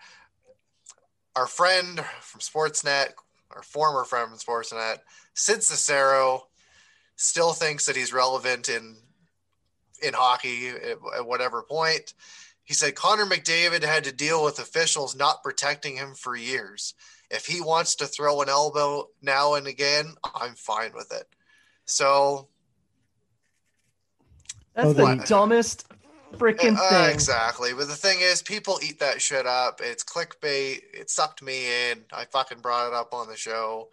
Our 1.36 1.48
friend 1.48 2.00
from 2.22 2.40
Sportsnet, 2.40 3.10
our 3.52 3.62
former 3.62 4.06
friend 4.06 4.30
from 4.30 4.40
Sportsnet, 4.40 5.00
Sid 5.34 5.64
Seixeiro, 5.64 6.48
still 7.18 7.52
thinks 7.52 7.86
that 7.86 7.98
he's 7.98 8.14
relevant 8.14 8.70
in 8.70 8.96
in 10.02 10.14
hockey 10.14 10.70
at, 10.70 10.98
at 11.18 11.28
whatever 11.28 11.62
point. 11.62 12.14
He 12.66 12.74
said 12.74 12.96
Connor 12.96 13.26
McDavid 13.26 13.84
had 13.84 14.04
to 14.06 14.12
deal 14.12 14.44
with 14.44 14.60
officials 14.60 15.16
not 15.16 15.44
protecting 15.44 15.96
him 15.96 16.16
for 16.16 16.36
years. 16.36 16.96
If 17.30 17.46
he 17.46 17.62
wants 17.62 17.96
to 17.96 18.08
throw 18.08 18.42
an 18.42 18.50
elbow 18.50 19.10
now 19.22 19.54
and 19.54 19.68
again, 19.68 20.16
I'm 20.36 20.56
fine 20.56 20.92
with 20.94 21.12
it. 21.14 21.28
So 21.86 22.50
that's 24.76 24.88
oh, 24.88 24.94
the 24.94 25.24
dumbest 25.28 25.88
freaking 26.34 26.76
uh, 26.78 26.90
thing. 26.90 27.14
Exactly. 27.14 27.74
But 27.74 27.88
the 27.88 27.96
thing 27.96 28.18
is, 28.22 28.42
people 28.42 28.80
eat 28.84 29.00
that 29.00 29.22
shit 29.22 29.46
up. 29.46 29.80
It's 29.84 30.04
clickbait. 30.04 30.82
It 30.94 31.10
sucked 31.10 31.42
me 31.42 31.92
in. 31.92 32.04
I 32.12 32.26
fucking 32.26 32.60
brought 32.60 32.88
it 32.88 32.94
up 32.94 33.14
on 33.14 33.28
the 33.28 33.38
show. 33.38 33.90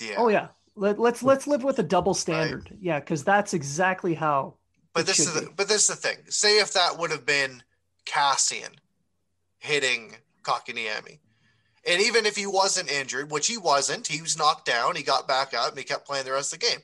Yeah. 0.00 0.14
Oh 0.18 0.28
yeah. 0.28 0.48
Let, 0.74 0.98
let's 0.98 1.22
let's 1.22 1.46
live 1.46 1.64
with 1.64 1.78
a 1.78 1.82
double 1.82 2.14
standard. 2.14 2.68
Right. 2.70 2.80
Yeah, 2.80 3.00
because 3.00 3.24
that's 3.24 3.52
exactly 3.52 4.14
how. 4.14 4.54
But 4.94 5.06
this 5.06 5.20
is 5.20 5.32
the, 5.32 5.50
but 5.56 5.68
this 5.68 5.82
is 5.82 5.86
the 5.88 5.96
thing. 5.96 6.18
Say 6.28 6.60
if 6.60 6.74
that 6.74 6.98
would 6.98 7.10
have 7.10 7.24
been 7.24 7.62
Kassian 8.04 8.74
hitting 9.58 10.16
Kotkaniemi. 10.42 11.18
And 11.84 12.00
even 12.00 12.26
if 12.26 12.36
he 12.36 12.46
wasn't 12.46 12.92
injured, 12.92 13.30
which 13.30 13.46
he 13.46 13.56
wasn't, 13.56 14.06
he 14.06 14.22
was 14.22 14.36
knocked 14.38 14.66
down, 14.66 14.94
he 14.94 15.02
got 15.02 15.26
back 15.26 15.54
up 15.54 15.70
and 15.70 15.78
he 15.78 15.84
kept 15.84 16.06
playing 16.06 16.24
the 16.24 16.32
rest 16.32 16.52
of 16.52 16.60
the 16.60 16.66
game. 16.66 16.80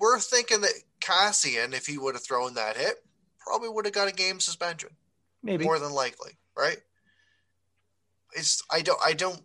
We're 0.00 0.18
thinking 0.18 0.62
that 0.62 0.72
Kassian, 1.00 1.74
if 1.74 1.86
he 1.86 1.98
would 1.98 2.14
have 2.14 2.24
thrown 2.24 2.54
that 2.54 2.76
hit, 2.76 3.04
probably 3.38 3.68
would 3.68 3.84
have 3.84 3.94
got 3.94 4.08
a 4.08 4.12
game 4.12 4.40
suspension. 4.40 4.90
Maybe 5.42 5.64
more 5.64 5.78
than 5.78 5.92
likely, 5.92 6.32
right? 6.56 6.78
It's 8.34 8.62
I 8.70 8.80
don't 8.80 9.00
I 9.04 9.12
don't 9.12 9.42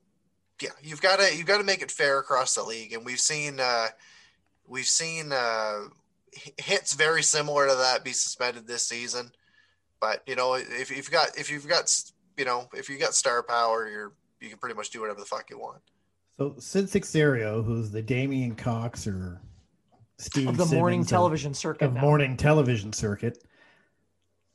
yeah, 0.61 0.69
you've 0.81 1.01
got 1.01 1.19
to 1.19 1.35
you've 1.35 1.47
got 1.47 1.57
to 1.57 1.63
make 1.63 1.81
it 1.81 1.91
fair 1.91 2.19
across 2.19 2.55
the 2.55 2.63
league, 2.63 2.93
and 2.93 3.05
we've 3.05 3.19
seen 3.19 3.59
uh, 3.59 3.87
we've 4.67 4.87
seen 4.87 5.31
uh, 5.31 5.81
hits 6.57 6.93
very 6.93 7.23
similar 7.23 7.67
to 7.67 7.75
that 7.75 8.03
be 8.03 8.13
suspended 8.13 8.67
this 8.67 8.87
season. 8.87 9.31
But 9.99 10.21
you 10.27 10.35
know, 10.35 10.55
if 10.55 10.95
you've 10.95 11.11
got 11.11 11.37
if 11.37 11.49
you've 11.49 11.67
got 11.67 11.93
you 12.37 12.45
know 12.45 12.69
if 12.73 12.89
you 12.89 12.97
got 12.97 13.15
star 13.15 13.43
power, 13.43 13.89
you're 13.89 14.13
you 14.39 14.49
can 14.49 14.57
pretty 14.57 14.75
much 14.75 14.89
do 14.89 15.01
whatever 15.01 15.19
the 15.19 15.25
fuck 15.25 15.49
you 15.49 15.59
want. 15.59 15.81
So 16.37 16.55
Sid 16.59 16.89
Seixeiro, 16.89 17.63
who's 17.63 17.89
the 17.89 18.01
Damien 18.01 18.55
Cox 18.55 19.07
or 19.07 19.41
Steve 20.19 20.49
of 20.49 20.57
the 20.57 20.65
Simmons 20.65 20.79
morning 20.79 21.05
television 21.05 21.53
circuit. 21.53 21.85
Of 21.85 21.93
now. 21.93 22.01
morning 22.01 22.37
television 22.37 22.93
circuit. 22.93 23.43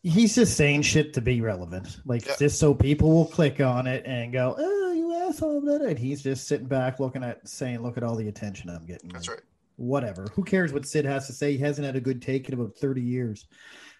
He's 0.04 0.34
just 0.34 0.56
saying 0.56 0.82
shit 0.82 1.14
to 1.14 1.20
be 1.20 1.40
relevant, 1.40 2.00
like 2.04 2.26
yeah. 2.26 2.34
just 2.36 2.58
so 2.58 2.74
people 2.74 3.12
will 3.12 3.26
click 3.26 3.60
on 3.60 3.86
it 3.86 4.04
and 4.04 4.32
go, 4.32 4.56
"Oh, 4.58 4.92
you 4.92 5.14
asshole!" 5.14 5.68
And 5.68 5.96
he's 5.96 6.22
just 6.22 6.48
sitting 6.48 6.66
back, 6.66 6.98
looking 6.98 7.22
at, 7.22 7.46
saying, 7.46 7.82
"Look 7.82 7.96
at 7.96 8.02
all 8.02 8.16
the 8.16 8.26
attention 8.26 8.68
I'm 8.68 8.84
getting." 8.84 9.10
That's 9.10 9.28
right. 9.28 9.40
Whatever. 9.82 10.28
Who 10.34 10.44
cares 10.44 10.72
what 10.72 10.86
Sid 10.86 11.04
has 11.06 11.26
to 11.26 11.32
say? 11.32 11.52
He 11.52 11.58
hasn't 11.58 11.84
had 11.84 11.96
a 11.96 12.00
good 12.00 12.22
take 12.22 12.48
in 12.48 12.54
about 12.54 12.76
thirty 12.76 13.00
years. 13.00 13.48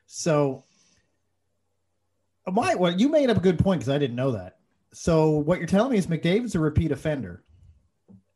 So, 0.07 0.63
my 2.47 2.77
well, 2.77 2.93
you 2.93 3.09
made 3.09 3.31
up 3.31 3.37
a 3.37 3.41
good 3.41 3.59
point 3.59 3.81
because 3.81 3.93
I 3.93 3.99
didn't 3.99 4.15
know 4.15 4.31
that. 4.31 4.59
So, 4.93 5.31
what 5.31 5.59
you're 5.59 5.67
telling 5.67 5.91
me 5.91 5.99
is 5.99 6.07
McDavid's 6.07 6.55
a 6.55 6.61
repeat 6.61 6.93
offender, 6.93 7.43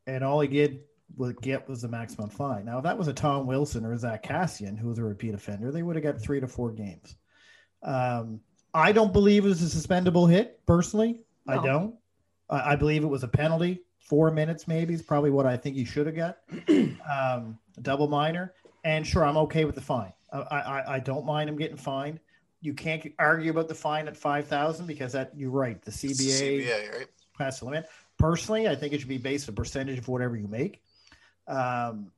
and 0.05 0.25
all 0.25 0.41
he 0.41 0.49
did 0.49 0.81
would 1.15 1.41
get 1.41 1.69
was 1.69 1.81
the 1.81 1.87
maximum 1.87 2.29
fine. 2.29 2.65
Now, 2.65 2.79
if 2.79 2.83
that 2.83 2.97
was 2.97 3.07
a 3.07 3.13
Tom 3.13 3.47
Wilson 3.47 3.85
or 3.85 3.97
Zack 3.97 4.23
Kassian 4.23 4.77
who 4.77 4.89
was 4.89 4.99
a 4.99 5.03
repeat 5.05 5.33
offender, 5.33 5.71
they 5.71 5.83
would 5.83 5.95
have 5.95 6.03
got 6.03 6.21
three 6.21 6.41
to 6.41 6.49
four 6.49 6.71
games. 6.73 7.15
Um, 7.81 8.41
I 8.73 8.91
don't 8.91 9.13
believe 9.13 9.45
it 9.45 9.47
was 9.47 9.63
a 9.63 9.69
suspendable 9.77 10.29
hit 10.29 10.65
personally. 10.65 11.21
I 11.47 11.63
don't. 11.63 11.95
I, 12.49 12.73
I 12.73 12.75
believe 12.75 13.03
it 13.03 13.07
was 13.07 13.23
a 13.23 13.29
penalty. 13.29 13.83
Four 14.07 14.31
minutes 14.31 14.67
maybe 14.67 14.93
is 14.93 15.01
probably 15.01 15.31
what 15.31 15.45
I 15.45 15.57
think 15.57 15.75
he 15.75 15.85
should 15.85 16.07
have 16.07 16.15
got. 16.15 16.37
um, 17.11 17.57
double 17.81 18.07
minor, 18.07 18.53
and 18.83 19.05
sure, 19.05 19.25
I'm 19.25 19.37
okay 19.37 19.65
with 19.65 19.75
the 19.75 19.81
fine. 19.81 20.13
I, 20.31 20.39
I 20.39 20.95
I 20.95 20.99
don't 20.99 21.25
mind 21.25 21.49
him 21.49 21.57
getting 21.57 21.77
fined. 21.77 22.19
You 22.61 22.73
can't 22.73 23.05
argue 23.19 23.51
about 23.51 23.67
the 23.67 23.75
fine 23.75 24.07
at 24.07 24.15
five 24.15 24.47
thousand 24.47 24.87
because 24.87 25.11
that 25.13 25.31
you're 25.35 25.51
right. 25.51 25.81
The 25.81 25.91
CBA, 25.91 26.65
CBA, 26.65 26.93
right? 26.93 27.07
past 27.37 27.59
the 27.59 27.65
limit. 27.65 27.87
Personally, 28.17 28.67
I 28.67 28.75
think 28.75 28.93
it 28.93 28.99
should 28.99 29.09
be 29.09 29.17
based 29.17 29.47
on 29.47 29.55
percentage 29.55 29.99
of 29.99 30.07
whatever 30.07 30.35
you 30.35 30.47
make. 30.47 30.81
Um, 31.47 32.11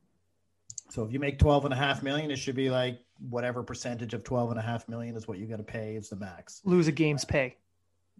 so 0.88 1.04
if 1.04 1.12
you 1.12 1.20
make 1.20 1.38
12 1.38 1.66
and 1.66 1.74
a 1.74 1.76
half 1.76 2.02
million, 2.02 2.30
it 2.30 2.36
should 2.36 2.56
be 2.56 2.70
like 2.70 3.00
whatever 3.28 3.62
percentage 3.62 4.14
of 4.14 4.24
12 4.24 4.50
and 4.50 4.58
a 4.58 4.62
half 4.62 4.88
million 4.88 5.14
is 5.14 5.28
what 5.28 5.38
you 5.38 5.46
got 5.46 5.58
to 5.58 5.62
pay 5.62 5.94
is 5.94 6.08
the 6.08 6.16
max. 6.16 6.62
Lose 6.64 6.88
a 6.88 6.92
game's 6.92 7.24
pay. 7.24 7.56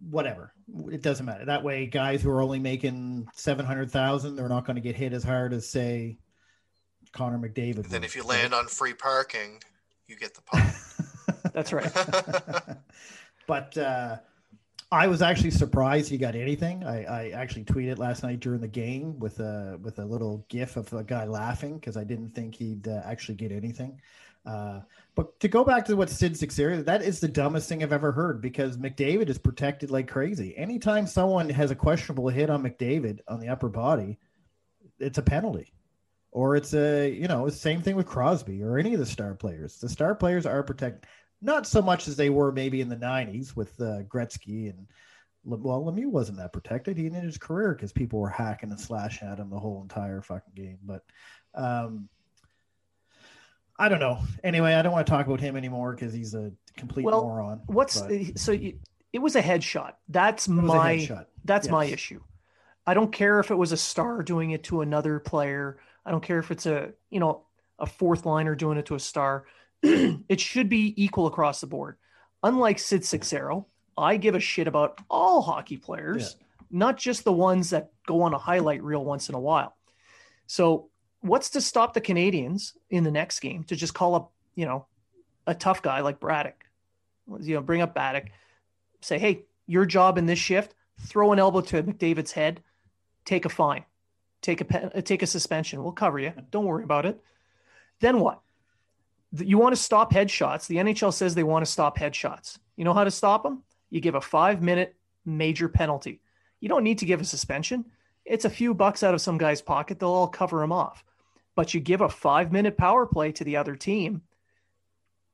Whatever. 0.09 0.53
It 0.91 1.01
doesn't 1.01 1.25
matter. 1.25 1.45
That 1.45 1.63
way, 1.63 1.85
guys 1.85 2.21
who 2.21 2.31
are 2.31 2.41
only 2.41 2.59
making 2.59 3.27
700,000, 3.33 4.35
they're 4.35 4.49
not 4.49 4.65
going 4.65 4.75
to 4.75 4.81
get 4.81 4.95
hit 4.95 5.13
as 5.13 5.23
hard 5.23 5.53
as 5.53 5.69
say 5.69 6.17
Connor 7.11 7.37
McDavid. 7.37 7.87
Then 7.87 8.01
would. 8.01 8.05
if 8.05 8.15
you 8.15 8.23
land 8.23 8.53
on 8.53 8.67
free 8.67 8.93
parking, 8.93 9.61
you 10.07 10.15
get 10.15 10.33
the 10.33 10.41
pop. 10.41 10.65
That's 11.53 11.73
right. 11.73 11.91
but 13.47 13.77
uh, 13.77 14.17
I 14.91 15.07
was 15.07 15.21
actually 15.21 15.51
surprised 15.51 16.09
he 16.09 16.17
got 16.17 16.35
anything. 16.35 16.83
I, 16.83 17.03
I 17.03 17.29
actually 17.29 17.63
tweeted 17.63 17.97
last 17.97 18.23
night 18.23 18.41
during 18.41 18.59
the 18.59 18.67
game 18.67 19.19
with 19.19 19.39
a 19.39 19.79
with 19.81 19.99
a 19.99 20.05
little 20.05 20.45
gif 20.49 20.75
of 20.75 20.91
a 20.93 21.03
guy 21.03 21.25
laughing 21.25 21.75
because 21.75 21.95
I 21.95 22.03
didn't 22.03 22.35
think 22.35 22.55
he'd 22.55 22.87
uh, 22.87 23.01
actually 23.05 23.35
get 23.35 23.51
anything. 23.51 24.01
Uh, 24.45 24.81
but 25.13 25.39
to 25.39 25.47
go 25.47 25.63
back 25.63 25.85
to 25.85 25.95
what 25.95 26.09
Sid 26.09 26.37
Seixeiro, 26.37 26.81
that 26.83 27.03
is 27.03 27.19
the 27.19 27.27
dumbest 27.27 27.69
thing 27.69 27.83
I've 27.83 27.93
ever 27.93 28.11
heard 28.11 28.41
because 28.41 28.77
McDavid 28.77 29.29
is 29.29 29.37
protected 29.37 29.91
like 29.91 30.07
crazy. 30.07 30.57
Anytime 30.57 31.05
someone 31.05 31.49
has 31.49 31.69
a 31.69 31.75
questionable 31.75 32.29
hit 32.29 32.49
on 32.49 32.63
McDavid 32.63 33.19
on 33.27 33.39
the 33.39 33.49
upper 33.49 33.69
body, 33.69 34.17
it's 34.99 35.17
a 35.17 35.23
penalty. 35.23 35.73
Or 36.31 36.55
it's 36.55 36.73
a, 36.73 37.09
you 37.09 37.27
know, 37.27 37.49
same 37.49 37.81
thing 37.81 37.97
with 37.97 38.05
Crosby 38.05 38.63
or 38.63 38.79
any 38.79 38.93
of 38.93 38.99
the 38.99 39.05
star 39.05 39.35
players. 39.35 39.77
The 39.79 39.89
star 39.89 40.15
players 40.15 40.45
are 40.45 40.63
protected 40.63 41.05
not 41.41 41.65
so 41.65 41.81
much 41.81 42.07
as 42.07 42.15
they 42.15 42.29
were 42.29 42.51
maybe 42.51 42.81
in 42.81 42.89
the 42.89 42.95
90s 42.95 43.55
with 43.55 43.79
uh, 43.81 44.03
Gretzky 44.03 44.69
and 44.69 44.87
well 45.43 45.83
Lemieux 45.83 46.11
wasn't 46.11 46.37
that 46.37 46.53
protected 46.53 46.97
he 46.97 47.07
ended 47.07 47.23
his 47.23 47.39
career 47.39 47.73
because 47.73 47.91
people 47.91 48.19
were 48.19 48.29
hacking 48.29 48.69
and 48.69 48.79
slashing 48.79 49.27
at 49.27 49.39
him 49.39 49.49
the 49.49 49.57
whole 49.57 49.81
entire 49.81 50.21
fucking 50.21 50.53
game 50.53 50.77
but 50.83 51.03
um 51.55 52.07
I 53.81 53.89
don't 53.89 53.99
know 53.99 54.19
anyway 54.43 54.75
I 54.75 54.83
don't 54.83 54.91
want 54.91 55.07
to 55.07 55.11
talk 55.11 55.25
about 55.25 55.39
him 55.39 55.57
anymore 55.57 55.93
because 55.93 56.13
he's 56.13 56.35
a 56.35 56.51
complete 56.77 57.03
Well, 57.03 57.23
moron 57.23 57.61
What's 57.65 57.99
but 57.99 58.37
so? 58.37 58.51
You, 58.51 58.77
it 59.11 59.19
was 59.19 59.35
a 59.35 59.41
headshot. 59.41 59.93
That's 60.07 60.47
it 60.47 60.51
my 60.51 60.97
headshot. 60.97 61.25
that's 61.43 61.67
my 61.67 61.85
issue. 61.85 62.21
I 62.85 62.93
don't 62.93 63.11
care 63.11 63.39
if 63.39 63.49
it 63.49 63.55
was 63.55 63.71
a 63.71 63.77
star 63.77 64.21
doing 64.21 64.51
it 64.51 64.63
to 64.65 64.81
another 64.81 65.19
player. 65.19 65.79
I 66.05 66.11
don't 66.11 66.23
care 66.23 66.37
if 66.37 66.51
it's 66.51 66.67
a 66.67 66.91
you 67.09 67.19
know 67.19 67.43
a 67.79 67.87
fourth 67.87 68.27
liner 68.27 68.53
doing 68.53 68.77
it 68.77 68.85
to 68.85 68.95
a 68.95 68.99
star. 68.99 69.45
it 69.83 70.39
should 70.39 70.69
be 70.69 70.93
equal 71.03 71.25
across 71.25 71.61
the 71.61 71.67
board. 71.67 71.97
Unlike 72.43 72.77
Sid 72.77 73.03
Seixeiro, 73.03 73.65
I 73.97 74.17
give 74.17 74.35
a 74.35 74.39
shit 74.39 74.67
about 74.67 75.01
all 75.09 75.41
hockey 75.41 75.77
players, 75.77 76.35
not 76.69 76.97
just 76.97 77.23
the 77.23 77.33
ones 77.33 77.71
that 77.71 77.91
go 78.05 78.21
on 78.21 78.33
a 78.35 78.37
highlight 78.37 78.83
reel 78.83 79.03
once 79.03 79.27
in 79.27 79.33
a 79.33 79.39
while. 79.39 79.75
So, 80.45 80.90
what's 81.21 81.51
to 81.51 81.61
stop 81.61 81.93
the 81.93 82.01
Canadiens 82.01 82.73
in 82.89 83.03
the 83.03 83.11
next 83.11 83.39
game 83.39 83.63
to 83.65 83.75
just 83.75 83.93
call 83.93 84.15
up, 84.15 84.31
you 84.55 84.65
know, 84.65 84.85
a 85.47 85.55
tough 85.55 85.81
guy 85.81 86.01
like 86.01 86.19
Braddock? 86.19 86.65
You 87.39 87.55
know, 87.55 87.61
bring 87.61 87.81
up 87.81 87.93
Braddock, 87.93 88.25
say, 89.01 89.17
hey, 89.17 89.45
your 89.67 89.85
job 89.85 90.17
in 90.17 90.25
this 90.25 90.39
shift, 90.39 90.75
throw 90.99 91.31
an 91.31 91.39
elbow 91.39 91.61
to 91.61 91.83
McDavid's 91.83 92.31
head, 92.31 92.61
take 93.25 93.45
a 93.45 93.49
fine, 93.49 93.85
take 94.41 94.61
a 94.61 94.97
uh, 94.97 95.01
take 95.01 95.21
a 95.21 95.27
suspension. 95.27 95.83
We'll 95.83 95.93
cover 95.93 96.19
you. 96.19 96.33
Don't 96.51 96.65
worry 96.65 96.83
about 96.83 97.05
it. 97.05 97.21
Then 97.99 98.19
what? 98.19 98.41
You 99.33 99.57
want 99.57 99.73
to 99.75 99.81
stop 99.81 100.11
headshots. 100.11 100.67
The 100.67 100.75
NHL 100.77 101.13
says 101.13 101.35
they 101.35 101.43
want 101.43 101.65
to 101.65 101.71
stop 101.71 101.97
headshots. 101.97 102.57
You 102.75 102.83
know 102.83 102.93
how 102.93 103.05
to 103.05 103.11
stop 103.11 103.43
them? 103.43 103.63
You 103.89 104.01
give 104.01 104.15
a 104.15 104.21
five 104.21 104.61
minute 104.61 104.95
major 105.25 105.69
penalty. 105.69 106.19
You 106.59 106.67
don't 106.67 106.83
need 106.83 106.97
to 106.99 107.05
give 107.05 107.21
a 107.21 107.25
suspension. 107.25 107.85
It's 108.25 108.45
a 108.45 108.49
few 108.49 108.73
bucks 108.73 109.03
out 109.03 109.13
of 109.13 109.21
some 109.21 109.37
guy's 109.37 109.61
pocket. 109.61 109.99
They'll 109.99 110.09
all 110.09 110.27
cover 110.27 110.61
him 110.63 110.71
off. 110.71 111.03
But 111.55 111.73
you 111.73 111.79
give 111.79 112.01
a 112.01 112.09
five 112.09 112.51
minute 112.51 112.77
power 112.77 113.05
play 113.05 113.31
to 113.33 113.43
the 113.43 113.57
other 113.57 113.75
team. 113.75 114.21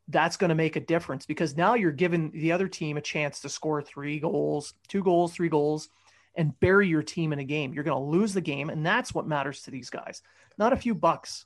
That's 0.07 0.37
going 0.37 0.49
to 0.49 0.55
make 0.55 0.75
a 0.75 0.81
difference 0.81 1.25
because 1.25 1.57
now 1.57 1.73
you're 1.73 1.91
giving 1.91 2.31
the 2.31 2.53
other 2.53 2.67
team 2.67 2.97
a 2.97 3.01
chance 3.01 3.41
to 3.41 3.49
score 3.49 3.81
three 3.81 4.19
goals, 4.19 4.73
two 4.87 5.03
goals, 5.03 5.33
three 5.33 5.49
goals, 5.49 5.89
and 6.33 6.57
bury 6.59 6.87
your 6.87 7.03
team 7.03 7.33
in 7.33 7.39
a 7.39 7.43
game. 7.43 7.73
You're 7.73 7.83
going 7.83 7.97
to 7.97 8.09
lose 8.09 8.33
the 8.33 8.41
game. 8.41 8.69
And 8.69 8.85
that's 8.85 9.13
what 9.13 9.27
matters 9.27 9.63
to 9.63 9.71
these 9.71 9.89
guys, 9.89 10.21
not 10.57 10.71
a 10.71 10.77
few 10.77 10.95
bucks. 10.95 11.45